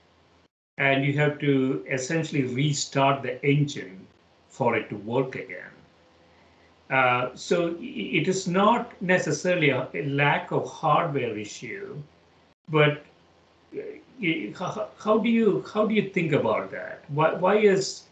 and 0.78 1.04
you 1.04 1.12
have 1.12 1.38
to 1.38 1.84
essentially 1.90 2.42
restart 2.42 3.22
the 3.22 3.44
engine 3.46 4.06
for 4.48 4.76
it 4.76 4.88
to 4.88 4.96
work 4.96 5.34
again. 5.36 5.74
Uh, 6.90 7.30
so 7.34 7.76
it 7.80 8.26
is 8.26 8.48
not 8.48 9.00
necessarily 9.00 9.70
a, 9.70 9.86
a, 9.94 10.06
lack 10.06 10.50
of 10.50 10.68
hardware 10.68 11.38
issue, 11.38 11.96
but 12.68 13.04
uh, 13.76 14.86
how, 14.98 15.18
do 15.18 15.28
you 15.28 15.64
how 15.72 15.86
do 15.86 15.94
you 15.94 16.08
think 16.10 16.32
about 16.32 16.70
that? 16.72 17.04
Why 17.08 17.32
why 17.34 17.58
is 17.58 18.02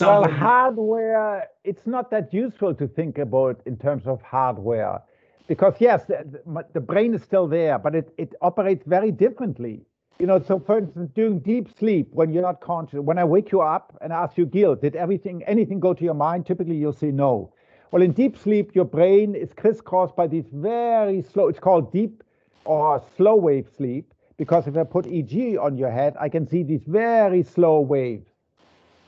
well 0.00 0.28
hardware? 0.28 1.48
It's 1.64 1.86
not 1.86 2.10
that 2.10 2.32
useful 2.32 2.74
to 2.74 2.86
think 2.88 3.18
about 3.18 3.60
in 3.66 3.76
terms 3.76 4.06
of 4.06 4.20
hardware, 4.22 5.00
because 5.46 5.74
yes, 5.78 6.04
the, 6.04 6.40
the 6.72 6.80
brain 6.80 7.14
is 7.14 7.22
still 7.22 7.46
there, 7.46 7.78
but 7.78 7.94
it 7.94 8.12
it 8.18 8.34
operates 8.40 8.84
very 8.86 9.10
differently. 9.10 9.84
You 10.18 10.26
know, 10.26 10.42
so 10.42 10.58
for 10.58 10.78
instance, 10.78 11.10
during 11.14 11.40
deep 11.40 11.68
sleep, 11.78 12.08
when 12.12 12.32
you're 12.32 12.42
not 12.42 12.60
conscious, 12.60 13.00
when 13.00 13.18
I 13.18 13.24
wake 13.24 13.52
you 13.52 13.60
up 13.60 13.98
and 14.00 14.12
ask 14.12 14.38
you, 14.38 14.46
Gil, 14.46 14.74
did 14.74 14.96
everything, 14.96 15.42
anything 15.44 15.78
go 15.78 15.92
to 15.92 16.04
your 16.04 16.14
mind? 16.14 16.46
Typically, 16.46 16.76
you'll 16.76 16.94
say 16.94 17.10
no. 17.10 17.52
Well, 17.90 18.02
in 18.02 18.12
deep 18.12 18.38
sleep, 18.38 18.74
your 18.74 18.86
brain 18.86 19.34
is 19.34 19.52
crisscrossed 19.52 20.16
by 20.16 20.26
these 20.26 20.46
very 20.52 21.22
slow, 21.22 21.48
it's 21.48 21.60
called 21.60 21.92
deep 21.92 22.22
or 22.64 23.02
slow 23.16 23.36
wave 23.36 23.68
sleep, 23.76 24.12
because 24.38 24.66
if 24.66 24.76
I 24.76 24.84
put 24.84 25.04
EEG 25.04 25.62
on 25.62 25.76
your 25.76 25.90
head, 25.90 26.16
I 26.18 26.28
can 26.28 26.48
see 26.48 26.62
these 26.62 26.82
very 26.86 27.42
slow 27.42 27.80
waves. 27.80 28.35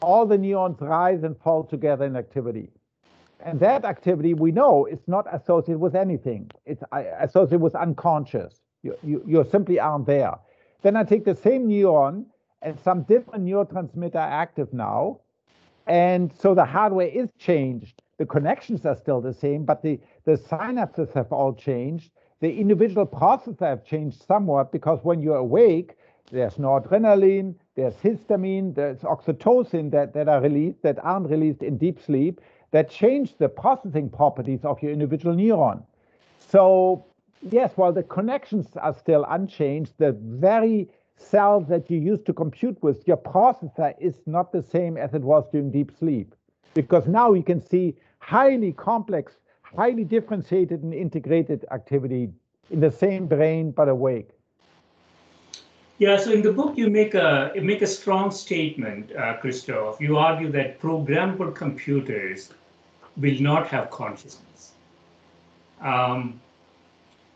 All 0.01 0.27
the 0.27 0.39
neurons 0.39 0.81
rise 0.81 1.23
and 1.23 1.37
fall 1.39 1.65
together 1.65 2.05
in 2.05 2.17
activity. 2.17 2.71
And 3.41 3.61
that 3.61 3.85
activity 3.85 4.35
we 4.35 4.51
know 4.51 4.87
is 4.87 4.99
not 5.07 5.27
associated 5.33 5.79
with 5.81 5.95
anything. 5.95 6.51
It's 6.67 6.83
uh, 6.93 7.03
associated 7.21 7.61
with 7.61 7.75
unconscious. 7.75 8.55
You, 8.83 8.97
you, 9.03 9.23
you 9.27 9.47
simply 9.51 9.79
aren't 9.79 10.07
there. 10.07 10.35
Then 10.83 10.97
I 10.97 11.05
take 11.05 11.25
the 11.25 11.35
same 11.35 11.69
neuron 11.69 12.27
and 12.63 12.79
some 12.81 13.03
different 13.03 13.45
neurotransmitter 13.45 14.17
active 14.17 14.73
now. 14.73 15.21
And 15.87 16.33
so 16.39 16.55
the 16.55 16.65
hardware 16.65 17.09
is 17.09 17.29
changed. 17.39 18.03
The 18.19 18.27
connections 18.27 18.85
are 18.85 18.97
still 18.97 19.21
the 19.21 19.33
same, 19.33 19.65
but 19.65 19.83
the, 19.83 20.01
the 20.25 20.37
synapses 20.37 21.13
have 21.15 21.33
all 21.33 21.55
changed. 21.55 22.11
The 22.41 22.59
individual 22.59 23.07
processes 23.07 23.61
have 23.61 23.85
changed 23.85 24.25
somewhat 24.27 24.71
because 24.71 25.01
when 25.03 25.23
you're 25.23 25.37
awake, 25.37 25.97
there's 26.31 26.55
noradrenaline, 26.55 27.55
there's 27.75 27.95
histamine, 27.95 28.75
there's 28.75 28.99
oxytocin 29.01 29.91
that, 29.91 30.13
that 30.15 30.29
are 30.29 30.41
released 30.41 30.83
that 30.83 30.99
aren't 31.05 31.31
released 31.31 31.63
in 31.63 31.79
deep 31.79 32.01
sleep 32.01 32.41
that 32.71 32.91
change 32.91 33.37
the 33.39 33.49
processing 33.49 34.11
properties 34.11 34.65
of 34.65 34.83
your 34.83 34.93
individual 34.93 35.35
neuron. 35.35 35.83
So 36.39 37.07
yes, 37.51 37.73
while 37.77 37.93
the 37.93 38.03
connections 38.03 38.67
are 38.77 38.95
still 38.95 39.25
unchanged, 39.29 39.93
the 39.99 40.13
very 40.13 40.89
cells 41.17 41.67
that 41.69 41.91
you 41.91 41.99
used 41.99 42.27
to 42.27 42.33
compute 42.33 42.81
with, 42.83 43.07
your 43.07 43.17
processor 43.17 43.95
is 43.99 44.15
not 44.27 44.53
the 44.53 44.63
same 44.63 44.97
as 44.97 45.15
it 45.15 45.23
was 45.23 45.45
during 45.51 45.71
deep 45.71 45.93
sleep. 45.99 46.35
Because 46.75 47.07
now 47.07 47.33
you 47.33 47.43
can 47.43 47.61
see 47.61 47.97
highly 48.21 48.73
complex, 48.73 49.37
highly 49.63 50.05
differentiated 50.05 50.83
and 50.83 50.95
integrated 50.95 51.65
activity 51.71 52.31
in 52.71 52.81
the 52.81 52.91
same 52.91 53.27
brain 53.27 53.71
but 53.71 53.89
awake. 53.89 54.31
Yeah, 55.99 56.17
so 56.17 56.31
in 56.31 56.43
the 56.43 56.53
book 56.53 56.79
you 56.79 56.91
make 56.91 57.15
a 57.15 57.51
you 57.55 57.63
make 57.63 57.83
a 57.83 57.87
strong 57.87 58.31
statement, 58.31 59.11
uh, 59.13 59.37
Christof. 59.43 60.01
You 60.01 60.17
argue 60.17 60.51
that 60.53 60.81
programmable 60.81 61.53
computers 61.55 62.51
will 63.17 63.41
not 63.41 63.67
have 63.69 63.91
consciousness. 63.91 64.73
Um, 65.81 66.41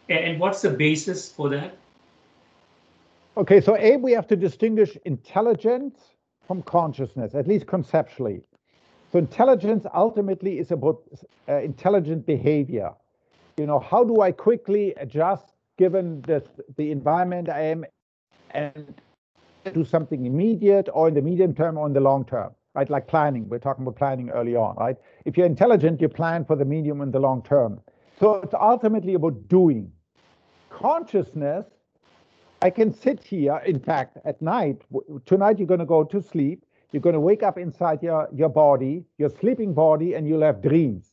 and 0.09 0.39
what's 0.39 0.63
the 0.63 0.71
basis 0.71 1.31
for 1.31 1.49
that? 1.49 1.77
Okay, 3.37 3.61
so 3.61 3.77
A, 3.77 3.97
we 3.97 4.13
have 4.13 4.29
to 4.29 4.37
distinguish 4.37 4.97
intelligence 5.07 5.99
from 6.47 6.63
consciousness, 6.63 7.35
at 7.35 7.49
least 7.49 7.67
conceptually. 7.67 8.43
So 9.11 9.19
intelligence 9.19 9.87
ultimately 9.95 10.59
is 10.59 10.71
about 10.71 11.03
uh, 11.49 11.57
intelligent 11.57 12.27
behavior. 12.27 12.93
You 13.57 13.67
know, 13.67 13.81
how 13.81 14.05
do 14.05 14.21
I 14.21 14.33
quickly 14.33 14.95
adjust 14.99 15.53
given 15.79 16.23
the, 16.23 16.45
the 16.77 16.91
environment 16.91 17.49
I 17.49 17.61
am 17.61 17.85
and 18.53 18.95
do 19.73 19.85
something 19.85 20.27
immediate 20.27 20.89
or 20.93 21.09
in 21.09 21.15
the 21.15 21.23
medium 21.23 21.55
term 21.55 21.79
or 21.79 21.87
in 21.87 21.93
the 21.93 22.01
long 22.01 22.25
term, 22.25 22.53
right? 22.75 22.89
Like 22.89 23.07
planning, 23.07 23.49
we're 23.49 23.59
talking 23.59 23.83
about 23.83 23.97
planning 23.97 24.31
early 24.31 24.57
on, 24.57 24.77
right? 24.77 24.97
If 25.25 25.37
you're 25.37 25.47
intelligent, 25.47 26.01
you 26.01 26.09
plan 26.09 26.45
for 26.45 26.57
the 26.57 26.65
medium 26.65 27.01
and 27.01 27.13
the 27.13 27.21
long 27.21 27.43
term. 27.43 27.81
So 28.19 28.37
it's 28.37 28.55
ultimately 28.55 29.15
about 29.15 29.49
doing. 29.49 29.91
Consciousness, 30.71 31.67
I 32.63 32.71
can 32.71 32.93
sit 32.95 33.23
here, 33.23 33.61
in 33.67 33.79
fact, 33.79 34.19
at 34.25 34.41
night. 34.41 34.83
Tonight, 35.27 35.59
you're 35.59 35.67
going 35.67 35.81
to 35.81 35.87
go 35.87 36.05
to 36.05 36.23
sleep. 36.23 36.65
You're 36.93 37.03
going 37.03 37.15
to 37.15 37.21
wake 37.21 37.43
up 37.43 37.59
inside 37.59 38.03
your, 38.03 38.29
your 38.35 38.49
body, 38.49 39.05
your 39.19 39.31
sleeping 39.31 39.75
body, 39.75 40.15
and 40.15 40.29
you'll 40.29 40.43
have 40.43 40.63
dreams. 40.63 41.11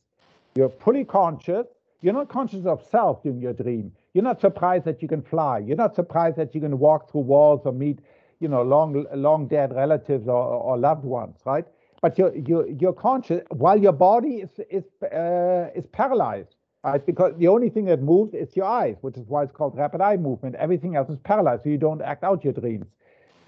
You're 0.54 0.68
fully 0.68 1.04
conscious. 1.04 1.66
You're 2.02 2.14
not 2.14 2.28
conscious 2.28 2.66
of 2.66 2.82
self 2.90 3.22
during 3.22 3.40
your 3.40 3.52
dream. 3.52 3.92
You're 4.14 4.24
not 4.24 4.40
surprised 4.40 4.84
that 4.86 5.02
you 5.02 5.08
can 5.08 5.22
fly. 5.22 5.58
You're 5.58 5.76
not 5.76 5.94
surprised 5.94 6.36
that 6.36 6.54
you 6.54 6.60
can 6.60 6.78
walk 6.78 7.10
through 7.10 7.22
walls 7.22 7.62
or 7.64 7.72
meet, 7.72 8.00
you 8.40 8.48
know, 8.48 8.62
long, 8.62 9.06
long 9.14 9.46
dead 9.46 9.74
relatives 9.74 10.26
or, 10.26 10.42
or 10.42 10.78
loved 10.78 11.04
ones, 11.04 11.36
right? 11.44 11.66
But 12.02 12.18
you're, 12.18 12.34
you're, 12.36 12.68
you're 12.68 12.92
conscious 12.92 13.42
while 13.50 13.78
your 13.78 13.92
body 13.92 14.36
is, 14.36 14.50
is, 14.70 14.84
uh, 15.02 15.68
is 15.74 15.86
paralyzed 15.92 16.54
right? 16.82 17.04
Because 17.04 17.34
the 17.36 17.48
only 17.48 17.68
thing 17.68 17.84
that 17.86 18.02
moves 18.02 18.34
is 18.34 18.56
your 18.56 18.66
eyes, 18.66 18.96
which 19.02 19.16
is 19.16 19.26
why 19.28 19.42
it's 19.42 19.52
called 19.52 19.76
rapid 19.76 20.00
eye 20.00 20.16
movement. 20.16 20.54
Everything 20.56 20.96
else 20.96 21.10
is 21.10 21.18
paralyzed, 21.18 21.64
so 21.64 21.68
you 21.68 21.78
don't 21.78 22.02
act 22.02 22.24
out 22.24 22.44
your 22.44 22.52
dreams. 22.52 22.86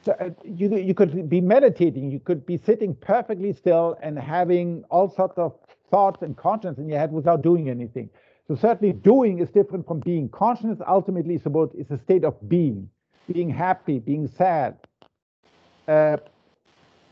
So 0.04 0.12
uh, 0.18 0.30
you 0.44 0.76
you 0.76 0.94
could 0.94 1.28
be 1.28 1.40
meditating, 1.40 2.10
you 2.10 2.18
could 2.18 2.44
be 2.44 2.58
sitting 2.58 2.94
perfectly 2.94 3.52
still 3.52 3.96
and 4.02 4.18
having 4.18 4.84
all 4.90 5.08
sorts 5.08 5.38
of 5.38 5.54
thoughts 5.90 6.22
and 6.22 6.36
conscience 6.36 6.78
in 6.78 6.88
your 6.88 6.98
head 6.98 7.12
without 7.12 7.42
doing 7.42 7.70
anything. 7.70 8.10
So 8.48 8.56
certainly 8.56 8.92
doing 8.92 9.38
is 9.38 9.50
different 9.50 9.86
from 9.86 10.00
being. 10.00 10.28
Consciousness 10.28 10.80
ultimately 10.86 11.36
is 11.36 11.46
about 11.46 11.74
is 11.74 11.90
a 11.90 11.98
state 11.98 12.24
of 12.24 12.36
being, 12.48 12.88
being 13.32 13.48
happy, 13.48 13.98
being 13.98 14.26
sad. 14.26 14.76
Uh, 15.86 16.16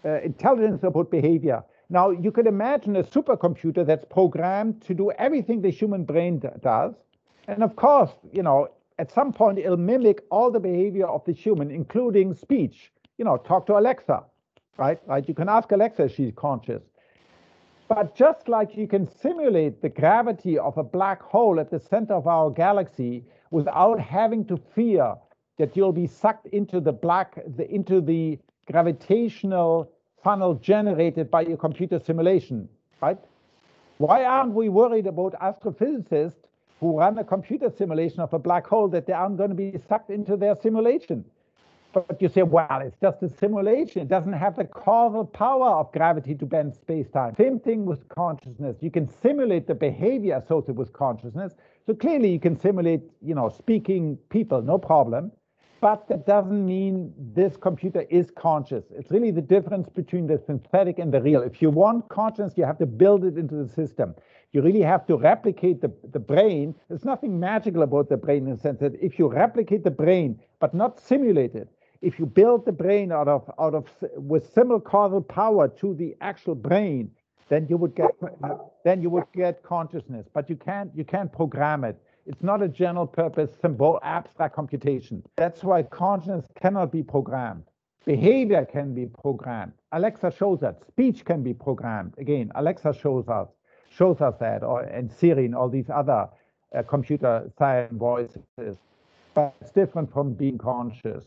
uh, 0.04 0.20
intelligence 0.22 0.82
about 0.82 1.10
behavior. 1.10 1.62
Now, 1.90 2.10
you 2.10 2.30
could 2.30 2.46
imagine 2.46 2.96
a 2.96 3.02
supercomputer 3.02 3.84
that's 3.84 4.04
programmed 4.04 4.80
to 4.82 4.94
do 4.94 5.10
everything 5.12 5.60
the 5.60 5.70
human 5.70 6.04
brain 6.04 6.40
does. 6.62 6.94
And 7.48 7.62
of 7.62 7.76
course, 7.76 8.10
you 8.32 8.42
know, 8.42 8.68
at 8.98 9.10
some 9.10 9.32
point 9.32 9.58
it'll 9.58 9.76
mimic 9.76 10.22
all 10.30 10.50
the 10.50 10.60
behavior 10.60 11.06
of 11.06 11.24
the 11.24 11.32
human, 11.32 11.70
including 11.70 12.34
speech. 12.34 12.92
You 13.18 13.24
know, 13.24 13.36
talk 13.36 13.66
to 13.66 13.76
Alexa, 13.76 14.22
right? 14.76 14.98
Right? 15.06 15.28
You 15.28 15.34
can 15.34 15.48
ask 15.48 15.70
Alexa 15.72 16.04
if 16.04 16.14
she's 16.14 16.32
conscious. 16.36 16.82
But 17.90 18.14
just 18.14 18.48
like 18.48 18.76
you 18.76 18.86
can 18.86 19.08
simulate 19.08 19.82
the 19.82 19.88
gravity 19.88 20.56
of 20.56 20.78
a 20.78 20.84
black 20.84 21.20
hole 21.20 21.58
at 21.58 21.72
the 21.72 21.80
center 21.80 22.14
of 22.14 22.28
our 22.28 22.48
galaxy 22.48 23.24
without 23.50 23.98
having 23.98 24.44
to 24.44 24.56
fear 24.76 25.16
that 25.58 25.76
you'll 25.76 25.92
be 25.92 26.06
sucked 26.06 26.46
into 26.46 26.78
the 26.78 26.92
black, 26.92 27.42
the, 27.56 27.68
into 27.68 28.00
the 28.00 28.38
gravitational 28.70 29.90
funnel 30.22 30.54
generated 30.54 31.32
by 31.32 31.40
your 31.40 31.56
computer 31.56 31.98
simulation, 31.98 32.68
right? 33.00 33.18
Why 33.98 34.24
aren't 34.24 34.52
we 34.54 34.68
worried 34.68 35.08
about 35.08 35.32
astrophysicists 35.40 36.46
who 36.78 36.96
run 36.96 37.18
a 37.18 37.24
computer 37.24 37.72
simulation 37.76 38.20
of 38.20 38.32
a 38.32 38.38
black 38.38 38.68
hole 38.68 38.86
that 38.86 39.08
they 39.08 39.14
aren't 39.14 39.36
going 39.36 39.50
to 39.50 39.56
be 39.56 39.76
sucked 39.88 40.10
into 40.10 40.36
their 40.36 40.54
simulation? 40.54 41.24
But 41.92 42.20
you 42.20 42.28
say, 42.28 42.42
well, 42.42 42.80
it's 42.84 42.96
just 43.00 43.22
a 43.22 43.28
simulation. 43.28 44.02
It 44.02 44.08
doesn't 44.08 44.32
have 44.32 44.56
the 44.56 44.64
causal 44.64 45.24
power 45.24 45.70
of 45.70 45.92
gravity 45.92 46.34
to 46.36 46.46
bend 46.46 46.74
space-time. 46.74 47.34
Same 47.36 47.58
thing 47.58 47.84
with 47.84 48.08
consciousness. 48.08 48.76
You 48.80 48.90
can 48.90 49.08
simulate 49.22 49.66
the 49.66 49.74
behavior 49.74 50.36
associated 50.36 50.76
with 50.76 50.92
consciousness. 50.92 51.54
So 51.86 51.94
clearly 51.94 52.30
you 52.32 52.40
can 52.40 52.58
simulate, 52.58 53.02
you 53.20 53.34
know, 53.34 53.48
speaking 53.48 54.18
people, 54.28 54.62
no 54.62 54.78
problem 54.78 55.32
but 55.80 56.06
that 56.08 56.26
doesn't 56.26 56.66
mean 56.66 57.12
this 57.16 57.56
computer 57.56 58.02
is 58.10 58.30
conscious. 58.30 58.84
It's 58.90 59.10
really 59.10 59.30
the 59.30 59.40
difference 59.40 59.88
between 59.88 60.26
the 60.26 60.38
synthetic 60.38 60.98
and 60.98 61.12
the 61.12 61.22
real. 61.22 61.40
If 61.40 61.62
you 61.62 61.70
want 61.70 62.08
consciousness, 62.08 62.54
you 62.56 62.64
have 62.64 62.78
to 62.78 62.86
build 62.86 63.24
it 63.24 63.38
into 63.38 63.54
the 63.54 63.68
system. 63.68 64.14
You 64.52 64.62
really 64.62 64.82
have 64.82 65.06
to 65.06 65.16
replicate 65.16 65.80
the, 65.80 65.90
the 66.12 66.18
brain. 66.18 66.74
There's 66.88 67.04
nothing 67.04 67.40
magical 67.40 67.82
about 67.82 68.08
the 68.08 68.16
brain 68.16 68.46
in 68.46 68.54
the 68.54 68.60
sense 68.60 68.80
that 68.80 68.94
if 69.00 69.18
you 69.18 69.28
replicate 69.28 69.84
the 69.84 69.90
brain, 69.90 70.38
but 70.60 70.74
not 70.74 71.00
simulate 71.00 71.54
it, 71.54 71.68
if 72.02 72.18
you 72.18 72.26
build 72.26 72.64
the 72.64 72.72
brain 72.72 73.12
out 73.12 73.28
of 73.28 73.50
out 73.58 73.74
of 73.74 73.86
with 74.16 74.52
similar 74.52 74.80
causal 74.80 75.20
power 75.20 75.68
to 75.68 75.94
the 75.94 76.16
actual 76.20 76.54
brain, 76.54 77.10
then 77.48 77.66
you 77.68 77.76
would 77.76 77.94
get 77.94 78.10
then 78.84 79.02
you 79.02 79.10
would 79.10 79.30
get 79.34 79.62
consciousness. 79.62 80.26
But 80.32 80.48
you 80.48 80.56
can't 80.56 80.90
you 80.94 81.04
can't 81.04 81.32
program 81.32 81.84
it. 81.84 82.00
It's 82.26 82.42
not 82.42 82.62
a 82.62 82.68
general 82.68 83.06
purpose, 83.06 83.50
symbol, 83.60 83.98
abstract 84.02 84.54
computation. 84.54 85.22
That's 85.36 85.62
why 85.64 85.82
consciousness 85.82 86.46
cannot 86.60 86.92
be 86.92 87.02
programmed. 87.02 87.64
Behavior 88.06 88.64
can 88.64 88.94
be 88.94 89.06
programmed. 89.06 89.72
Alexa 89.92 90.30
shows 90.30 90.60
that. 90.60 90.82
Speech 90.88 91.24
can 91.24 91.42
be 91.42 91.52
programmed. 91.52 92.14
Again, 92.18 92.50
Alexa 92.54 92.94
shows 92.94 93.28
us 93.28 93.48
shows 93.90 94.20
us 94.20 94.34
that, 94.40 94.62
or 94.62 94.82
and 94.82 95.12
Siri 95.12 95.44
and 95.44 95.54
all 95.54 95.68
these 95.68 95.90
other 95.90 96.28
uh, 96.74 96.82
computer 96.82 97.50
science 97.58 97.92
voices. 97.92 98.76
But 99.34 99.54
it's 99.60 99.72
different 99.72 100.12
from 100.12 100.34
being 100.34 100.58
conscious. 100.58 101.24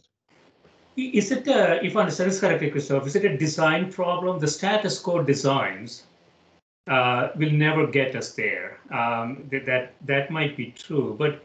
Is 0.96 1.32
it, 1.32 1.48
a, 1.48 1.84
if 1.84 1.96
I 1.96 2.02
understand 2.02 2.32
correctly, 2.40 2.70
Christof, 2.70 3.08
is 3.08 3.16
it 3.16 3.26
a 3.26 3.36
design 3.36 3.92
problem? 3.92 4.40
The 4.40 4.48
status 4.48 5.00
quo 5.00 5.24
designs 5.24 6.04
uh, 6.88 7.30
will 7.36 7.52
never 7.52 7.88
get 7.88 8.16
us 8.16 8.34
there. 8.34 8.78
Um, 8.92 9.48
that, 9.52 9.66
that 9.66 9.94
that 10.06 10.30
might 10.30 10.56
be 10.56 10.72
true, 10.78 11.16
but 11.18 11.42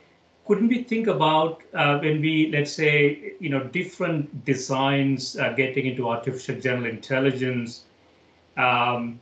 couldn't 0.46 0.68
we 0.68 0.82
think 0.82 1.06
about 1.06 1.62
uh, 1.74 1.98
when 1.98 2.20
we 2.20 2.50
let's 2.52 2.72
say 2.72 3.34
you 3.38 3.48
know 3.48 3.64
different 3.64 4.44
designs 4.44 5.36
uh, 5.36 5.52
getting 5.52 5.86
into 5.86 6.08
artificial 6.08 6.60
general 6.60 6.86
intelligence? 6.86 7.84
Um, 8.56 9.20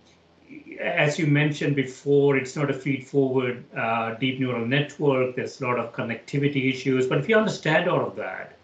as 0.80 1.18
you 1.18 1.26
mentioned 1.26 1.76
before, 1.76 2.36
it's 2.36 2.54
not 2.54 2.70
a 2.70 2.74
feed-forward 2.74 3.64
uh, 3.76 4.14
deep 4.14 4.38
neural 4.38 4.64
network. 4.64 5.34
There's 5.36 5.60
a 5.60 5.66
lot 5.66 5.78
of 5.78 5.92
connectivity 5.92 6.72
issues. 6.72 7.06
But 7.08 7.18
if 7.18 7.28
you 7.28 7.36
understand 7.36 7.88
all 7.90 8.06
of 8.06 8.14
that, 8.16 8.56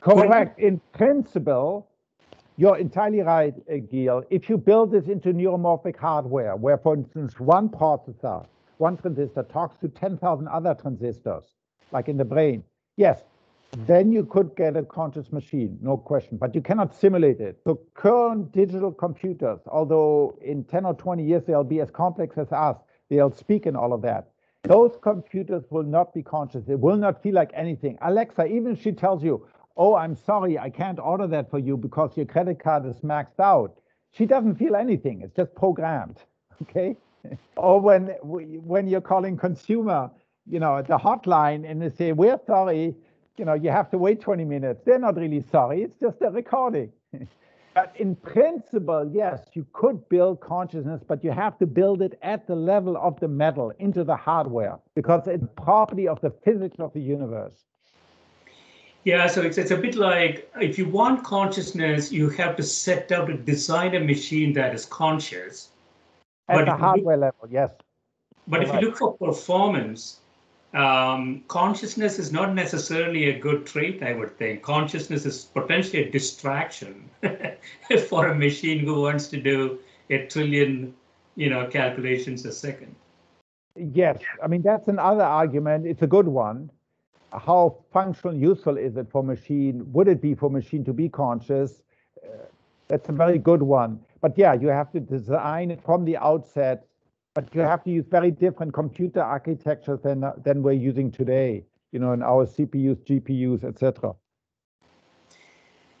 correct. 0.00 0.58
In 0.58 0.80
principle, 0.92 1.88
you're 2.56 2.76
entirely 2.76 3.20
right, 3.20 3.54
uh, 3.70 3.76
Gil. 3.90 4.24
If 4.30 4.48
you 4.48 4.58
build 4.58 4.90
this 4.90 5.06
into 5.06 5.32
neuromorphic 5.32 5.96
hardware, 5.96 6.56
where, 6.56 6.78
for 6.78 6.94
instance, 6.94 7.38
one 7.38 7.68
processor, 7.68 8.46
one 8.78 8.96
transistor 8.96 9.44
talks 9.44 9.78
to 9.78 9.88
10,000 9.88 10.48
other 10.48 10.74
transistors, 10.74 11.44
like 11.92 12.08
in 12.08 12.16
the 12.16 12.24
brain, 12.24 12.64
yes, 12.96 13.22
then 13.86 14.10
you 14.10 14.24
could 14.24 14.56
get 14.56 14.76
a 14.76 14.82
conscious 14.82 15.30
machine, 15.30 15.78
no 15.82 15.96
question, 15.96 16.36
but 16.36 16.54
you 16.54 16.60
cannot 16.60 16.94
simulate 16.94 17.40
it. 17.40 17.60
So 17.64 17.80
current 17.94 18.50
digital 18.52 18.92
computers, 18.92 19.60
although 19.66 20.36
in 20.42 20.64
10 20.64 20.84
or 20.86 20.94
20 20.94 21.24
years 21.24 21.44
they'll 21.46 21.64
be 21.64 21.80
as 21.80 21.90
complex 21.90 22.38
as 22.38 22.50
us, 22.50 22.76
they'll 23.10 23.34
speak 23.34 23.66
and 23.66 23.76
all 23.76 23.92
of 23.92 24.02
that. 24.02 24.30
Those 24.64 24.96
computers 25.00 25.64
will 25.70 25.84
not 25.84 26.12
be 26.12 26.22
conscious. 26.22 26.64
They 26.64 26.74
will 26.74 26.96
not 26.96 27.22
feel 27.22 27.34
like 27.34 27.50
anything. 27.54 27.98
Alexa, 28.02 28.46
even 28.46 28.72
if 28.72 28.82
she 28.82 28.92
tells 28.92 29.22
you, 29.22 29.46
oh, 29.78 29.94
I'm 29.94 30.16
sorry, 30.16 30.58
I 30.58 30.68
can't 30.68 30.98
order 30.98 31.26
that 31.28 31.50
for 31.50 31.58
you 31.58 31.76
because 31.76 32.16
your 32.16 32.26
credit 32.26 32.58
card 32.58 32.84
is 32.84 33.00
maxed 33.00 33.40
out. 33.40 33.78
She 34.12 34.26
doesn't 34.26 34.56
feel 34.56 34.74
anything. 34.76 35.22
It's 35.22 35.34
just 35.34 35.54
programmed. 35.54 36.18
Okay. 36.62 36.96
or 37.56 37.80
when 37.80 38.06
when 38.22 38.88
you're 38.88 39.00
calling 39.00 39.36
consumer, 39.36 40.10
you 40.44 40.58
know, 40.58 40.82
the 40.82 40.98
hotline 40.98 41.70
and 41.70 41.80
they 41.80 41.90
say, 41.90 42.10
we're 42.10 42.40
sorry, 42.46 42.96
you 43.36 43.44
know, 43.44 43.54
you 43.54 43.70
have 43.70 43.90
to 43.90 43.98
wait 43.98 44.20
20 44.20 44.44
minutes. 44.44 44.82
They're 44.84 44.98
not 44.98 45.16
really 45.16 45.44
sorry. 45.52 45.82
It's 45.82 45.96
just 46.00 46.16
a 46.20 46.30
recording. 46.30 46.90
but 47.74 47.94
in 47.96 48.16
principle, 48.16 49.08
yes, 49.12 49.40
you 49.52 49.64
could 49.72 50.08
build 50.08 50.40
consciousness, 50.40 51.02
but 51.06 51.22
you 51.22 51.30
have 51.30 51.56
to 51.58 51.66
build 51.66 52.02
it 52.02 52.18
at 52.22 52.46
the 52.48 52.56
level 52.56 52.96
of 52.96 53.20
the 53.20 53.28
metal 53.28 53.72
into 53.78 54.02
the 54.02 54.16
hardware 54.16 54.78
because 54.96 55.28
it's 55.28 55.46
property 55.56 56.08
of 56.08 56.20
the 56.20 56.30
physics 56.44 56.80
of 56.80 56.92
the 56.92 57.00
universe. 57.00 57.64
Yeah, 59.08 59.26
so 59.26 59.40
it's, 59.40 59.56
it's 59.56 59.70
a 59.70 59.76
bit 59.78 59.94
like 59.94 60.52
if 60.60 60.76
you 60.76 60.86
want 60.86 61.24
consciousness, 61.24 62.12
you 62.12 62.28
have 62.28 62.56
to 62.56 62.62
set 62.62 63.10
out 63.10 63.28
to 63.28 63.38
design 63.38 63.94
a 63.94 64.00
machine 64.00 64.52
that 64.52 64.74
is 64.74 64.84
conscious. 64.84 65.70
At 66.50 66.56
but 66.56 66.64
the 66.66 66.76
hardware 66.76 67.16
look, 67.16 67.34
level, 67.40 67.48
yes. 67.50 67.70
But 68.48 68.64
if 68.64 68.70
you 68.74 68.80
look 68.80 68.98
for 68.98 69.16
performance, 69.16 70.20
um, 70.74 71.42
consciousness 71.48 72.18
is 72.18 72.32
not 72.32 72.54
necessarily 72.54 73.30
a 73.30 73.38
good 73.38 73.64
trait, 73.64 74.02
I 74.02 74.12
would 74.12 74.36
think. 74.36 74.62
Consciousness 74.62 75.24
is 75.24 75.42
potentially 75.42 76.02
a 76.02 76.10
distraction 76.10 77.08
for 78.08 78.26
a 78.26 78.34
machine 78.34 78.80
who 78.80 79.00
wants 79.00 79.28
to 79.28 79.40
do 79.40 79.78
a 80.10 80.26
trillion, 80.26 80.94
you 81.34 81.48
know, 81.48 81.66
calculations 81.66 82.44
a 82.44 82.52
second. 82.52 82.94
Yes, 83.74 84.18
I 84.42 84.48
mean 84.48 84.60
that's 84.60 84.86
another 84.86 85.24
argument. 85.24 85.86
It's 85.86 86.02
a 86.02 86.06
good 86.06 86.28
one 86.28 86.70
how 87.32 87.78
functional 87.92 88.34
useful 88.34 88.76
is 88.76 88.96
it 88.96 89.10
for 89.10 89.22
machine? 89.22 89.90
Would 89.92 90.08
it 90.08 90.20
be 90.20 90.34
for 90.34 90.50
machine 90.50 90.84
to 90.84 90.92
be 90.92 91.08
conscious? 91.08 91.82
Uh, 92.22 92.44
that's 92.88 93.08
a 93.08 93.12
very 93.12 93.38
good 93.38 93.62
one. 93.62 94.00
But 94.20 94.36
yeah, 94.36 94.54
you 94.54 94.68
have 94.68 94.90
to 94.92 95.00
design 95.00 95.70
it 95.70 95.82
from 95.84 96.04
the 96.04 96.16
outset, 96.16 96.86
but 97.34 97.54
you 97.54 97.60
have 97.60 97.84
to 97.84 97.90
use 97.90 98.06
very 98.10 98.30
different 98.30 98.72
computer 98.72 99.22
architectures 99.22 100.00
than 100.02 100.24
than 100.42 100.62
we're 100.62 100.72
using 100.72 101.10
today. 101.10 101.64
You 101.92 102.00
know, 102.00 102.12
in 102.12 102.22
our 102.22 102.46
CPUs, 102.46 102.96
GPUs, 103.06 103.64
etc. 103.64 104.14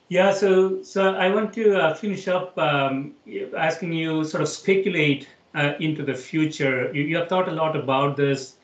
Yeah, 0.08 0.32
so 0.32 0.82
so 0.82 1.14
I 1.14 1.28
want 1.28 1.52
to 1.54 1.76
uh, 1.76 1.94
finish 1.94 2.28
up 2.28 2.56
um, 2.58 3.12
asking 3.56 3.92
you 3.92 4.24
sort 4.24 4.42
of 4.42 4.48
speculate 4.48 5.28
uh, 5.54 5.74
into 5.80 6.02
the 6.02 6.14
future. 6.14 6.90
You, 6.94 7.02
you, 7.02 7.16
have 7.18 7.28
thought 7.28 7.48
a 7.48 7.52
lot 7.52 7.76
about 7.76 8.16
this. 8.16 8.56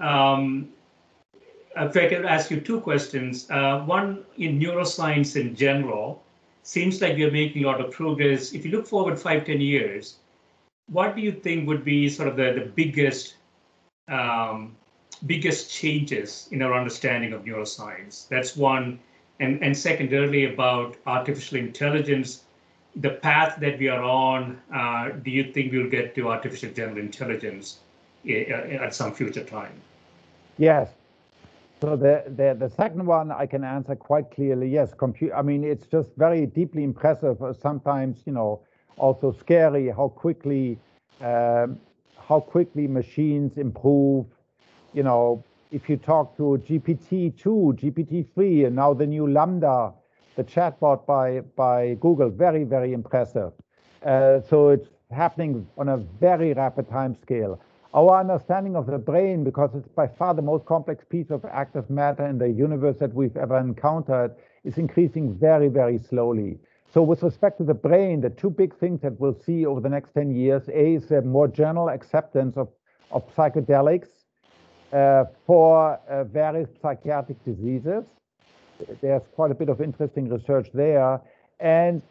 Um, 0.00 0.70
if 1.86 1.96
I 1.96 2.08
could 2.08 2.24
ask 2.24 2.50
you 2.50 2.60
two 2.60 2.80
questions. 2.80 3.50
Uh, 3.50 3.80
one, 3.80 4.24
in 4.36 4.58
neuroscience 4.58 5.40
in 5.40 5.54
general, 5.54 6.22
seems 6.62 7.00
like 7.00 7.16
you're 7.16 7.30
making 7.30 7.64
a 7.64 7.66
lot 7.66 7.80
of 7.80 7.90
progress. 7.90 8.52
If 8.52 8.64
you 8.64 8.70
look 8.72 8.86
forward 8.86 9.18
five, 9.18 9.46
ten 9.46 9.60
years, 9.60 10.16
what 10.90 11.14
do 11.16 11.22
you 11.22 11.32
think 11.32 11.68
would 11.68 11.84
be 11.84 12.08
sort 12.08 12.28
of 12.28 12.36
the, 12.36 12.52
the 12.52 12.72
biggest 12.74 13.36
um, 14.08 14.76
biggest 15.26 15.70
changes 15.70 16.48
in 16.52 16.62
our 16.62 16.74
understanding 16.74 17.32
of 17.32 17.44
neuroscience? 17.44 18.28
That's 18.28 18.56
one. 18.56 18.98
And, 19.40 19.62
and 19.62 19.76
secondarily, 19.76 20.52
about 20.52 20.96
artificial 21.06 21.58
intelligence, 21.58 22.42
the 22.96 23.10
path 23.10 23.60
that 23.60 23.78
we 23.78 23.88
are 23.88 24.02
on, 24.02 24.60
uh, 24.74 25.10
do 25.10 25.30
you 25.30 25.52
think 25.52 25.72
we'll 25.72 25.88
get 25.88 26.16
to 26.16 26.28
artificial 26.28 26.72
general 26.72 26.98
intelligence 26.98 27.78
uh, 28.28 28.32
at 28.32 28.94
some 28.94 29.14
future 29.14 29.44
time? 29.44 29.72
Yes, 30.58 30.88
so 31.80 31.96
the, 31.96 32.24
the, 32.26 32.56
the 32.58 32.68
second 32.74 33.06
one 33.06 33.30
I 33.30 33.46
can 33.46 33.62
answer 33.64 33.94
quite 33.94 34.30
clearly. 34.30 34.68
Yes, 34.68 34.94
compute. 34.94 35.32
I 35.34 35.42
mean, 35.42 35.62
it's 35.64 35.86
just 35.86 36.08
very 36.16 36.46
deeply 36.46 36.82
impressive. 36.82 37.40
Uh, 37.42 37.52
sometimes, 37.52 38.22
you 38.26 38.32
know, 38.32 38.60
also 38.96 39.32
scary 39.32 39.88
how 39.88 40.08
quickly 40.08 40.78
um, 41.20 41.78
how 42.28 42.40
quickly 42.40 42.86
machines 42.86 43.56
improve. 43.56 44.26
You 44.92 45.02
know, 45.04 45.44
if 45.70 45.88
you 45.88 45.96
talk 45.96 46.36
to 46.36 46.60
GPT-2, 46.66 47.42
GPT-3, 47.80 48.66
and 48.66 48.76
now 48.76 48.92
the 48.92 49.06
new 49.06 49.26
LaMDA, 49.26 49.92
the 50.36 50.44
chatbot 50.44 51.06
by 51.06 51.40
by 51.56 51.94
Google, 52.00 52.30
very 52.30 52.64
very 52.64 52.92
impressive. 52.92 53.52
Uh, 54.04 54.40
so 54.40 54.70
it's 54.70 54.88
happening 55.10 55.66
on 55.76 55.88
a 55.88 55.96
very 55.96 56.52
rapid 56.52 56.88
time 56.90 57.16
scale 57.22 57.60
our 57.94 58.20
understanding 58.20 58.76
of 58.76 58.86
the 58.86 58.98
brain, 58.98 59.44
because 59.44 59.70
it's 59.74 59.88
by 59.88 60.06
far 60.06 60.34
the 60.34 60.42
most 60.42 60.66
complex 60.66 61.04
piece 61.08 61.30
of 61.30 61.44
active 61.46 61.88
matter 61.88 62.26
in 62.26 62.38
the 62.38 62.48
universe 62.48 62.96
that 62.98 63.14
we've 63.14 63.36
ever 63.36 63.58
encountered, 63.58 64.34
is 64.64 64.76
increasing 64.76 65.34
very, 65.34 65.68
very 65.68 65.98
slowly. 65.98 66.58
So 66.92 67.02
with 67.02 67.22
respect 67.22 67.58
to 67.58 67.64
the 67.64 67.74
brain, 67.74 68.20
the 68.20 68.30
two 68.30 68.50
big 68.50 68.76
things 68.76 69.00
that 69.02 69.18
we'll 69.18 69.38
see 69.44 69.64
over 69.64 69.80
the 69.80 69.88
next 69.88 70.12
10 70.12 70.34
years, 70.34 70.68
A 70.68 70.94
is 70.94 71.10
a 71.10 71.22
more 71.22 71.48
general 71.48 71.88
acceptance 71.88 72.56
of, 72.56 72.68
of 73.10 73.22
psychedelics 73.34 74.08
uh, 74.92 75.24
for 75.46 75.98
uh, 76.08 76.24
various 76.24 76.68
psychiatric 76.80 77.42
diseases. 77.44 78.04
There's 79.00 79.22
quite 79.34 79.50
a 79.50 79.54
bit 79.54 79.68
of 79.68 79.80
interesting 79.80 80.28
research 80.28 80.68
there. 80.72 81.20
And 81.60 82.02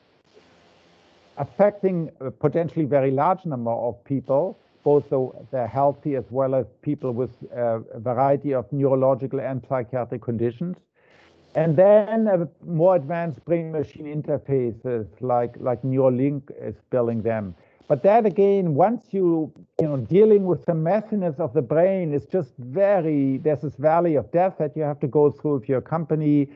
affecting 1.38 2.10
a 2.20 2.32
potentially 2.32 2.86
very 2.86 3.12
large 3.12 3.46
number 3.46 3.72
of 3.72 4.04
people 4.04 4.60
both 4.90 5.06
the, 5.16 5.22
the 5.56 5.64
healthy 5.68 6.14
as 6.22 6.28
well 6.40 6.52
as 6.62 6.66
people 6.90 7.12
with 7.22 7.34
uh, 7.52 8.00
a 8.00 8.00
variety 8.12 8.52
of 8.60 8.64
neurological 8.72 9.40
and 9.50 9.58
psychiatric 9.68 10.22
conditions. 10.22 10.76
And 11.62 11.70
then 11.76 12.18
more 12.66 12.96
advanced 13.02 13.44
brain-machine 13.44 14.08
interfaces 14.18 15.06
like, 15.20 15.54
like 15.60 15.82
Neuralink 15.82 16.44
is 16.70 16.76
building 16.94 17.22
them. 17.32 17.46
But 17.90 18.00
that 18.04 18.26
again, 18.34 18.66
once 18.76 19.04
you, 19.18 19.52
you 19.82 19.88
know, 19.90 19.98
dealing 19.98 20.44
with 20.52 20.62
the 20.66 20.78
messiness 20.90 21.38
of 21.46 21.52
the 21.58 21.66
brain 21.76 22.14
is 22.14 22.26
just 22.38 22.52
very, 22.58 23.40
there's 23.44 23.64
this 23.68 23.78
valley 23.92 24.16
of 24.16 24.26
death 24.32 24.56
that 24.60 24.72
you 24.78 24.84
have 24.84 25.00
to 25.06 25.10
go 25.20 25.32
through 25.32 25.56
if 25.60 25.64
you're 25.70 25.86
a 25.88 25.90
company. 25.98 26.50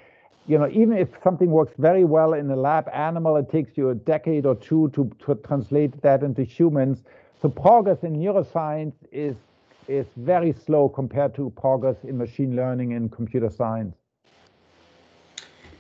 You 0.51 0.57
know, 0.59 0.69
even 0.81 0.95
if 1.05 1.09
something 1.23 1.49
works 1.59 1.73
very 1.77 2.05
well 2.15 2.31
in 2.33 2.49
a 2.49 2.59
lab 2.69 2.85
animal, 3.11 3.33
it 3.41 3.49
takes 3.57 3.71
you 3.79 3.89
a 3.89 3.95
decade 4.13 4.45
or 4.45 4.55
two 4.55 4.83
to, 4.95 5.01
to 5.25 5.35
translate 5.47 6.01
that 6.01 6.23
into 6.23 6.43
humans. 6.43 6.97
So 7.41 7.49
progress 7.49 8.03
in 8.03 8.15
neuroscience 8.15 8.93
is 9.11 9.35
is 9.87 10.05
very 10.15 10.53
slow 10.53 10.87
compared 10.87 11.33
to 11.35 11.49
progress 11.51 11.97
in 12.03 12.17
machine 12.17 12.55
learning 12.55 12.93
and 12.93 13.11
computer 13.11 13.49
science. 13.49 13.95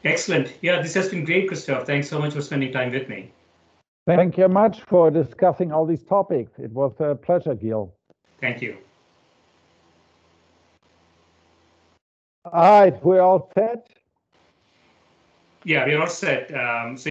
Excellent. 0.03 0.53
Yeah, 0.61 0.81
this 0.81 0.95
has 0.95 1.09
been 1.09 1.23
great, 1.23 1.49
Christof. 1.49 1.85
Thanks 1.85 2.09
so 2.09 2.17
much 2.17 2.33
for 2.33 2.41
spending 2.41 2.71
time 2.71 2.91
with 2.91 3.07
me. 3.07 3.31
Thank 4.07 4.37
you 4.37 4.47
much 4.47 4.81
for 4.87 5.11
discussing 5.11 5.71
all 5.71 5.85
these 5.85 6.03
topics. 6.03 6.51
It 6.57 6.71
was 6.71 6.93
a 6.99 7.13
pleasure, 7.13 7.53
Gil. 7.53 7.93
Thank 8.41 8.61
you. 8.63 8.77
All 12.45 12.81
right, 12.81 13.05
we're 13.05 13.21
all 13.21 13.51
set. 13.53 13.87
Yeah, 15.63 15.85
we're 15.85 16.01
all 16.01 16.07
set. 16.07 16.51
Um, 16.55 16.97
so 16.97 17.10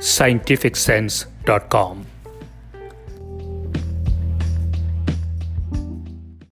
scientificsense.com. 0.00 2.07